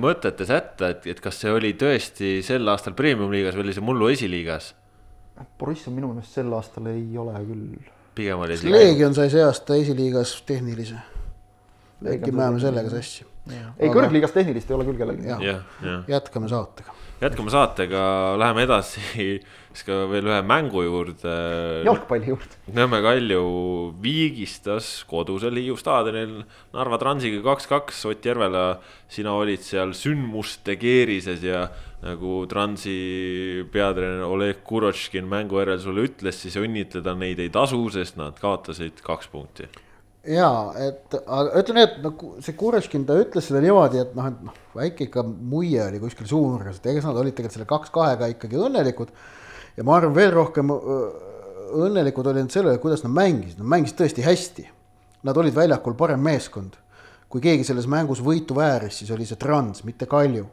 mõtetes 0.03 0.53
hätta, 0.53 0.93
et, 0.93 1.07
et 1.09 1.23
kas 1.25 1.41
see 1.41 1.53
oli 1.53 1.73
tõesti 1.81 2.39
sel 2.45 2.69
aastal 2.69 2.97
premium-liigas 2.99 3.57
või 3.57 3.71
oli 3.71 3.77
see 3.79 3.87
mullu 3.89 4.11
esiliigas. 4.13 4.75
Borissov 5.61 5.97
minu 5.97 6.13
meelest 6.13 6.37
sel 6.37 6.53
aastal 6.57 6.93
ei 6.93 7.09
ole 7.17 7.41
küll. 7.41 7.89
pigem 8.17 8.45
oli 8.45 8.61
kas. 8.61 8.69
Leegion 8.69 9.17
sai 9.17 9.33
see 9.33 9.45
aasta 9.45 9.81
esiliigas 9.81 10.37
tehnilise? 10.45 11.01
äkki 12.05 12.33
me 12.37 12.45
ajame 12.45 12.61
sellega 12.61 12.93
sassi? 12.93 13.25
ei, 13.49 13.89
kõrgliigas 13.89 14.37
tehnilist 14.37 14.69
ei 14.69 14.77
ole 14.77 14.85
küll 14.89 15.01
kellelgi. 15.01 15.33
Jätkame 16.13 16.53
saatega. 16.53 16.93
Jätkame 17.21 17.53
saatega, 17.53 18.01
läheme 18.41 18.67
edasi 18.67 19.03
siis 19.77 19.85
ka 19.87 20.03
veel 20.11 20.29
ühe 20.29 20.41
mängu 20.47 20.83
juurde. 20.85 21.33
jalgpalli 21.87 22.31
juurde. 22.33 22.61
Nõmme 22.77 23.01
Kalju 23.05 23.43
viigistas 24.03 24.91
kodusel 25.09 25.59
Hiiu 25.61 25.77
staadionil 25.81 26.39
Narva 26.77 26.99
Transiga 27.01 27.43
kaks-kaks, 27.45 28.05
Ott 28.09 28.25
Järvela, 28.25 28.81
sina 29.13 29.35
olid 29.37 29.65
seal 29.65 29.93
sündmuste 29.97 30.79
keerises 30.81 31.45
ja 31.45 31.67
nagu 32.05 32.45
Transi 32.51 33.65
peatreener 33.73 34.29
Oleg 34.29 34.63
Kurotškin 34.67 35.29
mängu 35.29 35.61
järel 35.61 35.81
sulle 35.83 36.07
ütles, 36.09 36.41
siis 36.41 36.57
õnnitleda 36.61 37.17
neid 37.19 37.41
ei 37.43 37.53
tasu, 37.53 37.81
sest 37.93 38.21
nad 38.21 38.39
kaotasid 38.41 39.05
kaks 39.05 39.33
punkti. 39.33 39.69
Jaa, 40.31 40.73
et 40.83 41.15
ütleme 41.17 41.81
nii, 41.81 41.87
et 41.87 41.99
no 42.05 42.13
see 42.45 42.57
Kureškin, 42.59 43.05
ta 43.09 43.17
ütles 43.21 43.47
seda 43.49 43.61
niimoodi, 43.65 44.01
et 44.03 44.15
noh, 44.17 44.29
et 44.31 44.43
noh, 44.49 44.57
väike 44.77 45.07
ikka 45.07 45.25
muie 45.27 45.81
oli 45.85 46.01
kuskil 46.03 46.29
suunurgas, 46.31 46.81
et 46.81 46.91
ega 46.93 47.05
nad 47.07 47.21
olid 47.21 47.37
tegelikult 47.37 47.57
selle 47.57 47.69
kaks-kahega 47.71 48.31
ikkagi 48.35 48.59
õnnelikud. 48.61 49.13
ja 49.77 49.85
ma 49.87 49.97
arvan, 49.99 50.15
veel 50.17 50.33
rohkem 50.35 50.73
õnnelikud 51.77 52.31
olid 52.31 52.51
selle 52.53 52.73
üle, 52.73 52.83
kuidas 52.83 53.05
nad 53.05 53.15
mängisid, 53.15 53.61
nad 53.61 53.71
mängisid 53.77 53.99
tõesti 54.01 54.27
hästi. 54.27 54.67
Nad 55.27 55.39
olid 55.41 55.55
väljakul 55.55 55.97
parem 55.99 56.23
meeskond. 56.23 56.77
kui 57.29 57.41
keegi 57.43 57.65
selles 57.67 57.89
mängus 57.91 58.21
võitu 58.23 58.55
vääris, 58.55 59.01
siis 59.01 59.11
oli 59.11 59.25
see 59.27 59.37
Trans, 59.37 59.83
mitte 59.85 60.07
Kalju. 60.07 60.47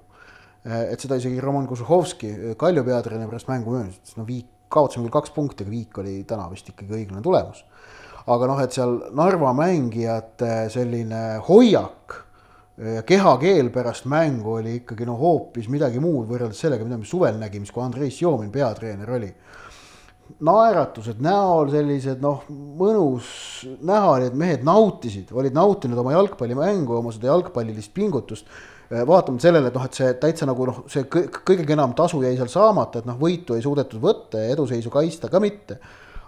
et 0.65 0.99
seda 0.99 1.15
isegi 1.15 1.41
Roman 1.41 1.67
Kožuhovski, 1.67 2.55
Kalju 2.57 2.83
peatreener 2.83 3.27
pärast 3.27 3.47
mängu 3.47 3.71
möönis, 3.71 3.99
ütles 3.99 4.17
no 4.17 4.25
Viik, 4.25 4.47
kaotasime 4.69 5.05
küll 5.05 5.13
kaks 5.13 5.31
punkti, 5.35 5.63
aga 5.63 5.71
Viik 5.71 5.97
oli 5.97 6.23
täna 6.23 6.49
vist 6.49 6.69
ikkagi 6.69 6.95
õiglane 6.97 7.21
tulemus 7.21 7.63
aga 8.31 8.47
noh, 8.47 8.59
et 8.63 8.75
seal 8.75 8.99
Narva 9.17 9.51
mängijate 9.57 10.69
selline 10.71 11.23
hoiak 11.47 12.19
ja 12.77 13.03
kehakeel 13.05 13.69
pärast 13.73 14.07
mängu 14.09 14.55
oli 14.57 14.79
ikkagi 14.79 15.05
noh, 15.05 15.19
hoopis 15.19 15.67
midagi 15.69 16.01
muud 16.01 16.25
võrreldes 16.29 16.63
sellega, 16.63 16.85
mida 16.87 16.97
me 16.97 17.05
suvel 17.05 17.37
nägime, 17.41 17.67
siis 17.67 17.75
kui 17.75 17.83
Andrei 17.83 18.11
Sjomin 18.11 18.51
peatreener 18.51 19.11
oli. 19.13 19.29
naeratused 20.39 21.19
näol 21.21 21.69
sellised 21.69 22.21
noh, 22.23 22.45
mõnus 22.49 23.27
näha 23.85 24.13
oli, 24.15 24.29
et 24.31 24.37
mehed 24.39 24.63
nautisid, 24.65 25.33
olid 25.35 25.53
nautinud 25.53 25.99
oma 25.99 26.15
jalgpallimängu, 26.15 26.95
oma 26.97 27.11
seda 27.13 27.29
jalgpallilist 27.29 27.93
pingutust. 27.93 28.47
vaatamata 28.93 29.41
sellele, 29.41 29.67
et 29.67 29.75
noh, 29.75 29.85
et 29.85 29.93
see 29.97 30.13
täitsa 30.21 30.45
nagu 30.45 30.65
noh, 30.69 30.83
see 30.87 31.05
kõ- 31.09 31.27
kõige 31.45 31.69
enam 31.73 31.93
tasu 31.97 32.21
jäi 32.21 32.35
seal 32.37 32.49
saamata, 32.49 32.99
et 32.99 33.05
noh, 33.09 33.17
võitu 33.19 33.55
ei 33.55 33.61
suudetud 33.61 34.01
võtta 34.01 34.41
ja 34.41 34.53
eduseisu 34.53 34.89
kaitsta 34.93 35.29
ka 35.29 35.39
mitte 35.41 35.79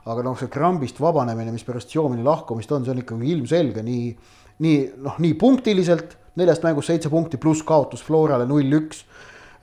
aga 0.06 0.26
noh, 0.26 0.38
see 0.38 0.52
krambist 0.54 1.00
vabanemine, 1.02 1.54
mis 1.54 1.66
pärast 1.66 1.90
Xiaomini 1.90 2.26
lahkumist 2.26 2.72
on, 2.72 2.86
see 2.86 2.94
on 2.94 3.02
ikkagi 3.02 3.32
ilmselge 3.34 3.84
nii, 3.86 4.10
nii 4.66 4.82
noh, 5.06 5.18
nii 5.24 5.34
punktiliselt, 5.42 6.18
neljast 6.38 6.66
mängust 6.68 6.92
seitse 6.92 7.10
punkti 7.10 7.40
pluss 7.42 7.64
kaotus 7.66 8.04
Florale 8.06 8.46
null-üks 8.50 9.06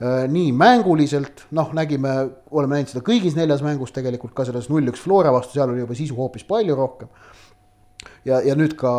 Äh, 0.03 0.25
nii 0.27 0.49
mänguliselt, 0.57 1.45
noh, 1.53 1.69
nägime, 1.77 2.11
oleme 2.51 2.79
näinud 2.79 2.89
seda 2.91 3.03
kõigis 3.05 3.37
neljas 3.37 3.61
mängus 3.63 3.93
tegelikult 3.93 4.33
ka 4.35 4.43
selles 4.47 4.65
null-üks 4.71 5.03
Flora 5.03 5.31
vastu, 5.31 5.53
seal 5.55 5.69
oli 5.69 5.83
juba 5.83 5.95
sisu 5.95 6.17
hoopis 6.17 6.43
palju 6.49 6.75
rohkem. 6.75 7.11
ja, 8.25 8.41
ja 8.43 8.55
nüüd 8.59 8.73
ka 8.79 8.91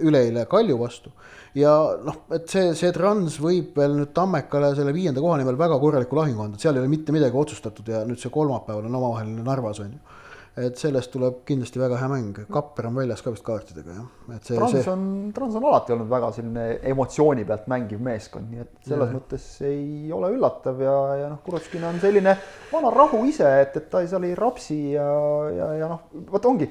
üleeile 0.00 0.46
Kalju 0.50 0.78
vastu. 0.80 1.12
Ja 1.54 1.74
noh, 2.02 2.24
et 2.34 2.48
see, 2.50 2.72
see 2.78 2.90
Trans 2.96 3.36
võib 3.42 3.76
veel 3.78 3.94
nüüd 4.00 4.10
Tammekale 4.16 4.72
selle 4.74 4.94
viienda 4.96 5.22
koha 5.22 5.36
nimel 5.38 5.58
väga 5.60 5.78
korraliku 5.78 6.18
lahingu 6.18 6.46
anda, 6.46 6.58
seal 6.58 6.74
ei 6.74 6.82
ole 6.82 6.90
mitte 6.90 7.14
midagi 7.14 7.38
otsustatud 7.38 7.92
ja 7.92 8.02
nüüd 8.08 8.18
see 8.22 8.32
kolmapäeval 8.32 8.88
on 8.88 8.98
omavaheline 8.98 9.44
Narvas 9.46 9.82
on 9.84 9.92
ju 9.94 10.16
et 10.58 10.80
sellest 10.80 11.10
tuleb 11.12 11.42
kindlasti 11.46 11.80
väga 11.80 11.98
hea 12.00 12.08
mäng, 12.10 12.40
Kapper 12.52 12.88
on 12.88 12.98
väljas 12.98 13.22
ka 13.24 13.32
vist 13.34 13.44
kaartidega 13.46 13.94
jah, 13.94 14.08
et 14.34 14.48
see. 14.48 14.56
Trans 14.56 14.74
see... 14.74 14.84
on, 14.92 15.04
Trans 15.34 15.56
on 15.58 15.66
alati 15.70 15.94
olnud 15.94 16.10
väga 16.10 16.30
selline 16.36 16.66
emotsiooni 16.90 17.46
pealt 17.48 17.68
mängiv 17.70 18.02
meeskond, 18.04 18.50
nii 18.52 18.64
et 18.64 18.74
selles 18.88 19.12
ja. 19.12 19.16
mõttes 19.18 19.46
ei 19.68 20.12
ole 20.14 20.32
üllatav 20.34 20.82
ja, 20.82 20.96
ja 21.22 21.30
noh, 21.32 21.40
Kurovskin 21.46 21.86
on 21.88 22.00
selline 22.02 22.34
vana 22.72 22.92
rahu 22.94 23.22
ise, 23.28 23.48
et, 23.62 23.78
et 23.80 23.88
ta 23.92 24.02
seal 24.08 24.28
ei 24.28 24.36
rapsi 24.38 24.78
ja, 24.96 25.08
ja, 25.54 25.72
ja 25.82 25.90
noh, 25.90 26.06
vot 26.32 26.50
ongi. 26.50 26.68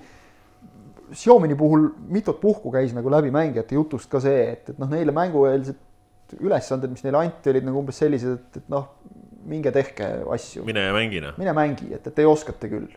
Xiaomini 1.08 1.56
puhul 1.56 1.88
mitut 2.12 2.42
puhku 2.42 2.74
käis 2.74 2.92
nagu 2.96 3.12
läbi 3.12 3.32
mängijate 3.32 3.78
jutust 3.78 4.12
ka 4.12 4.20
see, 4.24 4.44
et, 4.58 4.74
et 4.74 4.82
noh, 4.82 4.90
neile 4.92 5.16
mängueelsed 5.16 6.40
ülesanded, 6.44 6.92
mis 6.92 7.06
neile 7.06 7.22
anti, 7.24 7.54
olid 7.54 7.64
nagu 7.64 7.80
umbes 7.80 8.02
sellised, 8.04 8.36
et, 8.36 8.60
et 8.60 8.72
noh, 8.74 8.90
minge 9.48 9.72
tehke 9.72 10.10
asju. 10.36 10.66
mine 10.68 10.90
ja 10.90 10.96
mängi 10.96 11.22
noh. 11.24 11.38
mine 11.40 11.54
mängi, 11.56 11.94
et, 11.96 12.04
et 12.04 12.16
te 12.16 12.26
oskate 12.28 12.68
küll 12.72 12.90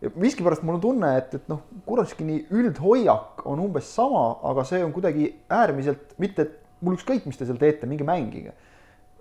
miskipärast 0.00 0.62
mul 0.64 0.78
on 0.78 0.82
tunne, 0.84 1.10
et, 1.18 1.34
et 1.36 1.50
noh, 1.52 1.60
Kurovskini 1.86 2.38
üldhoiak 2.56 3.44
on 3.50 3.60
umbes 3.60 3.90
sama, 3.94 4.24
aga 4.48 4.64
see 4.68 4.80
on 4.84 4.94
kuidagi 4.96 5.28
äärmiselt, 5.52 6.14
mitte 6.22 6.46
et 6.46 6.56
mul 6.80 6.96
ükskõik, 6.96 7.26
mis 7.28 7.36
te 7.36 7.48
seal 7.48 7.60
teete, 7.60 7.88
minge 7.90 8.06
mängige. 8.08 8.54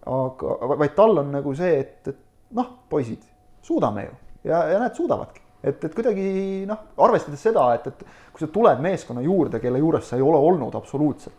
aga, 0.07 0.55
vaid 0.79 0.95
tal 0.95 1.19
on 1.19 1.33
nagu 1.35 1.53
see, 1.57 1.81
et, 1.81 2.07
et 2.07 2.55
noh, 2.55 2.71
poisid, 2.89 3.25
suudame 3.61 4.07
ju 4.07 4.15
ja, 4.47 4.63
ja 4.71 4.79
näed, 4.79 4.95
suudavadki. 4.95 5.43
et, 5.63 5.83
et 5.83 5.95
kuidagi 5.95 6.29
noh, 6.69 6.87
arvestades 7.03 7.43
seda, 7.43 7.67
et, 7.75 7.91
et 7.91 8.31
kui 8.31 8.45
sa 8.45 8.47
tuled 8.53 8.79
meeskonna 8.81 9.21
juurde, 9.25 9.59
kelle 9.59 9.81
juures 9.81 10.07
sa 10.07 10.15
ei 10.15 10.23
ole 10.23 10.39
olnud 10.39 10.75
absoluutselt 10.79 11.35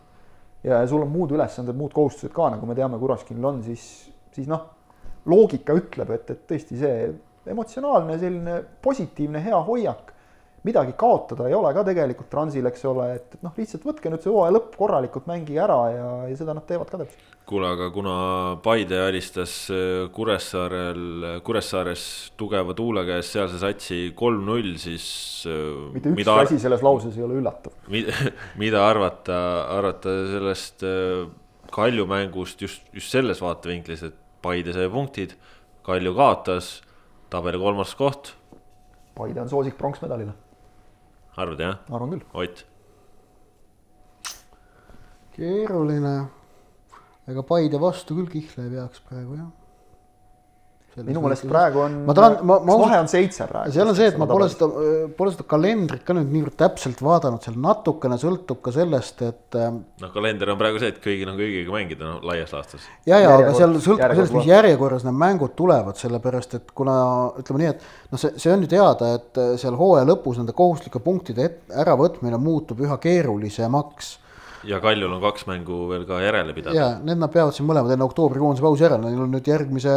ja 0.64 0.86
sul 0.86 1.07
on 1.07 1.09
muud 1.09 1.32
ülesanded, 1.32 1.76
muud 1.76 1.95
kohustused 1.97 2.32
ka, 2.36 2.51
nagu 2.53 2.68
me 2.68 2.76
teame, 2.76 2.99
Kurovskinil 3.01 3.49
on, 3.49 3.62
siis, 3.64 3.84
siis 4.34 4.49
noh, 4.51 4.66
loogika 5.30 5.72
ütleb, 5.76 6.12
et, 6.16 6.30
et 6.34 6.45
tõesti 6.49 6.76
see 6.80 6.95
emotsionaalne 7.49 8.18
selline 8.20 8.62
positiivne 8.82 9.43
hea 9.45 9.61
hoiak. 9.66 10.16
midagi 10.61 10.93
kaotada 10.93 11.47
ei 11.49 11.55
ole 11.57 11.70
ka 11.72 11.80
tegelikult 11.88 12.28
Transil, 12.28 12.66
eks 12.68 12.82
ole, 12.84 13.07
et, 13.16 13.36
et 13.38 13.45
noh, 13.47 13.53
lihtsalt 13.57 13.84
võtke 13.88 14.11
nüüd 14.12 14.20
see 14.20 14.28
hooaja 14.28 14.53
lõpp 14.53 14.74
korralikult, 14.76 15.24
mängige 15.24 15.62
ära 15.64 15.78
ja, 15.88 16.09
ja 16.28 16.34
seda 16.36 16.53
nad 16.53 16.66
teevad 16.68 16.91
ka 16.93 17.01
täpselt. 17.01 17.30
kuule, 17.49 17.70
aga 17.72 17.86
kuna 17.95 18.16
Paide 18.61 18.99
alistas 19.07 19.55
äh, 19.72 20.11
Kuressaarel, 20.12 21.41
Kuressaares 21.47 22.03
tugeva 22.36 22.76
tuule 22.76 23.07
käes 23.09 23.32
sealse 23.32 23.57
satsi 23.62 24.03
kolm-null, 24.16 24.74
siis. 24.82 25.07
Äh, 25.49 25.95
mitte 25.97 26.12
ükski 26.12 26.36
asi 26.45 26.61
selles 26.61 26.84
lauses 26.84 27.16
ei 27.16 27.24
ole 27.24 27.41
üllatav. 27.41 27.72
mida 28.61 28.84
arvata, 28.84 29.41
arvata 29.78 30.18
sellest 30.34 30.84
äh, 30.84 31.24
Kalju 31.70 32.05
mängust 32.11 32.61
just, 32.61 32.84
just 32.93 33.14
selles 33.14 33.41
vaatevinklis, 33.41 34.05
et 34.11 34.20
Paide 34.45 34.76
sai 34.76 34.93
punktid, 34.93 35.38
Kalju 35.88 36.12
kaotas 36.20 36.82
tabeli 37.30 37.58
kolmas 37.58 37.94
koht. 37.94 38.34
Paide 39.14 39.40
on 39.42 39.48
soosik 39.48 39.78
pronksmedalile. 39.78 40.34
arvad 41.36 41.60
jah? 41.60 41.78
arvan 41.90 42.10
küll. 42.10 42.26
Ott. 42.34 42.66
keeruline. 45.36 46.16
ega 47.28 47.42
Paide 47.42 47.80
vastu 47.80 48.18
küll 48.18 48.30
kihla 48.30 48.66
ei 48.66 48.76
peaks 48.76 49.00
praegu 49.06 49.38
jah 49.38 49.59
minu 50.99 51.20
meelest 51.22 51.45
praegu 51.47 51.84
on, 51.84 51.93
vahe 52.09 52.97
on 52.99 53.09
seitse 53.11 53.47
praegu. 53.47 53.72
seal 53.74 53.88
on 53.88 53.97
see, 53.97 54.09
et 54.11 54.16
ma 54.18 54.26
pole 54.26 54.49
seda, 54.51 54.66
pole 55.16 55.32
seda 55.34 55.47
kalendrit 55.51 56.03
ka 56.07 56.16
nüüd 56.16 56.32
niivõrd 56.34 56.57
täpselt 56.59 57.03
vaadanud, 57.05 57.43
seal 57.45 57.59
natukene 57.62 58.18
sõltub 58.20 58.59
ka 58.64 58.72
sellest, 58.74 59.22
et. 59.26 59.59
Ähm, 59.59 59.82
noh, 60.03 60.12
kalender 60.14 60.51
on 60.51 60.59
praegu 60.61 60.82
see, 60.82 60.91
et 60.91 60.99
kõigil 61.05 61.30
on 61.30 61.38
kõigiga 61.38 61.74
mängida 61.74 62.09
no, 62.09 62.16
laias 62.26 62.51
laastus. 62.57 62.88
ja, 63.07 63.20
ja 63.22 63.36
aga 63.36 63.53
seal 63.55 63.76
sõltub 63.76 64.03
ka 64.03 64.16
sellest, 64.16 64.36
mis 64.41 64.51
järjekorras 64.51 65.07
need 65.07 65.20
mängud 65.22 65.55
tulevad, 65.59 66.01
sellepärast 66.01 66.59
et 66.59 66.74
kuna 66.76 66.97
ütleme 67.41 67.62
nii, 67.62 67.74
et 67.76 67.86
noh, 68.11 68.22
see, 68.24 68.34
see 68.43 68.55
on 68.55 68.66
ju 68.66 68.72
teada, 68.74 69.12
et 69.20 69.41
äh, 69.41 69.53
seal 69.62 69.78
hooaja 69.78 70.09
lõpus 70.11 70.43
nende 70.43 70.57
kohustuslike 70.59 71.03
punktide 71.05 71.53
äravõtmine 71.84 72.41
muutub 72.43 72.82
üha 72.82 72.99
keerulisemaks 73.03 74.16
ja 74.68 74.80
Kaljul 74.80 75.12
on 75.12 75.22
kaks 75.22 75.47
mängu 75.49 75.86
veel 75.88 76.05
ka 76.09 76.20
järele 76.20 76.53
pidada. 76.57 76.76
ja 76.76 76.91
need 76.99 77.20
nad 77.20 77.32
peavad 77.32 77.55
siin 77.57 77.68
mõlemad 77.68 77.95
enne 77.95 78.05
oktoobrikuuse 78.05 78.64
pausi 78.64 78.84
järel, 78.84 79.01
neil 79.05 79.22
on 79.24 79.32
nüüd 79.32 79.49
järgmise 79.49 79.95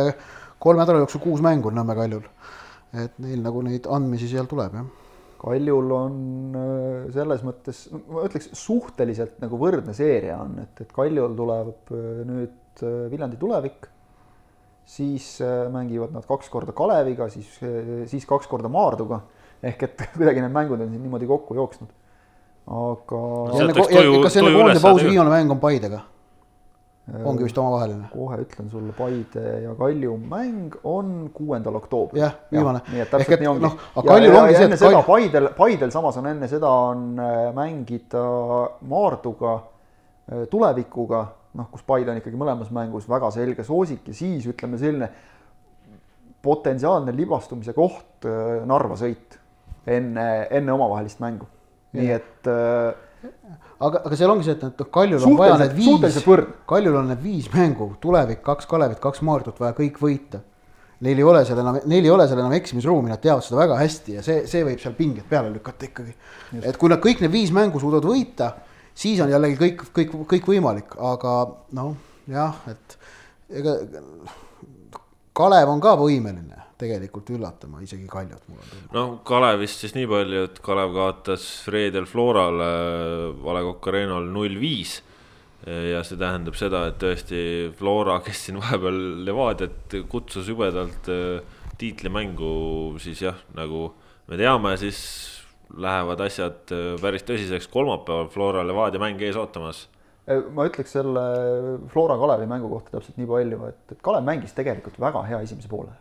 kolme 0.63 0.83
nädala 0.83 1.03
jooksul 1.03 1.23
kuus 1.23 1.43
mängu 1.43 1.71
on 1.71 1.79
Nõmme 1.79 1.95
Kaljul. 1.97 2.27
et 2.93 3.15
neil 3.23 3.41
nagu 3.41 3.63
neid 3.65 3.87
andmisi 3.89 4.29
seal 4.29 4.45
tuleb, 4.49 4.75
jah. 4.77 4.91
Kaljul 5.43 5.89
on 5.91 6.19
äh, 6.55 7.07
selles 7.11 7.41
mõttes, 7.43 7.87
ma 7.91 8.23
ütleks 8.23 8.51
suhteliselt 8.55 9.41
nagu 9.43 9.57
võrdne 9.59 9.95
seeria 9.97 10.37
on, 10.39 10.55
et, 10.63 10.85
et 10.85 10.93
Kaljul 10.95 11.33
tuleb 11.35 11.91
äh, 11.91 12.21
nüüd 12.29 12.85
äh, 12.85 13.01
Viljandi 13.11 13.39
tulevik, 13.41 13.89
siis 14.87 15.37
mängivad 15.71 16.11
nad 16.15 16.25
kaks 16.27 16.49
korda 16.51 16.75
Kaleviga, 16.75 17.29
siis, 17.31 17.49
siis 18.11 18.25
kaks 18.27 18.49
korda 18.51 18.71
Maarduga. 18.71 19.21
ehk 19.63 19.83
et 19.87 20.01
kuidagi 20.17 20.43
need 20.43 20.51
mängud 20.55 20.83
on 20.83 20.89
siin 20.91 21.03
niimoodi 21.03 21.27
kokku 21.27 21.55
jooksnud. 21.59 21.91
aga. 22.67 23.21
kas 23.51 24.39
enne 24.39 24.55
koondise 24.55 24.83
pausi 24.83 25.07
viimane 25.07 25.31
mäng 25.31 25.55
on 25.55 25.63
Paidega? 25.63 26.03
Ongi 27.11 27.43
vist 27.43 27.57
omavaheline. 27.57 28.07
kohe 28.13 28.37
ütlen 28.39 28.69
sulle, 28.71 28.93
Paide 28.95 29.43
ja 29.65 29.73
Kalju 29.75 30.15
mäng 30.17 30.75
on 30.87 31.29
kuuendal 31.33 31.75
oktoobril. 31.75 32.21
jah, 32.21 32.37
viimane. 32.51 32.79
nii 32.91 33.03
et 33.03 33.11
täpselt 33.11 33.35
et, 33.35 33.43
nii 33.43 33.51
ongi 33.51 33.65
no,. 33.65 33.71
ja, 34.05 34.17
ja, 34.23 34.45
ja 34.47 34.63
enne 34.67 34.77
seda 34.79 34.91
Kalj... 34.93 35.05
Paidel, 35.09 35.49
Paidel 35.57 35.91
samas 35.91 36.17
on 36.21 36.29
enne 36.31 36.47
seda 36.47 36.71
on 36.71 37.05
äh, 37.19 37.49
mängida 37.55 38.23
Maarduga, 38.87 39.57
äh, 40.31 40.45
tulevikuga, 40.51 41.25
noh, 41.59 41.69
kus 41.73 41.83
Paide 41.87 42.13
on 42.13 42.23
ikkagi 42.23 42.39
mõlemas 42.39 42.71
mängus 42.71 43.09
väga 43.11 43.33
selge 43.35 43.67
soosik 43.67 44.07
ja 44.07 44.15
siis 44.15 44.47
ütleme 44.47 44.79
selline 44.79 45.11
potentsiaalne 46.43 47.11
libastumise 47.15 47.75
koht 47.75 48.29
äh, 48.29 48.61
Narva 48.69 48.95
sõit 48.99 49.39
enne, 49.87 50.47
enne 50.55 50.71
omavahelist 50.71 51.19
mängu. 51.23 51.51
nii 51.93 52.15
et 52.15 52.47
äh, 52.47 52.95
aga, 53.87 54.01
aga 54.07 54.17
seal 54.19 54.31
ongi 54.33 54.47
see, 54.47 54.55
et 54.57 54.63
noh, 54.65 54.89
Kaljul 54.97 55.27
on 55.27 55.37
vaja 55.39 55.59
need 55.61 55.75
viis, 55.77 56.17
Kaljul 56.69 56.97
on 56.99 57.11
need 57.11 57.21
viis 57.23 57.49
mängu, 57.53 57.91
tulevik, 58.03 58.41
kaks 58.45 58.69
Kalevit, 58.69 59.01
kaks 59.03 59.23
Maardut 59.25 59.59
vaja 59.61 59.75
kõik 59.77 59.99
võita. 60.01 60.43
Neil 61.03 61.19
ei 61.19 61.25
ole 61.27 61.41
seal 61.43 61.59
enam, 61.59 61.81
neil 61.89 62.05
ei 62.05 62.11
ole 62.13 62.27
seal 62.29 62.39
enam 62.39 62.53
eksimisruumi, 62.55 63.11
nad 63.11 63.19
teavad 63.23 63.43
seda 63.43 63.59
väga 63.59 63.79
hästi 63.81 64.19
ja 64.19 64.21
see, 64.23 64.45
see 64.47 64.63
võib 64.63 64.79
seal 64.79 64.93
pinged 64.95 65.25
peale 65.27 65.49
lükata 65.51 65.89
ikkagi. 65.89 66.13
et 66.61 66.77
kui 66.79 66.91
nad 66.91 67.01
kõik 67.03 67.23
need 67.23 67.33
viis 67.33 67.51
mängu 67.51 67.81
suudavad 67.81 68.07
võita, 68.07 68.53
siis 68.95 69.19
on 69.23 69.33
jällegi 69.33 69.59
kõik, 69.59 69.83
kõik, 69.97 70.15
kõik 70.31 70.47
võimalik, 70.53 70.95
aga 71.11 71.35
noh, 71.75 71.97
jah, 72.31 72.55
et 72.71 72.97
ega 73.51 73.75
Kalev 75.33 75.71
on 75.73 75.81
ka 75.81 75.95
võimeline 75.97 76.63
tegelikult 76.83 77.29
üllatama 77.33 77.81
isegi 77.83 78.05
Kaljut, 78.09 78.43
mul 78.49 78.59
on 78.59 78.69
tunne. 78.69 78.91
noh, 78.95 79.15
Kalevist 79.27 79.83
siis 79.83 79.95
nii 79.95 80.07
palju, 80.09 80.43
et 80.49 80.59
Kalev 80.65 80.93
kaotas 80.95 81.47
reedel 81.73 82.07
Florale 82.09 82.69
A 83.33 83.57
Le 83.57 83.65
Coq 83.69 83.89
Arena'l 83.91 84.29
null 84.33 84.59
viis. 84.61 85.01
ja 85.63 86.01
see 86.03 86.19
tähendab 86.19 86.57
seda, 86.59 86.81
et 86.89 86.97
tõesti 86.99 87.71
Flora, 87.79 88.17
kes 88.19 88.41
siin 88.45 88.57
vahepeal 88.59 88.97
Levadiat 89.23 89.95
kutsus 90.11 90.49
jubedalt 90.51 91.07
äh, 91.07 91.39
tiitlimängu, 91.79 92.97
siis 92.99 93.21
jah, 93.23 93.37
nagu 93.55 93.85
me 94.27 94.35
teame, 94.35 94.73
siis 94.81 94.99
lähevad 95.79 96.19
asjad 96.25 96.73
äh, 96.75 96.89
päris 96.99 97.23
tõsiseks 97.23 97.69
kolmapäeval 97.71 98.27
Flora 98.33 98.65
Levadia 98.67 98.99
mäng 98.99 99.23
ees 99.23 99.39
ootamas 99.39 99.85
ma 100.27 100.65
ütleks 100.69 100.93
selle 100.95 101.23
Flora 101.91 102.15
Kalevi 102.19 102.47
mängu 102.47 102.69
kohta 102.71 102.97
täpselt 102.97 103.17
nii 103.19 103.27
palju, 103.27 103.65
et, 103.67 103.83
et 103.91 104.01
Kalev 104.05 104.23
mängis 104.27 104.55
tegelikult 104.55 104.99
väga 105.01 105.25
hea 105.27 105.41
esimese 105.43 105.71
poole 105.71 105.91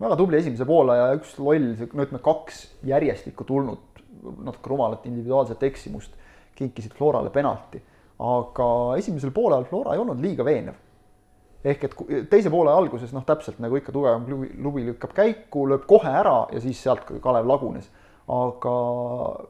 väga 0.00 0.16
tubli 0.18 0.38
esimese 0.38 0.66
poole 0.66 0.96
ja 0.96 1.06
üks 1.16 1.36
loll, 1.42 1.72
no 1.74 2.04
ütleme, 2.06 2.20
kaks 2.22 2.62
järjestikku 2.86 3.46
tulnud 3.46 4.02
natuke 4.44 4.70
rumalat 4.70 5.06
individuaalset 5.10 5.62
eksimust 5.66 6.14
kinkisid 6.58 6.94
Florale 6.98 7.30
penalti. 7.34 7.80
aga 8.18 8.96
esimesel 8.98 9.30
poolel 9.30 9.64
Flora 9.64 9.94
ei 9.94 10.00
olnud 10.02 10.20
liiga 10.22 10.44
veenev. 10.44 10.74
ehk 11.64 11.84
et 11.84 11.94
teise 12.30 12.50
poole 12.50 12.70
alguses 12.70 13.12
noh, 13.12 13.24
täpselt 13.26 13.58
nagu 13.58 13.76
ikka 13.76 13.92
tugevam 13.92 14.24
klubi, 14.26 14.48
klubi 14.54 14.84
lükkab 14.86 15.14
käiku, 15.14 15.66
lööb 15.66 15.86
kohe 15.86 16.10
ära 16.10 16.46
ja 16.52 16.60
siis 16.60 16.82
sealt 16.82 17.06
Kalev 17.22 17.46
lagunes. 17.46 17.90
aga 18.28 18.74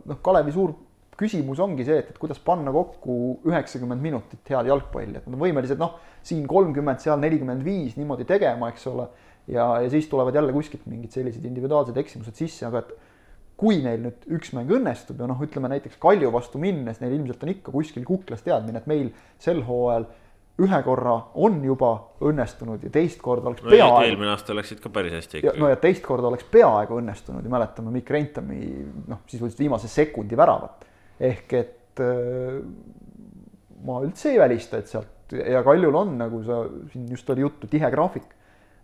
noh, 0.05 0.21
Kalevi 0.23 0.53
suur 0.53 0.75
küsimus 1.19 1.61
ongi 1.63 1.87
see, 1.87 1.99
et, 2.03 2.13
et 2.13 2.19
kuidas 2.21 2.39
panna 2.45 2.73
kokku 2.75 3.39
üheksakümmend 3.49 4.03
minutit 4.03 4.53
head 4.53 4.71
jalgpalli, 4.71 5.19
et 5.19 5.27
nad 5.27 5.35
on 5.35 5.43
võimelised 5.43 5.81
noh, 5.81 5.97
siin 6.27 6.47
kolmkümmend, 6.51 7.03
seal 7.03 7.19
nelikümmend 7.23 7.65
viis 7.67 7.97
niimoodi 7.99 8.27
tegema, 8.29 8.71
eks 8.73 8.87
ole 8.91 9.09
ja, 9.51 9.67
ja 9.83 9.91
siis 9.91 10.09
tulevad 10.11 10.37
jälle 10.39 10.55
kuskilt 10.55 10.87
mingid 10.87 11.15
sellised 11.15 11.45
individuaalsed 11.49 11.97
eksimused 11.99 12.39
sisse, 12.39 12.67
aga 12.69 12.85
et 12.85 12.95
kui 13.59 13.81
neil 13.83 14.05
nüüd 14.05 14.29
üks 14.39 14.53
mäng 14.55 14.71
õnnestub 14.71 15.19
ja 15.19 15.27
noh, 15.27 15.41
ütleme 15.43 15.71
näiteks 15.73 15.99
Kalju 16.03 16.31
vastu 16.35 16.61
minnes, 16.63 17.01
neil 17.03 17.17
ilmselt 17.17 17.43
on 17.43 17.53
ikka 17.57 17.75
kuskil 17.75 18.07
kuklas 18.07 18.45
teadmine, 18.47 18.79
et 18.79 18.91
meil 18.91 19.11
sel 19.43 19.65
hooajal 19.67 20.07
ühe 20.59 20.79
korra 20.83 21.15
on 21.39 21.61
juba 21.63 21.91
õnnestunud 22.27 22.83
ja 22.83 22.91
teist 22.95 23.21
korda 23.23 23.51
oleks 23.51 23.63
no, 23.63 23.71
peaaegu 23.71 24.07
eelmine 24.09 24.33
aasta 24.33 24.57
läksid 24.59 24.81
ka 24.83 24.91
päris 24.95 25.15
hästi 25.15 25.39
ja 25.39 25.53
ikka 25.53 25.63
no 25.63 25.71
ja 25.71 25.79
teist 25.79 26.03
korda 26.07 26.31
oleks 26.31 26.47
peaaegu 26.51 26.99
õnnestunud 26.99 27.47
ja 27.47 27.53
mäletame 27.53 27.93
Mikk 27.95 28.11
Reintami 28.15 28.59
noh, 29.07 29.23
sisuliselt 29.31 29.63
viimase 29.63 29.91
sekundi 29.91 30.39
väravat. 30.39 30.88
Ehk 31.21 31.55
et 31.59 32.03
äh, 32.03 32.59
ma 33.85 34.01
üldse 34.05 34.33
ei 34.33 34.41
välista, 34.41 34.81
et 34.81 34.91
sealt 34.91 35.35
ja 35.37 35.63
Kaljul 35.67 35.95
on, 35.95 36.15
nagu 36.21 36.41
sa 36.47 36.63
siin 36.93 37.09
just 37.13 37.31
oli 37.31 37.45
juttu, 37.45 37.69
tihe 37.71 37.91
graafik. 37.93 38.35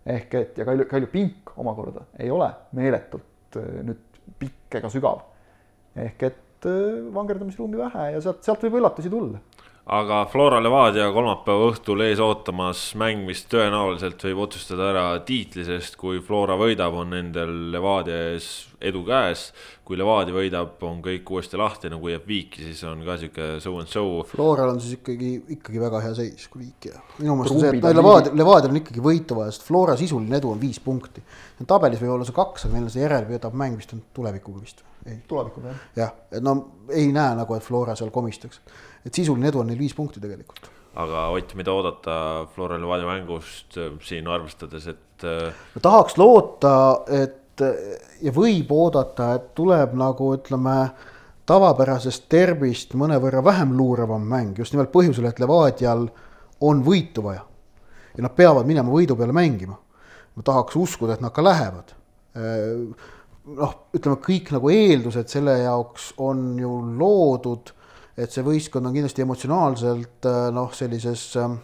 ehk 0.05 0.33
et 0.37 0.57
ja 0.57 0.65
Kalju, 0.65 0.85
Kalju 0.85 1.07
pink 1.09 1.55
omakorda 1.57 2.05
ei 2.19 2.29
ole 2.31 2.51
meeletult 2.77 3.57
äh, 3.57 3.81
nüüd 3.87 4.19
pikk 4.39 4.79
ega 4.81 4.91
sügav. 4.93 5.23
ehk 5.95 6.23
et 6.23 6.67
äh, 6.69 7.13
vangerdamisruumi 7.13 7.77
vähe 7.77 8.11
ja 8.13 8.21
sealt, 8.21 8.43
sealt 8.43 8.63
võib 8.67 8.81
üllatusi 8.81 9.09
tulla 9.09 9.41
aga 9.85 10.23
Flora 10.25 10.57
Levadia 10.63 11.11
kolmapäeva 11.13 11.67
õhtul 11.69 12.01
ees 12.07 12.21
ootamas 12.23 12.79
mäng, 12.97 13.21
mis 13.27 13.43
tõenäoliselt 13.51 14.23
võib 14.25 14.39
otsustada 14.47 14.87
ära 14.89 15.03
tiitli, 15.25 15.61
sest 15.67 15.99
kui 16.01 16.17
Flora 16.25 16.55
võidab, 16.57 16.95
on 16.97 17.13
nendel 17.13 17.51
Levadia 17.73 18.31
ees 18.31 18.47
edu 18.81 19.03
käes. 19.05 19.51
kui 19.85 19.99
Levadia 19.99 20.33
võidab, 20.33 20.79
on 20.81 20.97
kõik 21.05 21.29
uuesti 21.29 21.59
lahti, 21.61 21.91
no 21.93 21.99
kui 22.01 22.15
jääb 22.15 22.23
viiki, 22.25 22.63
siis 22.65 22.79
on 22.89 23.03
ka 23.05 23.19
sihuke 23.21 23.49
so 23.61 23.75
and 23.77 23.91
so. 23.91 24.23
Floral 24.25 24.71
on 24.71 24.79
siis 24.81 24.95
ikkagi, 24.97 25.35
ikkagi 25.59 25.81
väga 25.83 26.01
hea 26.01 26.15
seis, 26.17 26.47
kui 26.49 26.63
viiki 26.63 26.89
jääb. 26.89 27.11
minu 27.19 27.35
meelest 27.37 27.53
on 27.53 27.61
see, 27.61 27.75
et 27.77 27.85
on 27.91 27.99
Levadia, 27.99 28.33
Levadial 28.41 28.73
on 28.73 28.81
ikkagi 28.81 29.05
võitu 29.05 29.37
vaja, 29.37 29.53
sest 29.53 29.67
Flora 29.67 29.93
sisuline 29.99 30.41
edu 30.41 30.49
on 30.55 30.61
viis 30.61 30.81
punkti. 30.81 31.21
tabelis 31.61 32.01
võib 32.01 32.15
olla 32.17 32.25
see 32.25 32.39
kaks, 32.41 32.65
aga 32.65 32.73
neil 32.73 32.89
on 32.89 32.95
see 32.95 33.05
järelvedav 33.05 33.53
mäng 33.53 33.77
vist 33.77 33.93
on 33.93 34.01
tulevikuga 34.17 34.65
vist, 34.65 34.81
ei 35.05 35.21
tulevikuga 35.29 35.69
jah. 35.69 35.85
jah, 36.01 36.17
et 36.31 36.41
no 36.41 36.57
ei 36.89 37.11
näe 37.13 37.37
nagu, 37.37 37.53
et 37.53 37.69
Flora 37.69 37.93
seal 37.95 38.09
komistaks. 38.09 38.61
Et 39.05 39.13
sisuline 39.13 39.51
edu 39.51 39.61
on 39.61 39.69
neil 39.69 39.79
viis 39.79 39.93
punkti 39.93 40.23
tegelikult. 40.23 40.69
aga 40.95 41.27
Ott, 41.35 41.55
mida 41.55 41.73
oodata 41.73 42.47
Flora 42.55 42.77
Levadia 42.81 43.07
mängust 43.09 43.77
äh, 43.77 43.95
siin 44.01 44.27
arvestades, 44.27 44.87
et 44.87 45.25
äh, 45.27 45.65
ma 45.75 45.81
tahaks 45.81 46.17
loota, 46.17 46.75
et 47.23 47.41
ja 48.21 48.31
võib 48.35 48.71
oodata, 48.75 49.33
et 49.37 49.51
tuleb 49.55 49.93
nagu 49.95 50.31
ütleme, 50.35 50.75
tavapärasest 51.45 52.25
derbist 52.31 52.95
mõnevõrra 52.97 53.43
vähem 53.45 53.75
luuravam 53.77 54.23
mäng, 54.27 54.57
just 54.59 54.73
nimelt 54.73 54.91
põhjusel, 54.93 55.27
et 55.29 55.39
Levadial 55.39 56.07
on 56.65 56.81
võitu 56.85 57.23
vaja. 57.23 57.45
ja 58.15 58.23
nad 58.23 58.31
peavad 58.35 58.65
minema 58.65 58.91
võidu 58.91 59.15
peale 59.15 59.33
mängima. 59.33 59.77
ma 60.35 60.43
tahaks 60.43 60.75
uskuda, 60.75 61.13
et 61.13 61.21
nad 61.21 61.31
ka 61.31 61.43
lähevad. 61.43 61.93
noh, 63.45 63.73
ütleme 63.93 64.17
kõik 64.17 64.51
nagu 64.51 64.69
eeldused 64.69 65.27
selle 65.27 65.59
jaoks 65.59 66.13
on 66.17 66.59
ju 66.59 66.81
loodud, 66.97 67.71
et 68.15 68.31
see 68.31 68.43
võistkond 68.45 68.87
on 68.87 68.95
kindlasti 68.95 69.25
emotsionaalselt 69.25 70.27
noh, 70.55 70.69
sellises 70.75 71.27
äh, 71.41 71.57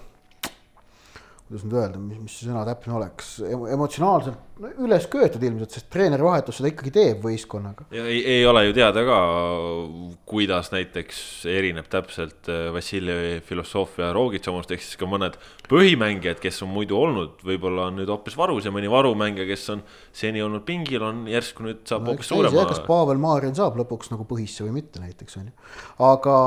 kuidas 1.51 1.65
nüüd 1.67 1.75
öelda, 1.75 1.99
mis, 1.99 2.19
mis 2.23 2.37
see 2.37 2.47
sõna 2.47 2.63
täpne 2.67 2.95
oleks, 2.95 3.33
emotsionaalselt 3.75 4.50
üles 4.61 5.05
köetud 5.09 5.41
ilmselt, 5.45 5.73
sest 5.73 5.87
treeneri 5.93 6.25
vahetus 6.25 6.59
seda 6.59 6.69
ikkagi 6.69 6.91
teeb 6.93 7.23
võistkonnaga. 7.25 7.87
ei, 7.95 8.19
ei 8.35 8.45
ole 8.45 8.67
ju 8.67 8.75
teada 8.77 9.03
ka, 9.07 9.17
kuidas 10.29 10.69
näiteks 10.73 11.21
erineb 11.49 11.87
täpselt 11.91 12.49
äh, 12.51 12.67
Vassiljevi 12.73 13.39
filosoofia 13.47 14.11
Rogitsa 14.13 14.53
omast, 14.53 14.73
ehk 14.75 14.83
siis 14.85 14.99
ka 15.01 15.09
mõned 15.09 15.37
põhimängijad, 15.71 16.41
kes 16.43 16.61
on 16.65 16.71
muidu 16.75 16.99
olnud, 16.99 17.41
võib-olla 17.47 17.87
on 17.89 18.01
nüüd 18.01 18.11
hoopis 18.11 18.37
varus 18.37 18.67
ja 18.67 18.73
mõni 18.75 18.91
varumängija, 18.91 19.47
kes 19.49 19.67
on 19.75 19.83
seni 20.13 20.43
olnud 20.45 20.65
pingil, 20.67 21.05
on 21.09 21.25
järsku 21.31 21.65
nüüd 21.65 21.83
saab 21.89 22.05
no, 22.05 22.13
hoopis 22.13 22.31
suurema. 22.31 22.65
kas 22.69 22.83
Pavel 22.85 23.21
Maarjan 23.21 23.57
saab 23.57 23.79
lõpuks 23.81 24.13
nagu 24.13 24.27
põhisse 24.29 24.65
või 24.67 24.77
mitte 24.81 25.01
näiteks 25.01 25.39
on 25.41 25.49
ju. 25.49 25.55
aga 26.05 26.39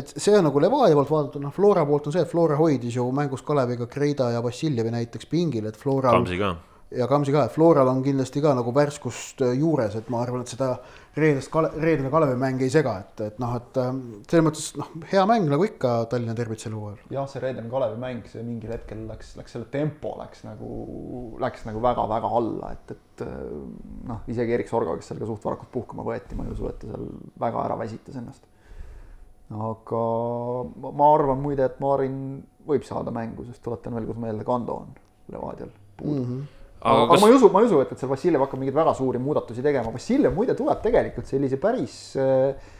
et 0.00 0.14
see 0.16 0.36
on 0.38 0.48
nagu 0.48 0.62
Levadia 0.64 0.96
poolt 0.96 1.12
vaadatud, 1.12 1.44
noh 1.44 1.54
Flora 1.54 1.84
poolt 1.88 2.08
on 2.08 2.16
see, 2.16 2.24
et 2.24 2.30
Flora 2.30 2.56
hoidis 2.60 2.96
ju 2.96 3.08
mängus 3.12 3.44
Kaleviga 3.44 3.90
Kreida 3.90 4.30
ja 4.32 4.44
Vassiljevi 4.44 4.94
näiteks 4.94 5.28
pingil, 5.28 5.68
et 5.68 5.76
Flora. 5.76 6.14
Kamsi 6.14 6.40
ka 6.40 6.54
ja 6.96 7.06
Kamsi 7.10 7.32
ka, 7.34 7.44
et 7.46 7.54
Floral 7.54 7.88
on 7.90 8.02
kindlasti 8.04 8.42
ka 8.42 8.52
nagu 8.56 8.72
värskust 8.74 9.42
juures, 9.58 9.96
et 9.98 10.10
ma 10.12 10.20
arvan, 10.24 10.44
et 10.44 10.52
seda 10.52 10.70
reedest, 11.18 11.54
reedene 11.80 12.10
Kalevi 12.10 12.36
mäng 12.38 12.62
ei 12.64 12.70
sega, 12.72 12.94
et, 13.04 13.20
et 13.28 13.40
noh, 13.42 13.54
et 13.58 13.78
selles 13.78 14.44
mõttes 14.46 14.68
noh, 14.78 14.88
hea 15.10 15.24
mäng 15.30 15.46
nagu 15.50 15.66
ikka 15.66 15.92
Tallinna 16.10 16.34
Derbit 16.38 16.64
sel 16.64 16.74
hooajal. 16.76 17.02
jah, 17.14 17.28
see 17.30 17.42
reedene 17.42 17.70
Kalevi 17.72 18.00
mäng, 18.02 18.24
see 18.30 18.42
mingil 18.46 18.74
hetkel 18.74 19.04
läks, 19.10 19.34
läks 19.38 19.56
selle 19.56 19.68
tempo 19.72 20.14
läks 20.20 20.42
nagu, 20.46 20.70
läks 21.42 21.66
nagu 21.68 21.82
väga-väga 21.84 22.32
alla, 22.40 22.72
et, 22.74 22.96
et 22.96 23.28
noh, 24.10 24.24
isegi 24.30 24.56
Erik 24.56 24.72
Sorga, 24.72 24.96
kes 24.98 25.12
seal 25.12 25.22
ka 25.22 25.30
suht 25.30 25.46
varakult 25.46 25.72
puhkama 25.74 26.06
võeti, 26.06 26.38
ma 26.38 26.48
ei 26.48 26.56
usu, 26.56 26.66
et 26.70 26.80
ta 26.82 26.90
seal 26.90 27.06
väga 27.44 27.62
ära 27.68 27.78
väsitas 27.80 28.18
ennast. 28.20 28.50
aga 29.54 30.02
ma 30.82 31.14
arvan 31.14 31.40
muide, 31.42 31.68
et 31.68 31.80
Marin 31.82 32.18
võib 32.66 32.84
saada 32.86 33.12
mängu, 33.14 33.46
sest 33.46 33.62
tuletan 33.62 33.94
veel 33.94 34.10
kord 34.10 34.22
meelde, 34.22 34.44
Kando 34.46 34.82
on 34.82 35.00
Levadial 35.30 35.72
puudu 35.96 36.20
mm. 36.20 36.28
-hmm 36.28 36.62
aga, 36.84 37.02
aga 37.04 37.10
kas... 37.14 37.22
ma 37.22 37.28
ei 37.30 37.36
usu, 37.38 37.50
ma 37.52 37.62
ei 37.62 37.68
usu, 37.68 37.80
et, 37.82 37.92
et 37.94 38.00
seal 38.00 38.10
Vassiljev 38.12 38.44
hakkab 38.44 38.60
mingeid 38.60 38.76
väga 38.76 38.94
suuri 38.98 39.20
muudatusi 39.22 39.64
tegema, 39.64 39.92
Vassiljev 39.94 40.34
muide 40.36 40.56
tuleb 40.58 40.80
tegelikult 40.84 41.28
sellise 41.30 41.58
päris 41.60 41.98
äh, 42.20 42.72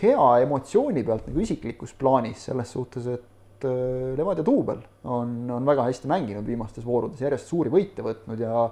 hea 0.00 0.28
emotsiooni 0.44 1.04
pealt 1.06 1.28
nagu 1.28 1.42
isiklikus 1.44 1.94
plaanis 1.98 2.46
selles 2.48 2.72
suhtes, 2.74 3.08
et 3.12 3.66
äh, 3.68 4.12
Levadia 4.18 4.46
duubel 4.46 4.80
on, 5.04 5.40
on 5.54 5.68
väga 5.68 5.88
hästi 5.90 6.10
mänginud 6.10 6.46
viimastes 6.48 6.86
voorudes, 6.88 7.20
järjest 7.24 7.50
suuri 7.52 7.72
võite 7.72 8.06
võtnud 8.06 8.44
ja 8.44 8.68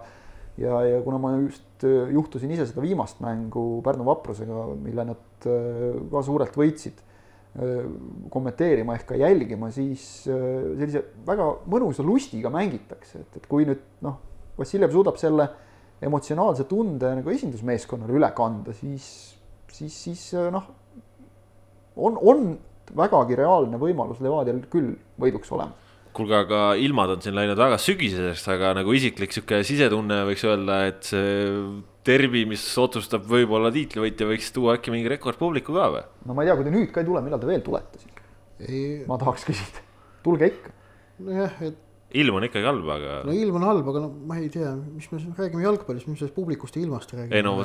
ja, 0.57 0.79
ja 0.89 1.01
kuna 1.05 1.21
ma 1.21 1.35
just 1.37 1.85
äh, 1.85 2.13
juhtusin 2.17 2.55
ise 2.57 2.69
seda 2.69 2.85
viimast 2.85 3.21
mängu 3.25 3.83
Pärnu 3.85 4.07
vaprusega, 4.09 4.71
mille 4.81 5.11
nad 5.13 5.25
ka 5.47 6.23
suurelt 6.25 6.57
võitsid, 6.57 7.03
kommenteerima 8.33 8.97
ehk 8.99 9.07
ka 9.09 9.17
jälgima, 9.17 9.71
siis 9.73 10.03
sellise 10.27 11.01
väga 11.25 11.47
mõnusa 11.73 12.05
lustiga 12.05 12.51
mängitakse, 12.53 13.23
et, 13.23 13.39
et 13.39 13.47
kui 13.49 13.65
nüüd 13.69 13.81
noh 14.05 14.19
Vassiljev 14.57 14.93
suudab 14.95 15.19
selle 15.21 15.49
emotsionaalse 16.05 16.67
tunde 16.69 17.15
nagu 17.19 17.33
esindusmeeskonnale 17.33 18.17
üle 18.19 18.31
kanda, 18.37 18.75
siis, 18.77 19.07
siis, 19.73 19.97
siis 19.97 20.29
noh, 20.53 20.69
on, 21.97 22.19
on 22.21 22.47
vägagi 22.97 23.37
reaalne 23.39 23.81
võimalus 23.81 24.21
Levadial 24.25 24.63
küll 24.73 24.95
võiduks 25.21 25.53
olema 25.57 25.85
kuulge, 26.17 26.37
aga 26.47 26.61
ilmad 26.81 27.13
on 27.13 27.23
siin 27.25 27.37
läinud 27.37 27.59
väga 27.61 27.79
sügiseseks, 27.83 28.47
aga 28.55 28.73
nagu 28.79 28.95
isiklik 28.97 29.35
sihuke 29.35 29.61
sisetunne 29.67 30.23
võiks 30.29 30.45
öelda, 30.49 30.79
et 30.91 31.09
see 31.11 31.49
derbi, 32.07 32.45
mis 32.49 32.63
otsustab 32.81 33.27
võib-olla 33.29 33.73
tiitlivõitja, 33.75 34.29
võiks 34.31 34.53
tuua 34.55 34.77
äkki 34.79 34.95
mingi 34.95 35.11
rekordpubliku 35.13 35.75
ka 35.77 35.89
või? 35.93 36.05
no 36.29 36.37
ma 36.37 36.45
ei 36.45 36.51
tea, 36.51 36.59
kui 36.59 36.69
te 36.69 36.75
nüüd 36.75 36.93
ka 36.95 37.03
ei 37.03 37.09
tule, 37.09 37.23
millal 37.25 37.43
te 37.43 37.51
veel 37.51 37.65
tulete 37.67 38.03
siis? 38.03 39.05
ma 39.11 39.19
tahaks 39.21 39.45
küsida, 39.49 39.83
tulge 40.25 40.51
ikka. 40.53 40.75
nojah, 41.27 41.59
et 41.69 41.83
ilm 42.23 42.41
on 42.41 42.49
ikkagi 42.49 42.69
halb, 42.69 42.89
aga. 42.97 43.21
no 43.29 43.37
ilm 43.37 43.61
on 43.61 43.69
halb, 43.69 43.93
aga 43.93 44.07
no 44.07 44.11
ma 44.29 44.41
ei 44.41 44.49
tea, 44.53 44.73
mis 44.97 45.11
me 45.13 45.21
räägime 45.37 45.67
jalgpallist, 45.67 46.09
mis 46.09 46.17
me 46.17 46.25
sellest 46.25 46.37
publikust 46.37 46.77
ja 46.77 46.85
ilmast 46.87 47.15
räägime. 47.15 47.37
ei 47.37 47.47
no 47.47 47.59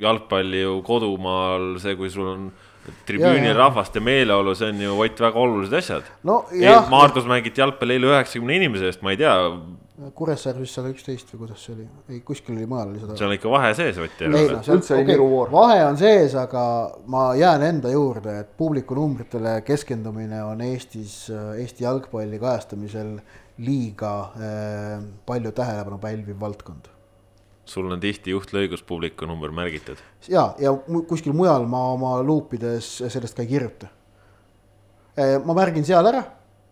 jalgpalli 0.00 0.64
ju 0.64 0.80
kodumaal 0.86 1.74
see, 1.82 1.96
kui 1.98 2.10
sul 2.12 2.28
on 2.30 2.50
tribüünil 3.06 3.54
rahvast 3.56 3.94
ja 3.96 4.02
meeleolu, 4.04 4.54
see 4.56 4.70
on 4.72 4.80
ju 4.80 4.96
Ott 5.00 5.20
väga 5.20 5.38
olulised 5.38 5.76
asjad 5.76 6.08
no,. 6.24 6.42
Maardus 6.90 7.28
mängiti 7.28 7.60
jalgpalli 7.60 7.98
eile 7.98 8.10
üheksakümne 8.14 8.56
inimese 8.56 8.90
eest, 8.90 9.04
ma 9.04 9.14
ei 9.14 9.20
tea. 9.20 9.36
Kuressaare 10.16 10.62
vist 10.62 10.78
sada 10.78 10.88
üksteist 10.88 11.28
või 11.34 11.42
kuidas 11.42 11.64
see 11.66 11.74
oli, 11.74 11.82
ei 12.08 12.22
kuskil 12.24 12.54
oli 12.54 12.64
mujal 12.68 12.88
oli 12.88 13.02
sada. 13.02 13.18
seal 13.20 13.28
on 13.28 13.36
ikka 13.36 13.50
vahe 13.52 13.74
sees, 13.76 13.98
Ott. 14.00 14.22
ei 14.24 14.30
noh, 14.32 14.62
üldse 14.72 14.94
oli 14.96 15.04
niru 15.10 15.26
voor. 15.28 15.50
vahe 15.52 15.82
on 15.84 16.00
sees, 16.00 16.36
aga 16.40 16.62
ma 17.12 17.26
jään 17.36 17.66
enda 17.66 17.92
juurde, 17.92 18.38
et 18.40 18.54
publiku 18.56 18.96
numbritele 18.96 19.58
keskendumine 19.66 20.40
on 20.46 20.64
Eestis, 20.64 21.26
Eesti 21.60 21.84
jalgpalli 21.84 22.40
kajastamisel 22.40 23.18
liiga 23.60 24.14
äh, 24.20 24.96
palju 25.26 25.52
tähelepanu 25.52 25.98
pälviv 25.98 26.40
valdkond. 26.40 26.88
sul 27.70 27.86
on 27.92 28.00
tihti 28.00 28.32
juhtlõigus 28.32 28.82
publiku 28.86 29.26
number 29.26 29.52
märgitud. 29.54 29.96
ja, 30.28 30.54
ja 30.58 30.72
kuskil 31.08 31.32
mujal 31.36 31.66
ma 31.66 31.84
oma 31.92 32.18
luupides 32.22 32.96
sellest 33.08 33.36
ka 33.36 33.42
ei 33.42 33.48
kirjuta 33.48 33.90
äh,. 35.18 35.36
ma 35.44 35.54
märgin 35.54 35.84
seal 35.84 36.06
ära 36.06 36.24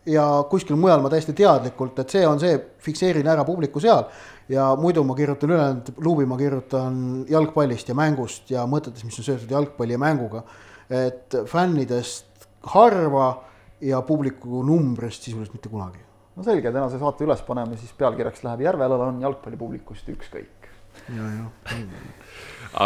ja 0.09 0.25
kuskil 0.51 0.77
mujal 0.81 1.03
ma 1.05 1.11
täiesti 1.13 1.35
teadlikult, 1.37 1.99
et 1.99 2.17
see 2.17 2.25
on 2.27 2.41
see, 2.41 2.57
fikseerin 2.85 3.29
ära 3.29 3.45
publiku 3.45 3.81
seal 3.85 4.09
ja 4.49 4.71
muidu 4.81 5.05
ma 5.05 5.15
kirjutan 5.15 5.53
ülejäänud 5.53 5.93
luubi, 6.05 6.27
ma 6.27 6.41
kirjutan 6.41 7.27
jalgpallist 7.29 7.93
ja 7.93 7.99
mängust 7.99 8.51
ja 8.51 8.65
mõtetest, 8.67 9.05
mis 9.05 9.21
on 9.21 9.29
seotud 9.29 9.53
jalgpalli 9.53 9.99
ja 9.99 10.03
mänguga. 10.03 10.43
et 10.89 11.35
fännidest 11.47 12.49
harva 12.73 13.45
ja 13.81 14.01
publiku 14.03 14.63
numbrist 14.65 15.23
sisuliselt 15.23 15.53
mitte 15.53 15.69
kunagi 15.69 16.08
no 16.39 16.47
selge, 16.47 16.71
tänase 16.71 17.01
saate 17.01 17.27
üles 17.27 17.43
paneme, 17.47 17.77
siis 17.81 17.91
pealkirjaks 17.99 18.45
läheb 18.47 18.63
Järvelal 18.69 19.09
on 19.09 19.21
jalgpallipublikust 19.25 20.09
ükskõik. 20.15 20.71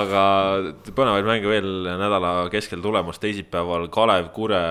aga 0.00 0.22
põnevaid 0.94 1.28
mänge 1.28 1.50
veel 1.50 1.70
nädala 2.00 2.32
keskel 2.52 2.82
tulemas, 2.84 3.20
teisipäeval 3.22 3.88
Kalev 3.92 4.30
Kure 4.36 4.62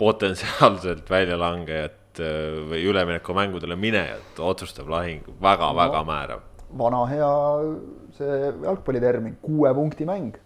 potentsiaalselt 0.00 1.10
väljalangejat 1.10 2.22
äh, 2.22 2.60
või 2.70 2.84
üleminekumängudele 2.90 3.76
minejat 3.78 4.40
otsustav 4.42 4.90
lahing 4.90 5.26
väga-väga 5.42 6.00
no, 6.00 6.08
määrav. 6.08 6.46
vana 6.78 7.04
hea 7.10 7.32
see 8.16 8.38
jalgpallitermin, 8.64 9.36
kuue 9.44 9.74
punkti 9.76 10.08
mäng. 10.08 10.38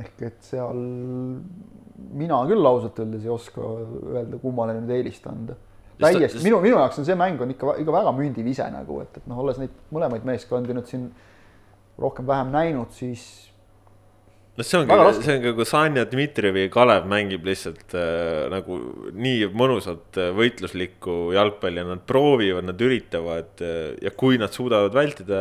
ehk 0.00 0.22
et 0.26 0.40
seal 0.42 0.80
mina 2.16 2.40
küll 2.48 2.66
ausalt 2.66 2.98
öeldes 3.02 3.24
ei 3.24 3.30
oska 3.30 3.62
öelda, 3.62 4.38
kummale 4.42 4.74
nüüd 4.78 4.92
eelist 4.96 5.26
anda. 5.30 5.56
Täiesti, 6.00 6.42
minu, 6.44 6.60
minu 6.64 6.78
jaoks 6.80 7.00
on 7.00 7.08
see 7.08 7.16
mäng 7.18 7.40
on 7.42 7.52
ikka, 7.54 7.76
ikka 7.82 7.94
väga 7.94 8.12
mündivise 8.16 8.68
nagu, 8.72 9.00
et, 9.04 9.18
et 9.20 9.26
noh, 9.30 9.40
olles 9.44 9.60
neid 9.62 9.74
mõlemaid 9.94 10.26
meeskondi 10.28 10.76
nüüd 10.76 10.88
siin 10.90 11.10
rohkem-vähem 12.00 12.52
näinud, 12.52 12.92
siis 12.96 13.26
no 14.56 14.64
see 14.64 14.80
ongi, 14.80 14.96
see 15.20 15.36
on 15.36 15.44
ka, 15.44 15.52
kui 15.58 15.68
Sanja 15.68 16.04
Dmitrijevi 16.08 16.66
Kalev 16.72 17.08
mängib 17.10 17.46
lihtsalt 17.48 17.96
äh, 17.96 18.46
nagu 18.52 18.78
nii 19.16 19.50
mõnusat 19.56 20.20
äh, 20.20 20.30
võitluslikku 20.36 21.16
jalgpalli 21.36 21.82
ja 21.82 21.88
nad 21.88 22.04
proovivad, 22.08 22.68
nad 22.68 22.84
üritavad 22.84 23.64
äh, 23.64 23.94
ja 24.04 24.12
kui 24.16 24.40
nad 24.40 24.52
suudavad 24.56 24.96
vältida 24.96 25.40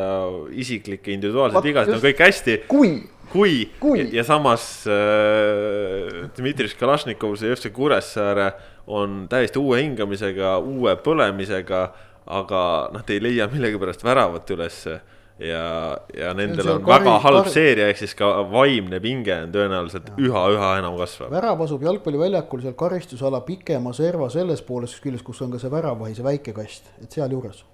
isiklikke 0.55 1.13
individuaalseid 1.15 1.69
vigasid, 1.69 1.97
on 1.97 2.03
kõik 2.03 2.23
hästi. 2.27 2.57
kui 2.71 2.97
kui, 3.31 3.71
kui. 3.79 4.05
Ja, 4.13 4.23
samas 4.27 4.85
äh, 4.87 6.29
Dmitri 6.37 6.69
Kalašnikov, 6.79 7.35
see 7.39 7.55
FC 7.55 7.71
Kuressaare 7.75 8.51
on 8.87 9.25
täiesti 9.31 9.59
uue 9.61 9.81
hingamisega, 9.81 10.57
uue 10.61 10.95
põlemisega, 11.03 11.83
aga 12.25 12.61
te 13.05 13.17
ei 13.17 13.23
leia 13.23 13.49
millegipärast 13.51 14.03
väravat 14.05 14.49
ülesse 14.55 14.99
ja, 15.39 15.97
ja 16.17 16.33
nendel 16.33 16.69
on, 16.69 16.79
on 16.79 16.85
kari, 16.85 17.03
väga 17.03 17.17
halb 17.25 17.41
kari... 17.43 17.53
seeria, 17.53 17.89
ehk 17.91 17.99
siis 17.99 18.15
ka 18.17 18.29
vaimne 18.51 19.01
pinge 19.03 19.35
on 19.43 19.51
tõenäoliselt 19.55 20.13
üha-üha 20.15 20.71
enam 20.79 20.97
kasvav. 20.99 21.33
värav 21.33 21.65
asub 21.65 21.83
jalgpalliväljakul 21.85 22.63
seal 22.63 22.77
karistusala 22.79 23.43
pikema 23.47 23.93
serva 23.97 24.29
selles 24.33 24.63
pooles 24.65 24.95
küljes, 25.03 25.25
kus 25.25 25.43
on 25.45 25.53
ka 25.53 25.61
see 25.61 25.73
väravahi, 25.73 26.15
see 26.17 26.25
väike 26.25 26.55
kast, 26.55 26.89
et 27.03 27.11
sealjuures. 27.19 27.65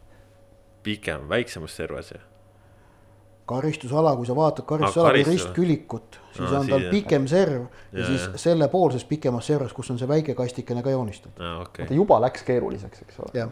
pikem, 0.84 1.30
väiksemas 1.30 1.78
servas 1.78 2.12
ju 2.16 2.31
karistusala, 3.52 4.14
kui 4.18 4.28
sa 4.28 4.36
vaatad 4.38 4.66
karistusala 4.68 5.12
ah, 5.12 5.18
ristkülikut, 5.28 6.20
siis 6.32 6.46
no, 6.46 6.60
on 6.62 6.70
tal 6.72 6.86
pikem 6.92 7.28
serv 7.30 7.64
ja, 7.64 8.00
ja 8.00 8.08
siis 8.08 8.26
ja. 8.28 8.42
sellepoolses 8.46 9.06
pikemas 9.10 9.50
servas, 9.52 9.74
kus 9.76 9.92
on 9.94 10.00
see 10.00 10.10
väike 10.10 10.36
kastikene 10.38 10.84
ka 10.86 10.94
joonistatud 10.94 11.44
ah,. 11.44 11.62
Okay. 11.66 11.88
ta 11.90 11.98
juba 11.98 12.20
läks 12.24 12.46
keeruliseks, 12.48 13.04
eks 13.06 13.20
ole. 13.24 13.34
jah, 13.38 13.52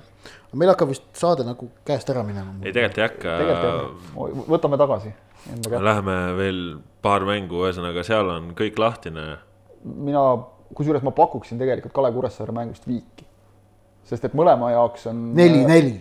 meil 0.54 0.72
hakkab 0.74 0.92
vist 0.94 1.08
saade 1.18 1.46
nagu 1.48 1.70
käest 1.88 2.12
ära 2.14 2.24
minema. 2.28 2.56
ei, 2.64 2.74
tegelikult 2.76 3.02
ei 3.02 3.08
hakka. 3.08 4.44
võtame 4.50 4.80
tagasi. 4.80 5.16
Läheme 5.72 6.16
veel 6.36 6.62
paar 7.02 7.24
mängu, 7.28 7.64
ühesõnaga 7.64 8.04
seal 8.08 8.28
on 8.34 8.52
kõik 8.60 8.80
lahtine. 8.82 9.26
mina, 9.84 10.24
kusjuures 10.76 11.06
ma 11.06 11.16
pakuksin 11.16 11.60
tegelikult 11.62 11.96
Kalev 11.96 12.18
Kuressaare 12.20 12.56
mängust 12.56 12.88
viiki. 12.88 13.28
sest 14.04 14.26
et 14.26 14.36
mõlema 14.38 14.72
jaoks 14.76 15.08
on. 15.12 15.30
neli, 15.36 15.66
neli. 15.68 16.00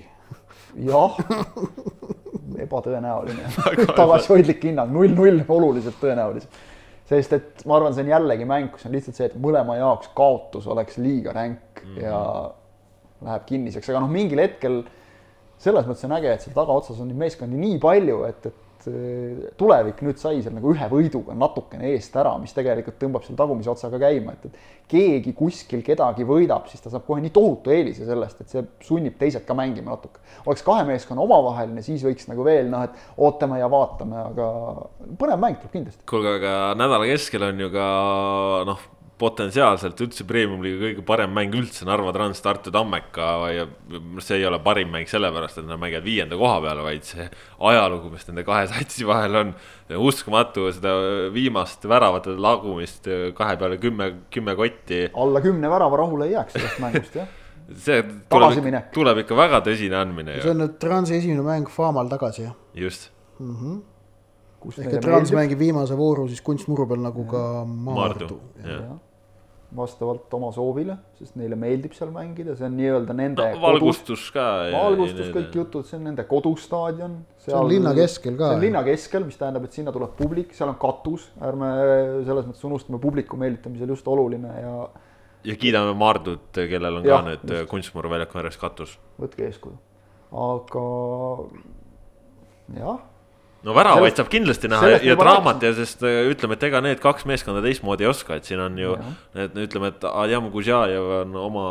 jah 0.89 1.19
ebatõenäoline 2.65 3.53
tagasihoidlik 4.01 4.65
hinnang, 4.71 4.93
null-null 4.95 5.43
oluliselt 5.49 5.99
tõenäolisem. 6.03 6.61
sest 7.09 7.33
et 7.33 7.67
ma 7.67 7.79
arvan, 7.79 7.95
see 7.97 8.05
on 8.05 8.13
jällegi 8.13 8.47
mäng, 8.49 8.71
kus 8.73 8.87
on 8.87 8.95
lihtsalt 8.97 9.19
see, 9.19 9.31
et 9.31 9.37
mõlema 9.41 9.79
jaoks 9.79 10.13
kaotus 10.17 10.67
oleks 10.69 10.99
liiga 11.01 11.33
ränk 11.37 11.83
mm 11.83 11.91
-hmm. 11.95 12.03
ja 12.05 12.23
läheb 13.25 13.45
kinniseks, 13.47 13.89
aga 13.89 14.01
noh, 14.05 14.11
mingil 14.13 14.39
hetkel 14.43 14.83
selles 15.59 15.87
mõttes 15.89 16.07
on 16.07 16.17
äge, 16.19 16.33
et 16.33 16.45
seal 16.45 16.55
tagaotsas 16.55 17.01
on 17.03 17.09
neid 17.11 17.19
meeskondi 17.19 17.59
nii 17.59 17.79
palju, 17.83 18.23
et, 18.29 18.47
et 18.47 18.68
tulevik 19.59 20.03
nüüd 20.07 20.19
sai 20.21 20.43
seal 20.43 20.55
nagu 20.57 20.73
ühe 20.75 20.89
võiduga 20.91 21.37
natukene 21.39 21.93
eest 21.93 22.17
ära, 22.19 22.35
mis 22.41 22.55
tegelikult 22.57 22.99
tõmbab 23.01 23.27
seal 23.27 23.39
tagumise 23.39 23.71
otsaga 23.73 24.01
käima, 24.03 24.35
et, 24.35 24.49
et 24.49 24.91
keegi 24.93 25.33
kuskil 25.37 25.85
kedagi 25.87 26.27
võidab, 26.29 26.69
siis 26.71 26.83
ta 26.85 26.93
saab 26.93 27.07
kohe 27.07 27.23
nii 27.25 27.33
tohutu 27.35 27.73
eelise 27.75 28.09
sellest, 28.09 28.43
et 28.43 28.55
see 28.55 28.65
sunnib 28.87 29.19
teised 29.21 29.47
ka 29.49 29.57
mängima 29.59 29.95
natuke. 29.95 30.23
oleks 30.47 30.67
kahe 30.67 30.85
meeskonna 30.89 31.25
omavaheline, 31.25 31.85
siis 31.87 32.05
võiks 32.07 32.29
nagu 32.31 32.47
veel 32.47 32.71
noh, 32.73 32.89
et 32.89 33.17
ootame 33.17 33.63
ja 33.63 33.71
vaatame, 33.73 34.23
aga 34.33 34.53
põnev 35.21 35.43
mäng 35.43 35.59
tuleb 35.63 35.75
kindlasti. 35.79 36.07
kuulge, 36.09 36.39
aga 36.41 36.55
nädala 36.79 37.11
keskel 37.11 37.51
on 37.51 37.67
ju 37.67 37.73
ka 37.75 37.89
noh 38.69 38.87
potentsiaalselt 39.19 39.99
üldse 40.05 40.25
premium-liiga 40.29 40.79
kõige 40.85 41.05
parem 41.07 41.33
mäng 41.35 41.55
üldse 41.59 41.87
Narva 41.89 42.13
Trans 42.15 42.43
Tartu 42.45 42.73
Tammeka 42.75 43.27
ja 43.51 43.65
see 44.23 44.39
ei 44.39 44.47
ole 44.47 44.61
parim 44.63 44.93
mäng 44.95 45.11
sellepärast, 45.11 45.59
et 45.59 45.67
nad 45.69 45.81
mängivad 45.81 46.07
viienda 46.07 46.39
koha 46.39 46.61
peale, 46.65 46.85
vaid 46.87 47.09
see 47.09 47.27
ajalugu, 47.71 48.13
mis 48.15 48.29
nende 48.29 48.47
kahe 48.47 48.69
satsi 48.71 49.07
vahel 49.09 49.41
on. 49.43 49.53
uskumatu, 49.99 50.69
seda 50.75 50.95
viimast 51.35 51.85
väravate 51.89 52.37
lagumist 52.39 53.11
kahe 53.39 53.59
peale 53.59 53.81
kümme, 53.83 54.13
kümme 54.35 54.55
kotti. 54.59 55.05
alla 55.15 55.43
kümne 55.45 55.71
värava 55.71 56.03
rahule 56.05 56.31
ei 56.31 56.37
jääks 56.37 56.57
sellest 56.59 56.81
mängust, 56.85 57.21
jah 57.23 57.37
see 57.85 58.01
tuleb, 58.33 58.81
tuleb 58.95 59.23
ikka 59.25 59.37
väga 59.37 59.61
tõsine 59.67 59.99
andmine. 59.99 60.39
see 60.41 60.55
on 60.55 60.63
nüüd 60.63 60.79
Transi 60.81 61.19
esimene 61.19 61.45
mäng 61.45 61.69
Faamal 61.73 62.09
tagasi, 62.09 62.47
jah? 62.49 62.59
just 62.75 63.11
mm. 63.39 63.55
-hmm 63.55 63.79
ehk 64.67 64.95
et 64.99 65.05
Trans 65.05 65.33
mängib 65.35 65.61
viimase 65.61 65.97
vooru 65.99 66.27
siis 66.29 66.43
kunstmuru 66.43 66.89
peal 66.91 67.03
nagu 67.05 67.25
ka 67.31 67.43
Maardu. 67.65 68.41
Vastavalt 69.77 70.33
oma 70.33 70.49
soovile, 70.55 70.95
sest 71.19 71.35
neile 71.37 71.57
meeldib 71.59 71.93
seal 71.97 72.09
mängida, 72.15 72.55
see 72.57 72.65
on 72.69 72.77
nii-öelda 72.79 73.17
nende 73.17 73.45
no, 73.45 73.61
valgustus 73.61 74.23
kodus, 74.23 74.31
ka. 74.33 74.45
valgustus, 74.73 75.29
kõik 75.35 75.59
jutud, 75.61 75.89
see 75.89 75.99
on 75.99 76.07
nende 76.09 76.25
kodustaadion. 76.29 77.19
see 77.45 77.57
on 77.57 77.69
linna 77.69 77.93
keskel 77.97 78.39
ka. 78.39 78.49
see 78.49 78.61
on 78.61 78.65
linna 78.65 78.83
keskel, 78.87 79.27
mis 79.29 79.37
tähendab, 79.41 79.67
et 79.69 79.77
sinna 79.77 79.93
tuleb 79.95 80.15
publik, 80.17 80.55
seal 80.57 80.73
on 80.73 80.79
katus, 80.81 81.29
ärme 81.45 81.69
selles 82.29 82.49
mõttes 82.49 82.65
unustame 82.71 83.03
publiku 83.03 83.41
meelitamisel 83.41 83.93
just 83.93 84.09
oluline 84.09 84.55
ja. 84.63 84.89
ja 85.51 85.59
kiidame 85.61 85.93
Mardut, 86.01 86.49
kellel 86.57 87.03
on 87.03 87.11
ja, 87.11 87.21
ka 87.21 87.29
nüüd 87.29 87.69
kunstmuru 87.69 88.15
väljaku 88.17 88.41
ääres 88.41 88.57
katus. 88.61 88.97
võtke 89.21 89.45
eeskuju, 89.51 89.77
aga 90.49 90.89
jah 92.81 93.07
no 93.67 93.75
väravaid 93.75 94.19
saab 94.19 94.29
kindlasti 94.31 94.69
näha 94.71 94.91
ja, 94.93 94.99
ja 95.03 95.15
draamat 95.19 95.65
ja 95.67 95.73
sest 95.75 96.03
äh, 96.07 96.21
ütleme, 96.31 96.55
et 96.55 96.67
ega 96.69 96.81
need 96.85 97.01
kaks 97.03 97.27
meeskonda 97.29 97.63
teistmoodi 97.65 98.07
ei 98.07 98.11
oska, 98.11 98.39
et 98.39 98.47
siin 98.47 98.63
on 98.63 98.79
ju 98.79 98.95
need, 99.35 99.57
ütleme, 99.67 99.91
et 99.91 100.07
Adjam 100.09 100.47
Guzjajev 100.55 101.09
on 101.23 101.35
oma 101.43 101.65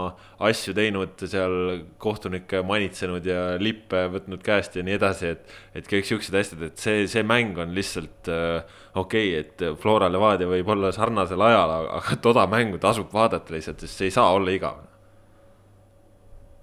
asju 0.49 0.75
teinud 0.77 1.23
seal 1.23 1.55
kohtunikke 2.03 2.61
manitsenud 2.67 3.27
ja 3.27 3.45
lippe 3.61 4.03
võtnud 4.17 4.43
käest 4.43 4.75
ja 4.75 4.83
nii 4.83 4.97
edasi, 4.99 5.33
et. 5.37 5.57
et 5.77 5.87
kõik 5.87 6.09
siuksed 6.09 6.35
asjad, 6.35 6.67
et 6.67 6.81
see, 6.81 7.05
see 7.07 7.23
mäng 7.27 7.57
on 7.61 7.71
lihtsalt 7.77 8.31
äh, 8.33 8.77
okei 8.97 9.31
okay,, 9.31 9.45
et 9.45 9.81
Flora 9.81 10.11
Levadia 10.11 10.49
võib 10.49 10.75
olla 10.75 10.91
sarnasel 10.95 11.41
ajal, 11.47 11.75
aga 12.01 12.19
toda 12.21 12.47
mängu 12.51 12.81
tasub 12.83 13.13
vaadata 13.13 13.55
lihtsalt, 13.55 13.83
sest 13.83 14.01
see 14.01 14.11
ei 14.11 14.15
saa 14.15 14.31
olla 14.35 14.51
igav. 14.51 14.83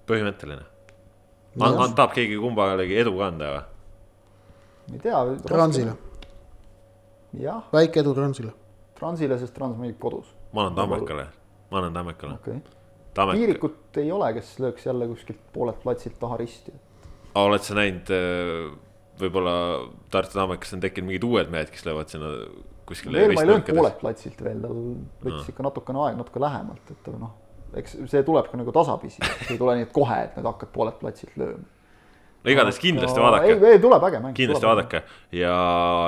põhimõtteline. 0.05 0.67
tahab 1.57 2.13
keegi 2.13 2.37
kumbalegi 2.37 2.99
edu 3.01 3.17
ka 3.17 3.31
anda 3.31 3.55
või? 3.55 3.71
Ei 4.93 5.01
tea. 5.01 5.23
Transile. 5.47 5.95
väike 7.73 8.03
edu 8.03 8.13
Transile. 8.17 8.53
Transile, 8.95 9.37
sest 9.41 9.55
Trans 9.55 9.77
mängib 9.79 9.99
kodus. 9.99 10.29
ma 10.53 10.65
annan 10.65 10.75
Tammekale, 10.79 11.27
ma 11.71 11.81
annan 11.81 11.93
Tammekale 11.93 12.37
okay.. 12.39 12.59
Tammek... 13.15 13.39
Piirikut 13.39 13.99
ei 13.99 14.11
ole, 14.11 14.31
kes 14.35 14.57
lööks 14.63 14.85
jälle 14.87 15.07
kuskilt 15.07 15.41
poolelt 15.55 15.81
platsilt 15.83 16.17
taha 16.19 16.37
risti. 16.39 16.73
oled 17.35 17.63
sa 17.63 17.75
näinud, 17.75 18.11
äh, 18.15 18.69
võib-olla 19.19 19.55
Tartu 20.11 20.39
Tammekas 20.39 20.75
on 20.75 20.83
tekkinud 20.83 21.11
mingid 21.11 21.27
uued 21.27 21.51
mehed, 21.51 21.71
kes 21.73 21.85
löövad 21.87 22.11
sinna 22.11 22.31
kuskile. 22.87 23.19
veel 23.19 23.35
ma 23.35 23.43
ei 23.43 23.51
löönud 23.51 23.71
poolelt 23.71 23.99
platsilt 23.99 24.43
veel, 24.43 24.61
tal 24.63 24.79
võttis 25.25 25.41
no. 25.41 25.49
ikka 25.55 25.67
natukene 25.69 26.03
aeg, 26.05 26.19
natuke 26.21 26.43
lähemalt, 26.43 26.91
et 26.95 27.13
noh, 27.19 27.35
eks 27.81 27.97
see 28.11 28.23
tuleb 28.27 28.51
ka 28.51 28.59
nagu 28.59 28.75
tasapisi, 28.75 29.23
ei 29.49 29.59
tule 29.59 29.79
nii, 29.79 29.87
et 29.89 29.95
kohe, 29.95 30.19
et 30.27 30.39
nüüd 30.39 30.51
hakkad 30.51 30.71
poolelt 30.75 30.99
platsilt 31.03 31.39
lööma 31.39 31.74
no 32.45 32.53
igatahes 32.53 32.79
kindlasti 32.81 33.21
vaadake. 33.21 33.51
ei, 33.53 33.75
ei 33.75 33.81
tuleb 33.81 34.05
äge 34.07 34.21
mäng. 34.21 34.37
kindlasti 34.37 34.67
vaadake 34.67 35.01
ja 35.35 35.55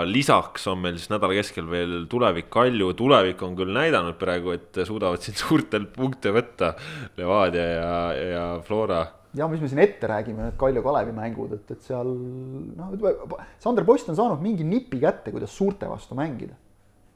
lisaks 0.07 0.67
on 0.71 0.81
meil 0.83 0.97
siis 0.99 1.11
nädala 1.11 1.37
keskel 1.37 1.67
veel 1.71 1.95
tulevik 2.11 2.51
Kalju, 2.53 2.91
tulevik 2.97 3.41
on 3.45 3.55
küll 3.57 3.73
näidanud 3.75 4.17
praegu, 4.21 4.53
et 4.55 4.81
suudavad 4.87 5.23
siin 5.23 5.37
suurtelt 5.43 5.93
punkte 5.95 6.33
võtta. 6.35 6.73
Levadia 7.17 7.65
ja, 7.65 7.95
ja 8.17 8.45
Flora. 8.65 9.01
ja 9.37 9.47
mis 9.51 9.61
me 9.63 9.71
siin 9.71 9.81
ette 9.83 10.09
räägime, 10.09 10.47
need 10.47 10.59
Kalju 10.59 10.85
Kalevi 10.85 11.15
mängud, 11.15 11.57
et, 11.57 11.75
et 11.75 11.83
seal 11.89 12.13
noh, 12.13 13.35
Sander 13.63 13.85
Post 13.87 14.13
on 14.13 14.19
saanud 14.19 14.43
mingi 14.43 14.67
nipi 14.67 15.01
kätte, 15.01 15.33
kuidas 15.33 15.55
suurte 15.57 15.89
vastu 15.89 16.17
mängida. 16.17 16.53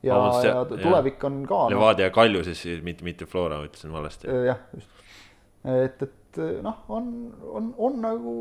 ja, 0.06 0.18
ja 0.46 0.58
tulevik 0.66 1.24
on 1.30 1.44
ka. 1.46 1.68
Noh. 1.68 1.76
Levadia 1.78 2.10
ja 2.10 2.16
Kalju 2.16 2.44
siis, 2.50 2.66
mitte, 2.86 3.06
mitte 3.08 3.30
Flora, 3.30 3.62
ütlesin 3.68 3.94
valesti. 3.94 4.30
jah, 4.50 4.66
just, 4.76 4.90
et, 5.64 6.02
et 6.02 6.40
eh, 6.42 6.58
noh, 6.66 6.80
on, 6.90 7.10
on, 7.54 7.70
on 7.78 8.00
nagu 8.02 8.34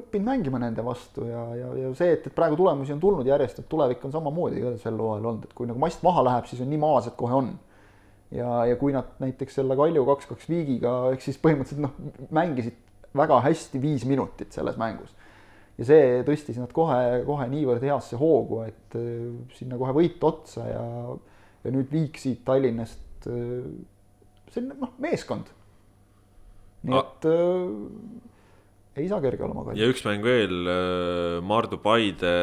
õppinud 0.00 0.28
mängima 0.30 0.60
nende 0.62 0.84
vastu 0.86 1.26
ja, 1.28 1.42
ja, 1.58 1.72
ja 1.82 1.90
see, 1.98 2.14
et, 2.16 2.28
et 2.30 2.36
praegu 2.36 2.56
tulemusi 2.58 2.94
on 2.94 3.02
tulnud 3.02 3.28
järjest, 3.28 3.60
et 3.60 3.68
tulevik 3.70 4.04
on 4.06 4.14
samamoodi 4.14 4.62
ka 4.62 4.74
sel 4.80 4.96
hooajal 5.00 5.28
olnud, 5.32 5.48
et 5.48 5.56
kui 5.56 5.68
nagu 5.68 5.82
mast 5.82 6.04
maha 6.06 6.24
läheb, 6.30 6.48
siis 6.48 6.62
on 6.64 6.70
nii 6.72 6.80
maas, 6.80 7.10
et 7.10 7.18
kohe 7.20 7.36
on. 7.36 7.52
ja, 8.34 8.64
ja 8.70 8.78
kui 8.80 8.94
nad 8.94 9.12
näiteks 9.20 9.60
selle 9.60 9.76
Kalju 9.78 10.06
kaks-kaks 10.08 10.48
viigiga, 10.50 10.94
ehk 11.12 11.26
siis 11.26 11.36
põhimõtteliselt 11.42 11.84
noh, 11.84 12.24
mängisid 12.34 12.80
väga 13.14 13.42
hästi 13.44 13.82
viis 13.82 14.06
minutit 14.08 14.56
selles 14.56 14.80
mängus. 14.80 15.12
ja 15.78 15.88
see 15.90 16.22
tõstis 16.26 16.56
nad 16.62 16.72
kohe, 16.72 17.20
kohe 17.26 17.48
niivõrd 17.50 17.84
heasse 17.84 18.16
hoogu, 18.16 18.62
et 18.64 18.96
äh, 18.96 19.34
sinna 19.58 19.76
kohe 19.80 19.92
võit 20.00 20.22
otsa 20.24 20.64
ja, 20.70 20.86
ja 21.66 21.74
nüüd 21.74 21.92
viik 21.92 22.16
siit 22.22 22.40
Tallinnast 22.46 23.28
äh,, 23.28 23.68
see 24.48 24.64
on 24.64 24.72
noh, 24.86 24.96
meeskond 25.02 25.52
nii 26.84 27.00
et 27.00 27.26
äh, 27.30 29.00
ei 29.02 29.08
saa 29.10 29.18
kerge 29.24 29.42
olema 29.42 29.74
ja 29.74 29.88
üks 29.90 30.04
mäng 30.06 30.22
veel, 30.22 30.68
Maardu 31.42 31.80
Paide, 31.82 32.34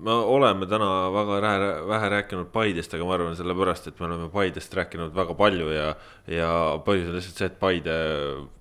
me 0.00 0.14
oleme 0.32 0.68
täna 0.70 0.88
väga 1.12 1.40
vähe, 1.44 1.72
vähe 1.90 2.10
rääkinud 2.14 2.48
Paidest, 2.54 2.94
aga 2.96 3.08
ma 3.08 3.16
arvan 3.18 3.36
sellepärast, 3.36 3.90
et 3.90 4.00
me 4.00 4.08
oleme 4.08 4.30
Paidest 4.32 4.76
rääkinud 4.78 5.12
väga 5.16 5.36
palju 5.38 5.68
ja. 5.74 5.90
ja 6.30 6.52
põhjus 6.86 7.10
on 7.10 7.18
lihtsalt 7.18 7.42
see, 7.42 7.50
et 7.52 7.58
Paide 7.60 7.98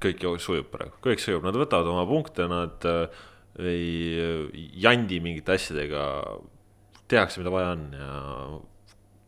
kõik 0.03 0.25
sujub 0.43 0.67
praegu, 0.73 0.99
kõik 1.05 1.23
sujub, 1.23 1.45
nad 1.47 1.57
võtavad 1.59 1.93
oma 1.93 2.03
punkte, 2.09 2.49
nad 2.51 2.89
ei 3.61 4.51
jandi 4.83 5.21
mingite 5.23 5.55
asjadega. 5.55 6.03
tehakse, 7.07 7.39
mida 7.39 7.51
vaja 7.53 7.73
on 7.75 7.89
ja 7.93 8.13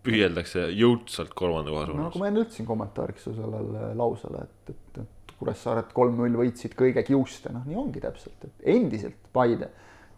püüeldakse 0.06 0.68
jõudsalt 0.76 1.34
kolmanda 1.38 1.74
koha 1.74 1.88
suunas. 1.88 2.00
no 2.00 2.10
nagu 2.10 2.22
ma 2.22 2.30
enne 2.30 2.44
ütlesin 2.46 2.68
kommentaariks 2.68 3.28
su 3.28 3.34
sellele 3.38 3.92
lausele, 3.98 4.46
et, 4.46 4.74
et, 4.74 5.00
et 5.02 5.15
Kuressaaret 5.40 5.92
kolm-null 5.94 6.38
võitsid 6.40 6.78
kõige 6.80 7.04
kiuste, 7.04 7.52
noh, 7.52 7.66
nii 7.68 7.76
ongi 7.76 8.04
täpselt, 8.04 8.48
et 8.48 8.70
endiselt 8.76 9.32
Paide 9.36 9.68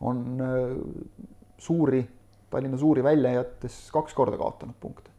on 0.05 0.23
äh, 0.45 0.75
suuri, 1.57 2.03
Tallinna 2.51 2.77
suuri 2.77 3.03
välja 3.03 3.33
jättes 3.39 3.87
kaks 3.91 4.13
korda 4.15 4.37
kaotanud 4.39 4.77
punkte 4.79 5.11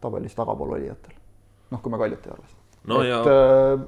tabelis 0.00 0.36
tagapool 0.36 0.76
olijatel. 0.76 1.16
noh, 1.70 1.82
kui 1.82 1.92
me 1.92 1.98
Kaljut 2.00 2.26
ei 2.26 2.32
arvesta. 2.34 2.62
no 2.90 3.02
et, 3.02 3.10
ja. 3.10 3.20
Äh, 3.24 3.82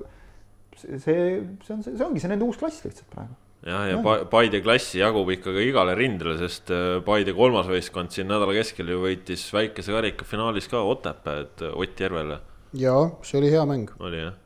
see, 0.76 0.98
see 1.04 1.76
on, 1.76 1.84
see 1.84 2.04
ongi 2.06 2.22
see 2.22 2.32
nende 2.32 2.46
uus 2.46 2.60
klass 2.60 2.84
lihtsalt 2.84 3.08
praegu 3.12 3.36
jah, 3.66 3.86
ja, 3.88 3.96
ja 3.96 4.26
Paide 4.30 4.62
klassi 4.64 5.00
jagub 5.00 5.30
ikkagi 5.34 5.66
igale 5.70 5.96
rindele, 5.98 6.36
sest 6.40 6.72
äh, 6.74 7.00
Paide 7.06 7.34
kolmas 7.36 7.70
võistkond 7.70 8.14
siin 8.14 8.30
nädala 8.30 8.54
keskel 8.56 8.92
ju 8.92 9.02
võitis 9.04 9.46
väikese 9.54 9.94
karika 9.94 10.28
finaalis 10.28 10.68
ka 10.70 10.84
Otepääd 10.84 11.66
Ott 11.72 12.06
Järvele. 12.06 12.40
jaa, 12.78 13.10
see 13.26 13.40
oli 13.42 13.52
hea 13.52 13.66
mäng. 13.68 13.92
oli 14.00 14.24
jah 14.24 14.38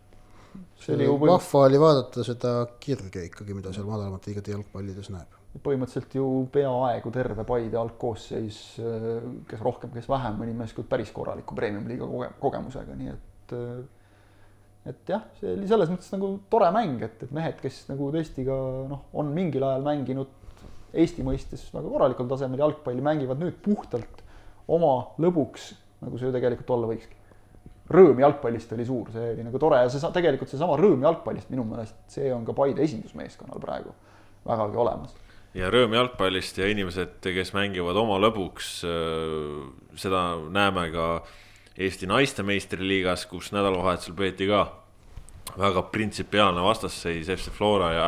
see 0.87 0.95
oli 0.95 1.09
ju 1.09 1.16
vahva 1.20 1.64
oli 1.66 1.80
vaadata 1.80 2.24
seda 2.26 2.53
kirge 2.82 3.26
ikkagi, 3.26 3.57
mida 3.57 3.72
seal 3.74 3.89
madalamate 3.89 4.30
liigade 4.30 4.55
jalgpallides 4.55 5.11
näeb. 5.14 5.34
põhimõtteliselt 5.57 6.14
ju 6.18 6.26
peaaegu 6.53 7.11
terve 7.14 7.45
Paide 7.49 7.78
algkoosseis, 7.80 8.61
kes 9.49 9.62
rohkem, 9.64 9.91
kes 9.95 10.09
vähem, 10.12 10.37
mõni 10.43 10.53
mees 10.57 10.74
küll 10.76 10.89
päris 10.89 11.12
korraliku 11.16 11.57
premium-liiga 11.57 12.09
koge-, 12.11 12.32
kogemusega, 12.43 12.97
nii 12.99 13.14
et 13.14 13.55
et 14.87 15.11
jah, 15.11 15.24
see 15.41 15.55
oli 15.57 15.66
selles 15.66 15.91
mõttes 15.91 16.12
nagu 16.12 16.28
tore 16.53 16.68
mäng, 16.76 17.01
et, 17.03 17.22
et 17.24 17.32
mehed, 17.34 17.57
kes 17.62 17.87
nagu 17.89 18.12
tõesti 18.14 18.45
ka 18.47 18.59
noh, 18.93 19.09
on 19.18 19.32
mingil 19.34 19.64
ajal 19.66 19.87
mänginud 19.87 20.34
Eesti 20.97 21.24
mõistes 21.26 21.64
väga 21.74 21.91
korralikul 21.91 22.28
tasemel 22.30 22.62
jalgpalli, 22.62 23.03
mängivad 23.05 23.41
nüüd 23.43 23.59
puhtalt 23.64 24.22
oma 24.72 24.93
lõbuks, 25.20 25.72
nagu 26.05 26.16
see 26.16 26.30
ju 26.30 26.37
tegelikult 26.37 26.70
olla 26.76 26.89
võikski 26.89 27.26
rõõm 27.93 28.20
jalgpallist 28.20 28.72
oli 28.74 28.87
suur, 28.87 29.11
see 29.14 29.32
oli 29.34 29.45
nagu 29.47 29.61
tore 29.62 29.84
ja 29.84 29.91
see 29.93 30.11
tegelikult 30.14 30.51
seesama 30.51 30.78
rõõm 30.80 31.05
jalgpallist 31.07 31.53
minu 31.53 31.64
meelest, 31.68 31.99
see 32.11 32.32
on 32.34 32.45
ka 32.47 32.55
Paide 32.57 32.82
esindusmeeskonnal 32.87 33.62
praegu 33.62 33.95
vägagi 34.47 34.80
olemas. 34.82 35.14
ja 35.55 35.70
rõõm 35.72 35.95
jalgpallist 35.95 36.59
ja 36.59 36.70
inimesed, 36.70 37.18
kes 37.22 37.53
mängivad 37.57 37.99
oma 38.01 38.18
lõbuks, 38.22 38.78
seda 39.97 40.22
näeme 40.51 40.89
ka 40.95 41.11
Eesti 41.76 42.09
naiste 42.09 42.41
meistriliigas, 42.41 43.26
kus 43.28 43.51
nädalavahetusel 43.53 44.14
peeti 44.16 44.47
ka 44.49 44.62
väga 45.61 45.82
printsipiaalne 45.93 46.62
vastasseis 46.64 47.28
FC 47.28 47.53
Flora 47.53 47.93
ja 47.93 48.07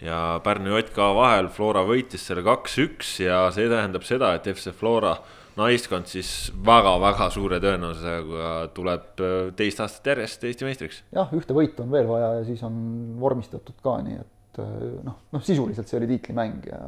ja 0.00 0.40
Pärnu 0.44 0.78
JK 0.78 0.96
vahel 0.96 1.50
Flora 1.52 1.82
võitis 1.84 2.22
selle 2.24 2.40
kaks-üks 2.44 3.18
ja 3.20 3.42
see 3.52 3.68
tähendab 3.68 4.06
seda, 4.08 4.32
et 4.36 4.48
FC 4.48 4.72
Flora 4.72 5.18
naiskond 5.58 6.10
siis 6.10 6.32
väga-väga 6.66 7.30
suure 7.34 7.60
tõenäosusega 7.62 8.50
tuleb 8.76 9.22
äh, 9.24 9.38
teist 9.58 9.80
aastat 9.82 10.12
järjest 10.12 10.44
Eesti 10.48 10.68
meistriks. 10.68 11.02
jah, 11.14 11.30
ühte 11.36 11.56
võitu 11.56 11.84
on 11.84 11.94
veel 11.94 12.08
vaja 12.10 12.34
ja 12.38 12.44
siis 12.48 12.62
on 12.66 12.76
vormistatud 13.20 13.78
ka, 13.82 13.96
nii 14.06 14.20
et 14.20 14.60
äh, 14.62 14.76
noh, 15.06 15.18
noh 15.32 15.46
sisuliselt 15.46 15.90
see 15.90 16.00
oli 16.00 16.10
tiitlimäng 16.14 16.68
ja 16.70 16.82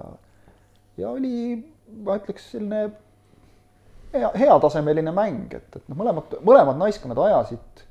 ja 1.01 1.11
oli, 1.11 1.57
ma 2.05 2.19
ütleks, 2.21 2.51
selline 2.55 2.83
hea, 4.13 4.31
heatasemeline 4.39 5.15
mäng, 5.17 5.49
et, 5.57 5.69
et 5.81 5.89
noh, 5.89 5.99
mõlemad, 5.99 6.39
mõlemad 6.45 6.81
naiskonnad 6.81 7.21
ajasid 7.27 7.85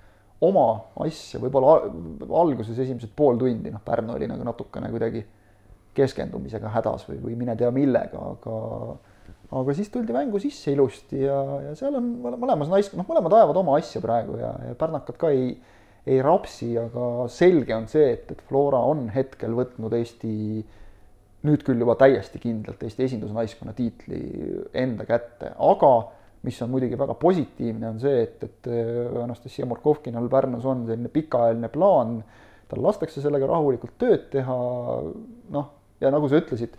oma 0.46 0.66
asja, 1.06 1.40
võib-olla 1.42 1.78
alguses 2.42 2.78
esimesed 2.78 3.14
pool 3.18 3.40
tundi, 3.42 3.74
noh, 3.74 3.82
Pärnu 3.86 4.16
oli 4.16 4.30
nagu 4.30 4.46
natukene 4.46 4.90
kuidagi 4.94 5.24
keskendumisega 5.98 6.72
hädas 6.72 7.06
või, 7.10 7.20
või 7.26 7.38
mine 7.42 7.56
tea 7.60 7.70
millega, 7.76 8.22
aga 8.36 8.58
aga 9.52 9.76
siis 9.76 9.90
tuldi 9.92 10.16
mängu 10.16 10.40
sisse 10.40 10.72
ilusti 10.72 11.26
ja, 11.26 11.38
ja 11.68 11.74
seal 11.80 11.98
on 12.00 12.12
mõlemas 12.24 12.72
nais-, 12.72 12.92
noh, 12.96 13.08
mõlemad 13.08 13.36
ajavad 13.36 13.60
oma 13.60 13.76
asja 13.80 14.02
praegu 14.04 14.38
ja, 14.40 14.54
ja 14.70 14.78
pärnakad 14.80 15.18
ka 15.20 15.32
ei, 15.36 15.56
ei 16.08 16.22
rapsi, 16.24 16.72
aga 16.80 17.28
selge 17.32 17.76
on 17.76 17.90
see, 17.92 18.14
et, 18.16 18.32
et 18.32 18.46
Flora 18.48 18.80
on 18.88 19.10
hetkel 19.14 19.56
võtnud 19.58 19.98
Eesti 20.00 20.36
nüüd 21.48 21.66
küll 21.66 21.82
juba 21.82 21.98
täiesti 22.00 22.40
kindlalt 22.42 22.84
Eesti 22.86 23.08
esindusnaiskonna 23.08 23.74
tiitli 23.78 24.22
enda 24.78 25.08
kätte, 25.10 25.56
aga 25.58 25.92
mis 26.46 26.58
on 26.64 26.72
muidugi 26.74 26.98
väga 26.98 27.16
positiivne, 27.22 27.90
on 27.92 28.00
see, 28.02 28.24
et, 28.24 28.46
et 28.48 28.70
Anastasia 29.22 29.68
Morkovkinal 29.70 30.30
Pärnus 30.32 30.66
on 30.70 30.86
selline 30.88 31.12
pikaajaline 31.14 31.70
plaan, 31.74 32.16
tal 32.72 32.82
lastakse 32.86 33.22
sellega 33.22 33.50
rahulikult 33.50 33.94
tööd 34.02 34.30
teha, 34.34 34.58
noh, 35.54 35.68
ja 36.02 36.10
nagu 36.14 36.30
sa 36.32 36.40
ütlesid 36.42 36.78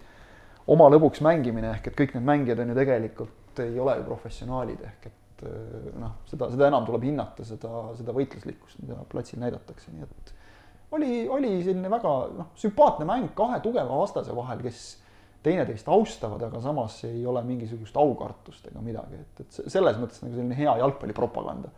oma 0.73 0.89
lõbuks 0.93 1.23
mängimine 1.25 1.73
ehk 1.77 1.91
et 1.91 1.99
kõik 1.99 2.15
need 2.17 2.29
mängijad 2.29 2.63
on 2.63 2.73
ju 2.73 2.79
tegelikult 2.79 3.63
ei 3.63 3.81
ole 3.81 3.99
ju 3.99 4.07
professionaalid 4.07 4.85
ehk 4.89 5.09
et 5.11 5.45
eh, 5.49 5.91
noh, 6.01 6.17
seda, 6.31 6.49
seda 6.53 6.71
enam 6.71 6.87
tuleb 6.89 7.05
hinnata 7.11 7.45
seda, 7.47 7.89
seda 7.99 8.15
võitluslikkust, 8.17 8.81
mida 8.85 9.03
platsil 9.11 9.43
näidatakse, 9.43 9.93
nii 9.93 10.09
et 10.09 10.33
oli, 10.93 11.13
oli 11.29 11.53
selline 11.65 11.91
väga 11.93 12.17
noh, 12.37 12.51
sümpaatne 12.59 13.07
mäng 13.09 13.31
kahe 13.37 13.61
tugeva 13.65 14.01
vastase 14.03 14.35
vahel, 14.37 14.61
kes 14.65 14.83
teineteist 15.43 15.89
austavad, 15.91 16.43
aga 16.47 16.61
samas 16.63 17.01
ei 17.09 17.25
ole 17.27 17.43
mingisugust 17.47 17.97
aukartust 17.99 18.69
ega 18.71 18.83
midagi, 18.85 19.19
et, 19.19 19.45
et 19.45 19.73
selles 19.73 19.97
mõttes 19.99 20.23
nagu 20.23 20.37
selline 20.37 20.59
hea 20.59 20.77
jalgpallipropaganda. 20.83 21.73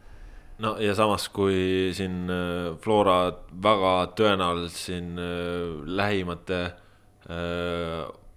No 0.63 0.77
ja 0.79 0.93
samas, 0.95 1.27
kui 1.35 1.91
siin 1.97 2.29
eh, 2.31 2.75
Flora 2.83 3.19
väga 3.65 3.95
tõenäoliselt 4.19 4.77
siin 4.79 5.15
eh, 5.19 5.87
lähimate 6.03 6.61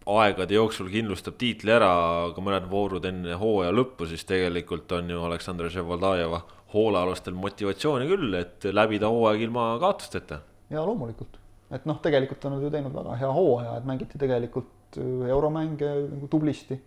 aegade 0.07 0.55
jooksul 0.55 0.89
kindlustab 0.91 1.37
tiitli 1.39 1.73
ära, 1.73 1.89
aga 2.27 2.43
mõned 2.43 2.67
voorud 2.71 3.05
enne 3.09 3.35
hooaja 3.39 3.73
lõppu, 3.75 4.07
siis 4.09 4.23
tegelikult 4.27 4.91
on 4.95 5.11
ju 5.11 5.23
Aleksandr 5.27 5.69
Ževaldajeva 5.73 6.41
hoolealustel 6.73 7.35
motivatsiooni 7.37 8.07
küll, 8.09 8.35
et 8.39 8.67
läbida 8.71 9.11
hooaeg 9.11 9.47
ilma 9.47 9.69
kaotusteta. 9.83 10.41
ja 10.69 10.83
loomulikult, 10.85 11.39
et 11.71 11.87
noh, 11.87 11.99
tegelikult 12.03 12.45
on 12.45 12.57
nad 12.57 12.63
ju 12.63 12.71
teinud 12.71 12.95
väga 12.95 13.15
hea 13.21 13.31
hooaja, 13.39 13.77
et 13.77 13.87
mängiti 13.87 14.19
tegelikult 14.19 14.99
äh, 14.99 15.27
euromänge 15.31 15.91
nagu 16.11 16.29
tublisti. 16.31 16.79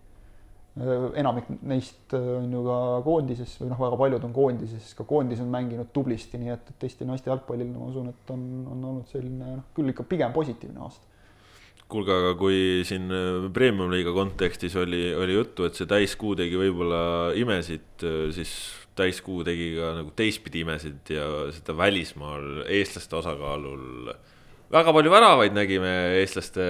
Äh, 0.81 1.07
enamik 1.21 1.49
neist 1.67 2.15
äh, 2.17 2.27
on 2.39 2.53
ju 2.53 2.65
ka 2.65 2.81
koondises 3.05 3.57
või 3.61 3.73
noh, 3.73 3.81
väga 3.85 4.01
paljud 4.05 4.27
on 4.29 4.35
koondises, 4.37 4.93
ka 4.97 5.05
koondis 5.09 5.41
on 5.45 5.53
mänginud 5.53 5.93
tublisti, 5.93 6.41
nii 6.41 6.53
et, 6.57 6.75
et 6.75 6.89
Eesti 6.89 7.09
naiste 7.09 7.33
jalgpallil 7.33 7.73
ma 7.73 7.89
usun, 7.89 8.13
et 8.13 8.35
on, 8.35 8.45
on 8.71 8.91
olnud 8.93 9.13
selline 9.13 9.57
noh, 9.59 9.71
küll 9.77 9.93
ikka 9.93 10.09
pigem 10.09 10.37
positiivne 10.37 10.85
aasta 10.87 11.11
kuulge, 11.91 12.15
aga 12.15 12.35
kui 12.39 12.83
siin 12.89 13.11
äh, 13.13 13.49
premium-liiga 13.55 14.15
kontekstis 14.17 14.77
oli, 14.81 15.11
oli 15.17 15.37
juttu, 15.37 15.67
et 15.67 15.79
see 15.79 15.89
täiskuu 15.91 16.37
tegi 16.39 16.59
võib-olla 16.61 17.03
imesid, 17.39 17.89
äh, 18.07 18.29
siis 18.37 18.55
täiskuu 18.99 19.45
tegi 19.47 19.73
ka 19.79 19.95
nagu 20.01 20.13
teistpidi 20.17 20.65
imesid 20.65 21.13
ja 21.15 21.27
seda 21.55 21.77
välismaal 21.79 22.65
eestlaste 22.69 23.17
osakaalul. 23.21 24.11
väga 24.73 24.93
palju 24.97 25.13
väravaid 25.13 25.55
nägime 25.57 25.93
eestlaste 26.21 26.67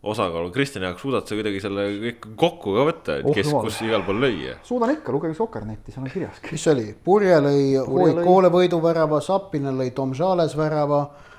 osakaalu, 0.00 0.50
Kristjan 0.52 0.84
Jaak, 0.86 1.00
suudad 1.00 1.28
sa 1.28 1.36
kuidagi 1.36 1.60
selle 1.60 1.86
kõik 2.02 2.28
kokku 2.40 2.74
ka 2.76 2.84
võtta, 2.88 3.16
et 3.20 3.26
oh, 3.28 3.34
kes, 3.36 3.50
kus 3.52 3.80
igal 3.84 4.04
pool 4.06 4.22
lõi? 4.24 4.52
suudan 4.64 4.94
ikka, 4.94 5.12
lugege 5.12 5.36
Soker-netti, 5.36 5.92
seal 5.92 6.06
on 6.06 6.12
kirjas. 6.12 6.38
mis 6.50 6.62
see 6.64 6.72
oli, 6.74 6.86
Purje 7.04 7.40
lõi 7.44 7.64
Hoikoole 7.88 8.52
võiduvärava, 8.52 9.20
Sapinen 9.24 9.76
lõi 9.80 9.92
Tom 9.96 10.14
Žales 10.16 10.56
värava 10.56 11.04
Äh, 11.04 11.29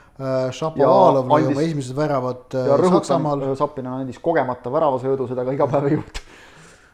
Šapovalov 0.56 1.30
lõi 1.30 1.48
oma 1.52 1.64
esimesed 1.64 1.96
väravad 1.98 2.58
äh, 2.58 2.74
Saksamaal. 2.96 3.46
Sappinen 3.60 3.94
andis 4.02 4.20
kogemata 4.22 4.72
väravasöödu, 4.74 5.30
seda 5.30 5.46
ka 5.48 5.56
iga 5.56 5.68
päev 5.72 5.90
ei 5.90 5.98
juhtu. 5.98 6.28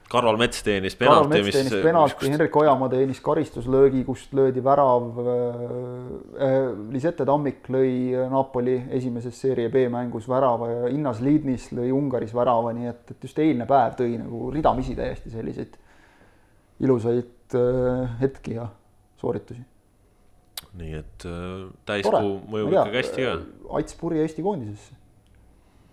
Karol 0.08 0.38
Mets 0.40 0.62
teenis 0.64 0.96
penalti. 0.96 1.28
Karol 1.28 1.44
Mets 1.44 1.56
teenis 1.58 1.74
penalti, 1.84 2.16
mis... 2.22 2.32
Henrik 2.32 2.56
Ojamaa 2.62 2.88
teenis 2.94 3.20
karistuslöögi, 3.26 4.06
kust 4.08 4.36
löödi 4.38 4.64
värav 4.64 5.20
äh,. 5.20 6.52
Lisette 6.94 7.28
Tammik 7.28 7.68
lõi 7.74 8.16
Napoli 8.32 8.78
esimeses 8.96 9.36
seeria 9.42 9.72
B 9.74 9.88
mängus 9.92 10.30
värava 10.32 10.72
ja 10.72 10.92
Innas 10.96 11.20
Liidnis 11.24 11.70
lõi 11.76 11.92
Ungaris 11.96 12.32
värava, 12.36 12.72
nii 12.78 12.92
et, 12.94 13.04
et 13.12 13.28
just 13.28 13.44
eilne 13.44 13.68
päev 13.68 14.00
tõi 14.00 14.16
nagu 14.22 14.52
ridamisi 14.56 14.96
täiesti 14.96 15.34
selliseid 15.34 15.76
ilusaid 16.88 17.58
äh, 17.58 18.22
hetki 18.22 18.56
ja 18.62 18.70
sooritusi 19.20 19.66
nii 20.78 20.94
et 21.00 21.26
äh, 21.28 21.68
täiskuu 21.90 22.38
mõjub 22.52 22.74
ikkagi 22.76 23.02
hästi 23.02 23.28
ka. 23.28 23.36
Ats 23.80 23.98
Puri 24.00 24.22
Eesti 24.24 24.46
koondisesse. 24.46 24.96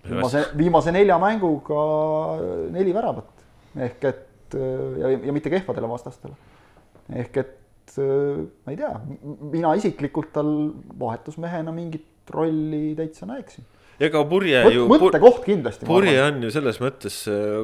viimase, 0.04 0.44
viimase 0.56 0.92
nelja 0.92 1.18
mänguga 1.20 1.84
neli 2.74 2.92
väravat 2.94 3.44
ehk 3.88 4.08
et 4.10 4.56
äh, 4.58 4.88
ja, 5.00 5.12
ja 5.30 5.36
mitte 5.36 5.52
kehvadele 5.52 5.88
vastastele. 5.90 6.36
ehk 7.12 7.38
et 7.42 7.96
äh, 7.98 8.42
ma 8.64 8.74
ei 8.74 8.80
tea, 8.80 8.92
mina 9.52 9.74
isiklikult 9.80 10.32
tal 10.36 10.52
vahetusmehena 11.00 11.72
mingit 11.74 12.34
rolli 12.34 12.94
täitsa 12.98 13.28
näeksin 13.28 13.66
ega 14.02 14.22
purje 14.28 14.62
Mõt, 14.64 14.74
ju. 14.74 14.86
mõttekoht 14.90 15.44
kindlasti. 15.46 15.86
purje 15.86 16.16
on 16.22 16.42
ju 16.42 16.50
selles 16.54 16.80
mõttes 16.82 17.18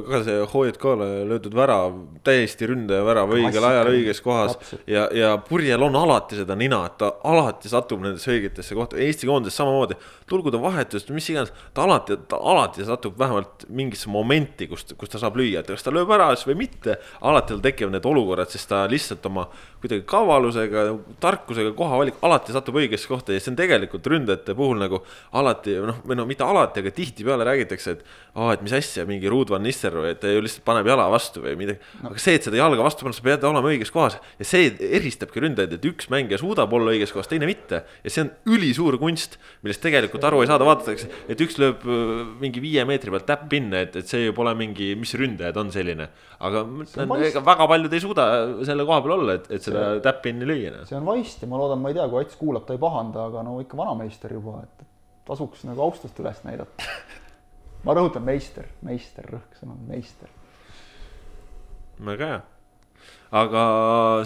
ka 0.07 0.21
see 0.25 0.37
HJK-le 0.53 1.09
löödud 1.29 1.55
värav, 1.57 1.97
täiesti 2.27 2.69
ründaja 2.71 3.03
värav 3.07 3.33
õigel 3.35 3.67
ajal 3.67 3.91
õiges 3.91 4.21
kohas. 4.23 4.57
ja, 4.87 5.07
ja 5.15 5.33
purjel 5.47 5.83
on 5.83 5.95
alati 5.99 6.39
seda 6.39 6.55
nina, 6.55 6.83
et 6.87 6.97
ta 7.01 7.13
alati 7.27 7.71
satub 7.71 8.03
nendesse 8.03 8.31
õigetesse 8.31 8.77
kohtadesse, 8.77 9.07
Eesti 9.07 9.27
koondises 9.27 9.57
samamoodi. 9.57 9.97
tulgu 10.29 10.51
ta 10.51 10.61
vahetust, 10.61 11.09
mis 11.11 11.27
iganes, 11.29 11.51
ta 11.73 11.83
alati, 11.83 12.17
ta 12.31 12.37
alati 12.37 12.85
satub 12.87 13.17
vähemalt 13.19 13.65
mingisse 13.69 14.09
momenti, 14.09 14.67
kus, 14.71 14.85
kus 14.97 15.09
ta 15.11 15.19
saab 15.19 15.35
lüüa, 15.39 15.59
et 15.59 15.67
kas 15.67 15.83
ta 15.83 15.91
lööb 15.91 16.11
ära 16.15 16.31
siis 16.35 16.47
või 16.47 16.61
mitte. 16.65 16.97
alati 17.21 17.53
tal 17.55 17.63
tekivad 17.65 17.91
need 17.97 18.05
olukorrad, 18.07 18.49
sest 18.51 18.69
ta 18.71 18.85
lihtsalt 18.87 19.25
oma 19.27 19.47
kuidagi 19.81 20.03
kavalusega, 20.09 20.83
tarkusega, 21.23 21.71
kohavalik, 21.77 22.19
alati 22.25 22.53
satub 22.53 22.77
õigesse 22.77 23.09
kohta 23.09 23.33
ja 23.33 23.41
see 23.41 23.51
on 23.53 23.57
tegelikult 23.57 24.05
ründajate 24.11 24.53
puhul 24.57 24.77
nagu 24.81 25.01
alati 25.37 25.73
noh, 25.81 26.01
või 26.05 26.19
no 26.19 26.25
mitte 26.29 26.45
alati, 26.45 26.83
aga 26.83 26.93
tihtipeale 26.93 27.47
räägitakse, 27.47 27.95
et 27.95 28.03
aa 28.31 28.45
oh,, 28.45 28.51
et 28.53 28.61
mis 28.63 28.75
asja, 28.77 29.03
mingi 29.09 29.27
Ruud 29.31 29.49
van 29.51 29.65
Nistelrooy, 29.65 30.13
et 30.13 30.21
ta 30.21 30.29
ju 30.29 30.43
lihtsalt 30.45 30.63
paneb 30.67 30.87
jala 30.87 31.07
vastu 31.11 31.41
või 31.43 31.55
midagi 31.59 31.81
no.. 32.03 32.11
aga 32.11 32.21
see, 32.21 32.37
et 32.37 32.45
seda 32.47 32.59
jalga 32.59 32.85
vastu 32.85 33.07
panna, 33.07 33.17
sa 33.17 33.25
pead 33.25 33.47
olema 33.49 33.71
õiges 33.73 33.91
kohas 33.91 34.19
ja 34.21 34.47
see 34.47 34.69
eristabki 34.99 35.41
ründajaid, 35.43 35.73
et 35.75 35.87
üks 35.89 36.11
mängija 36.13 36.39
suudab 36.41 36.71
olla 36.77 36.93
õiges 36.93 37.11
kohas, 37.15 37.27
teine 37.31 37.49
mitte. 37.49 37.81
ja 38.05 38.13
see 38.13 38.27
on 38.27 38.31
ülisuur 38.53 38.99
kunst, 39.01 39.39
millest 39.65 39.81
tegelikult 39.83 40.29
aru 40.29 40.43
ei 40.45 40.51
saada, 40.51 40.67
vaadatakse, 40.69 41.09
et 41.31 41.41
üks 41.43 41.57
lööb 41.61 41.83
äh, 41.83 42.21
mingi 42.43 42.63
viie 42.63 42.85
meetri 42.87 43.13
pealt 43.13 43.27
täpp-pinna, 43.27 43.81
et, 43.87 43.97
et 43.99 44.13
see 44.13 44.27
ju 44.27 44.37
pole 44.37 44.53
mingi, 44.59 44.93
mis 44.99 45.15
ründajad 45.17 45.57
on 45.57 45.73
selline. 45.73 46.11
aga 46.41 46.63
ega 47.27 47.43
väga 47.45 47.67
paljud 47.69 47.93
ei 47.93 48.05
suuda 48.05 48.29
selle 48.67 48.85
koha 48.87 49.01
peal 49.03 49.17
olla, 49.17 49.39
et, 49.41 49.51
et 49.51 49.70
seda 49.71 50.03
täpp-pinni 50.05 50.47
lüüa. 50.47 50.85
see 50.89 50.97
on 50.99 51.07
vaist 51.07 51.41
ja 51.41 51.49
ma 51.49 51.59
loodan, 51.61 51.81
ma 51.81 51.91
ei 51.91 51.97
tea, 51.97 52.07
kui 52.11 52.23
Ats 52.25 52.37
kuulab, 52.39 52.67
ta 52.67 52.77
ei 52.77 52.81
pahanda, 52.81 53.25
aga 53.31 53.43
no 53.47 53.57
ikka 53.63 53.79
vanameister 53.79 54.33
juba, 54.35 54.61
et 54.67 54.85
tasuks 55.27 55.65
nagu 55.67 55.83
austust 55.87 56.19
üles 56.21 56.43
näidata. 56.45 56.87
ma 57.85 57.97
rõhutan 57.97 58.25
meister, 58.25 58.69
meister, 58.85 59.27
rõhksõna 59.31 59.75
on 59.75 59.83
meister. 59.89 60.31
väga 62.05 62.31
hea. 62.31 62.41
aga 63.41 63.63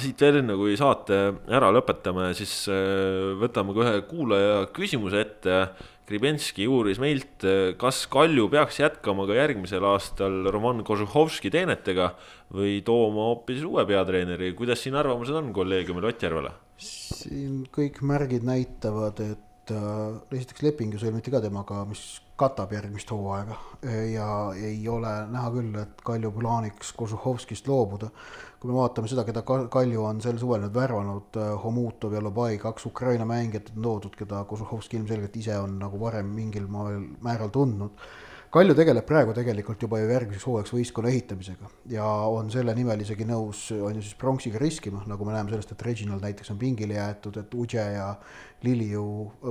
siit 0.01 0.21
veel 0.21 0.41
enne, 0.41 0.55
kui 0.59 0.77
saate 0.79 1.19
ära 1.47 1.71
lõpetame, 1.75 2.31
siis 2.37 2.65
äh, 2.71 3.35
võtame 3.41 3.75
ka 3.75 3.85
ühe 3.85 3.99
kuulaja 4.09 4.63
küsimuse 4.75 5.21
ette. 5.21 5.59
Kribenski 6.05 6.67
uuris 6.69 6.99
meilt, 7.01 7.41
kas 7.81 8.03
Kalju 8.13 8.45
peaks 8.53 8.77
jätkama 8.77 9.25
ka 9.25 9.39
järgmisel 9.39 9.87
aastal 9.89 10.43
Roman 10.53 10.83
Kožuhovski 10.85 11.49
teenetega 11.53 12.11
või 12.53 12.77
tooma 12.85 13.31
hoopis 13.31 13.63
uue 13.65 13.87
peatreeneri, 13.89 14.51
kuidas 14.57 14.85
siin 14.85 14.97
arvamused 15.01 15.33
on 15.33 15.49
kolleegiumil 15.55 16.11
Ott 16.11 16.27
Järvele? 16.27 16.53
siin 16.77 17.63
kõik 17.73 18.01
märgid 18.03 18.43
näitavad, 18.45 19.19
et 19.23 19.44
et 19.65 19.73
äh, 19.73 20.37
esiteks 20.37 20.61
leping 20.61 20.93
ju 20.93 21.01
sõlmiti 21.01 21.33
ka 21.33 21.41
temaga, 21.41 21.81
mis 21.89 22.21
katab 22.37 22.73
järgmist 22.75 23.09
hooaega 23.13 23.55
ja 24.11 24.27
ei 24.59 24.81
ole 24.91 25.11
näha 25.31 25.51
küll, 25.53 25.77
et 25.79 26.01
Kalju 26.03 26.33
plaaniks 26.35 26.91
Kožuhovskist 26.97 27.67
loobuda. 27.71 28.09
kui 28.59 28.69
me 28.71 28.75
vaatame 28.75 29.07
seda, 29.07 29.23
keda 29.23 29.43
Kalju 29.45 30.03
on 30.03 30.21
sel 30.21 30.37
suvel 30.41 30.61
nüüd 30.65 30.75
värvanud, 30.75 31.39
äh, 31.39 31.55
Homutov 31.63 32.13
ja 32.13 32.21
Lobai, 32.21 32.57
kaks 32.57 32.85
Ukraina 32.85 33.25
mängijat 33.25 33.71
on 33.75 33.81
toodud, 33.81 34.15
keda 34.15 34.43
Kožuhovski 34.43 34.97
ilmselgelt 34.97 35.35
ise 35.35 35.57
on 35.59 35.79
nagu 35.79 35.99
varem 35.99 36.29
mingil 36.35 36.67
määral 36.69 37.49
tundnud 37.49 37.97
Kalju 38.55 38.71
tegeleb 38.71 39.03
praegu 39.03 39.33
tegelikult 39.35 39.81
juba 39.83 39.97
ju 39.99 40.05
järgmiseks 40.07 40.45
hooajaks 40.47 40.71
võistkonna 40.71 41.09
ehitamisega 41.11 41.67
ja 41.91 42.05
on 42.31 42.47
selle 42.53 42.71
nimel 42.77 43.01
isegi 43.03 43.25
nõus, 43.27 43.65
on 43.75 43.97
ju 43.97 44.03
siis 44.05 44.15
pronksiga 44.15 44.61
riskima, 44.61 45.01
nagu 45.11 45.25
me 45.27 45.33
näeme 45.33 45.51
sellest, 45.51 45.73
et 45.73 45.81
Reginald 45.83 46.23
näiteks 46.23 46.53
on 46.53 46.61
pingile 46.61 46.95
jäetud, 46.95 47.35
et 47.41 47.57
Udje 47.59 47.83
ja 47.97 48.05
Lili 48.63 48.87
ju 48.93 49.03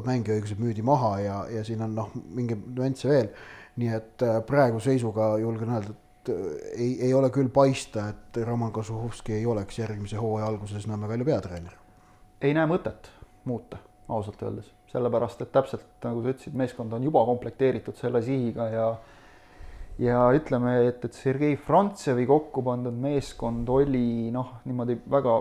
mängiõigused 0.07 0.63
müüdi 0.63 0.81
maha 0.89 1.11
ja, 1.21 1.35
ja 1.53 1.65
siin 1.69 1.85
on 1.85 1.93
noh, 1.99 2.15
mingeid 2.33 2.63
nüansse 2.79 3.11
veel. 3.11 3.29
nii 3.77 3.91
et 3.93 4.25
äh, 4.25 4.39
praegu 4.49 4.81
seisuga 4.81 5.35
julgen 5.43 5.75
öelda, 5.75 5.93
et 5.93 6.31
äh, 6.33 6.47
ei, 6.73 6.91
ei 7.11 7.13
ole 7.13 7.29
küll 7.35 7.53
paista, 7.53 8.07
et 8.15 8.41
Roman 8.47 8.73
Kozuhovski 8.73 9.35
ei 9.37 9.45
oleks 9.45 9.83
järgmise 9.83 10.17
hooaja 10.17 10.49
alguses 10.49 10.89
Nõmme 10.89 11.13
Kalju 11.13 11.29
peatreener. 11.29 11.77
ei 12.41 12.57
näe 12.57 12.65
mõtet 12.73 13.13
muuta, 13.45 13.85
ausalt 14.09 14.49
öeldes 14.49 14.73
sellepärast 14.95 15.43
et 15.43 15.51
täpselt 15.55 16.07
nagu 16.07 16.23
sa 16.23 16.33
ütlesid, 16.35 16.55
meeskond 16.59 16.95
on 16.95 17.03
juba 17.03 17.25
komplekteeritud 17.27 17.99
selle 17.99 18.23
sihiga 18.23 18.69
ja 18.71 18.89
ja 19.99 20.25
ütleme, 20.35 20.75
et, 20.89 21.05
et 21.07 21.15
Sergei 21.15 21.57
Frantsevi 21.57 22.27
kokku 22.27 22.65
pandud 22.67 22.97
meeskond 22.99 23.69
oli 23.71 24.31
noh, 24.35 24.57
niimoodi 24.67 24.99
väga 25.11 25.37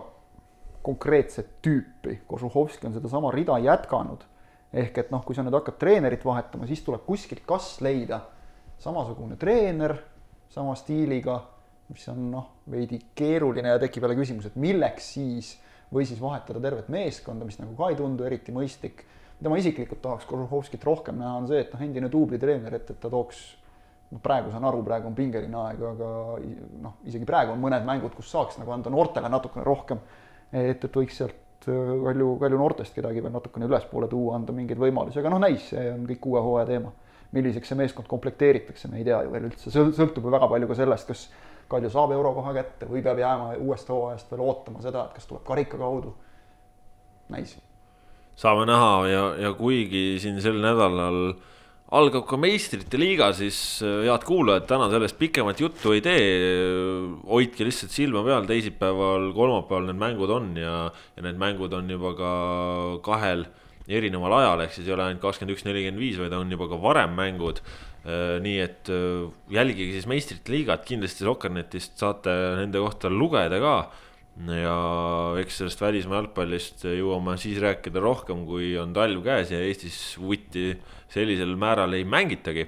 konkreetset 0.84 1.58
tüüpi, 1.64 2.20
Kožuhovski 2.28 2.89
on 2.89 2.93
sedasama 2.93 3.32
rida 3.34 3.58
jätkanud. 3.64 4.30
ehk 4.74 4.97
et 4.97 5.12
noh, 5.14 5.22
kui 5.22 5.36
sa 5.38 5.43
nüüd 5.45 5.54
hakkad 5.54 5.76
treenerit 5.78 6.24
vahetama, 6.26 6.66
siis 6.66 6.82
tuleb 6.82 7.04
kuskilt 7.06 7.43
kas 7.45 7.76
leida 7.86 8.24
samasugune 8.82 9.38
treener 9.38 9.93
sama 10.49 10.74
stiiliga, 10.76 11.36
mis 11.93 12.08
on 12.10 12.24
noh, 12.32 12.47
veidi 12.70 12.97
keeruline 13.16 13.70
ja 13.70 13.82
tekib 13.82 14.04
jälle 14.04 14.18
küsimus, 14.18 14.47
et 14.49 14.58
milleks 14.58 15.12
siis 15.14 15.54
või 15.93 16.08
siis 16.10 16.22
vahetada 16.22 16.62
tervet 16.62 16.89
meeskonda, 16.89 17.45
mis 17.45 17.60
nagu 17.62 17.76
ka 17.78 17.91
ei 17.93 17.99
tundu 17.99 18.26
eriti 18.26 18.56
mõistlik 18.56 19.06
mida 19.40 19.52
ma 19.52 19.60
isiklikult 19.60 20.02
tahaks 20.02 20.26
Kožuhovskit 20.30 20.84
rohkem 20.88 21.20
näha, 21.20 21.36
on 21.42 21.48
see, 21.50 21.60
et 21.64 21.74
noh, 21.74 21.82
endine 21.84 22.10
duublitreener, 22.12 22.80
et, 22.80 22.90
et 22.94 23.00
ta 23.00 23.12
tooks 23.12 23.44
noh, 24.14 24.22
praegu 24.24 24.52
saan 24.54 24.66
aru, 24.70 24.84
praegu 24.86 25.10
on 25.10 25.16
pingeline 25.18 25.60
aeg, 25.66 25.86
aga 25.94 26.10
noh, 26.86 26.98
isegi 27.10 27.28
praegu 27.28 27.56
on 27.56 27.64
mõned 27.64 27.86
mängud, 27.88 28.14
kus 28.18 28.32
saaks 28.34 28.60
nagu 28.62 28.74
anda 28.76 28.94
noortele 28.94 29.32
natukene 29.32 29.66
rohkem. 29.68 30.04
et, 30.54 30.84
et 30.86 31.00
võiks 31.00 31.18
sealt 31.18 31.68
äh, 31.68 31.94
Kalju, 32.06 32.36
Kalju 32.42 32.60
noortest 32.62 32.96
kedagi 32.96 33.24
veel 33.24 33.34
natukene 33.34 33.70
ülespoole 33.70 34.10
tuua, 34.12 34.38
anda 34.38 34.56
mingeid 34.56 34.80
võimalusi, 34.80 35.20
aga 35.22 35.34
noh, 35.34 35.42
näis, 35.44 35.72
see 35.74 35.88
on 35.94 36.06
kõik 36.10 36.30
uue 36.30 36.44
hooaja 36.50 36.70
teema. 36.74 36.94
milliseks 37.34 37.72
see 37.72 37.78
meeskond 37.80 38.06
komplekteeritakse, 38.06 38.88
me 38.92 39.00
ei 39.00 39.08
tea 39.08 39.24
ju 39.26 39.32
veel 39.34 39.48
üldse, 39.50 39.72
sõltub 39.74 40.22
ju 40.22 40.34
väga 40.36 40.48
palju 40.52 40.70
ka 40.70 40.78
sellest, 40.78 41.08
kas 41.10 41.26
Kalju 41.74 41.90
saab 41.90 42.12
eurokoha 42.14 42.54
kätte 42.54 42.86
või 42.86 43.02
peab 43.02 43.18
jääma 43.18 43.56
uuest 43.64 43.90
hooajast 43.90 44.30
veel 44.30 44.44
ootama 44.46 44.84
seda, 44.84 45.08
et 45.08 45.18
kas 45.18 45.26
tuleb 45.26 45.46
karika 45.48 45.80
kaudu. 45.80 46.14
näis 47.34 47.56
saame 48.40 48.68
näha 48.70 48.94
ja, 49.10 49.24
ja 49.48 49.52
kuigi 49.58 50.20
siin 50.22 50.40
sel 50.42 50.60
nädalal 50.64 51.34
algab 51.94 52.26
ka 52.26 52.38
meistrite 52.42 52.98
liiga, 52.98 53.30
siis 53.38 53.58
äh, 53.86 54.06
head 54.08 54.26
kuulajad, 54.26 54.66
täna 54.70 54.90
sellest 54.92 55.20
pikemat 55.20 55.60
juttu 55.62 55.94
ei 55.94 56.02
tee. 56.02 56.24
hoidke 57.30 57.68
lihtsalt 57.68 57.94
silma 57.94 58.24
peal, 58.26 58.48
teisipäeval, 58.50 59.30
kolmapäeval 59.38 59.90
need 59.92 60.02
mängud 60.02 60.34
on 60.34 60.54
ja, 60.58 60.78
ja 61.18 61.26
need 61.26 61.38
mängud 61.42 61.74
on 61.78 61.92
juba 61.94 62.16
ka 62.18 62.32
kahel 63.06 63.46
erineval 63.88 64.38
ajal, 64.40 64.64
ehk 64.64 64.74
siis 64.74 64.88
ei 64.88 64.96
ole 64.96 65.10
ainult 65.10 65.22
kakskümmend 65.24 65.58
üks, 65.58 65.66
nelikümmend 65.68 66.02
viis, 66.02 66.18
vaid 66.22 66.34
on 66.38 66.52
juba 66.52 66.70
ka 66.72 66.80
varem 66.82 67.18
mängud. 67.20 67.62
Äh, 68.04 68.40
nii 68.44 68.58
et 68.64 68.90
äh, 68.92 69.28
jälgige 69.54 69.94
siis 69.96 70.08
meistrite 70.10 70.52
liigat, 70.52 70.88
kindlasti 70.88 71.28
Sokkernetist 71.28 72.00
saate 72.02 72.34
nende 72.58 72.82
kohta 72.84 73.12
lugeda 73.12 73.62
ka 73.64 73.76
ja 74.34 74.78
eks 75.38 75.60
sellest 75.62 75.82
välismaa 75.82 76.18
jalgpallist 76.18 76.88
jõuame 76.90 77.36
siis 77.38 77.60
rääkida 77.62 78.02
rohkem, 78.02 78.48
kui 78.48 78.72
on 78.82 78.94
talv 78.96 79.22
käes 79.26 79.54
ja 79.54 79.60
Eestis 79.62 80.00
vutti 80.18 80.72
sellisel 81.14 81.54
määral 81.60 81.94
ei 81.94 82.04
mängitagi. 82.04 82.68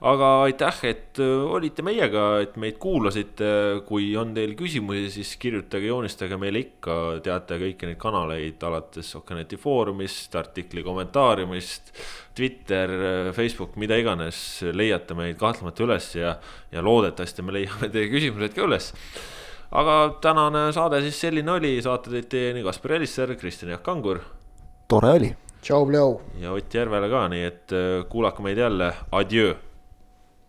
aga 0.00 0.26
aitäh, 0.44 0.80
et 0.84 1.18
äh, 1.24 1.44
olite 1.56 1.82
meiega, 1.82 2.40
et 2.44 2.56
meid 2.60 2.76
kuulasite. 2.78 3.48
kui 3.86 4.10
on 4.16 4.34
teil 4.34 4.52
küsimusi, 4.58 5.08
siis 5.10 5.36
kirjutage, 5.40 5.86
joonistage 5.88 6.36
meile 6.36 6.60
ikka, 6.66 6.96
teate 7.24 7.56
kõiki 7.62 7.88
neid 7.88 7.98
kanaleid 7.98 8.62
alates 8.68 9.14
Okkeneti 9.16 9.56
Foorumist, 9.56 10.36
artikli 10.36 10.84
kommentaariumist. 10.84 11.94
Twitter, 12.36 12.90
Facebook, 13.32 13.78
mida 13.80 13.96
iganes, 13.96 14.60
leiate 14.76 15.16
meid 15.16 15.40
kahtlemata 15.40 15.86
üles 15.86 16.10
ja, 16.18 16.36
ja 16.72 16.84
loodetavasti 16.84 17.42
me 17.42 17.56
leiame 17.56 17.88
teie 17.88 18.12
küsimused 18.12 18.52
ka 18.52 18.68
üles 18.68 18.92
aga 19.70 19.96
tänane 20.22 20.72
saade 20.72 21.00
siis 21.02 21.20
selline 21.20 21.50
oli, 21.50 21.76
saate 21.82 22.10
tõid 22.10 22.30
teieni 22.30 22.62
Kaspar 22.62 22.98
Elisser, 23.00 23.34
Kristjan 23.36 23.70
Jaak 23.70 23.82
Kangur. 23.82 24.20
tore 24.88 25.10
oli. 25.10 25.34
tšau, 25.62 25.90
Leo. 25.90 26.20
ja 26.40 26.52
Ott 26.52 26.74
Järvele 26.74 27.08
ka, 27.10 27.28
nii 27.28 27.44
et 27.44 27.72
äh, 27.72 28.04
kuulake 28.08 28.42
meid 28.42 28.58
jälle, 28.58 28.92
adjöö 29.12 29.54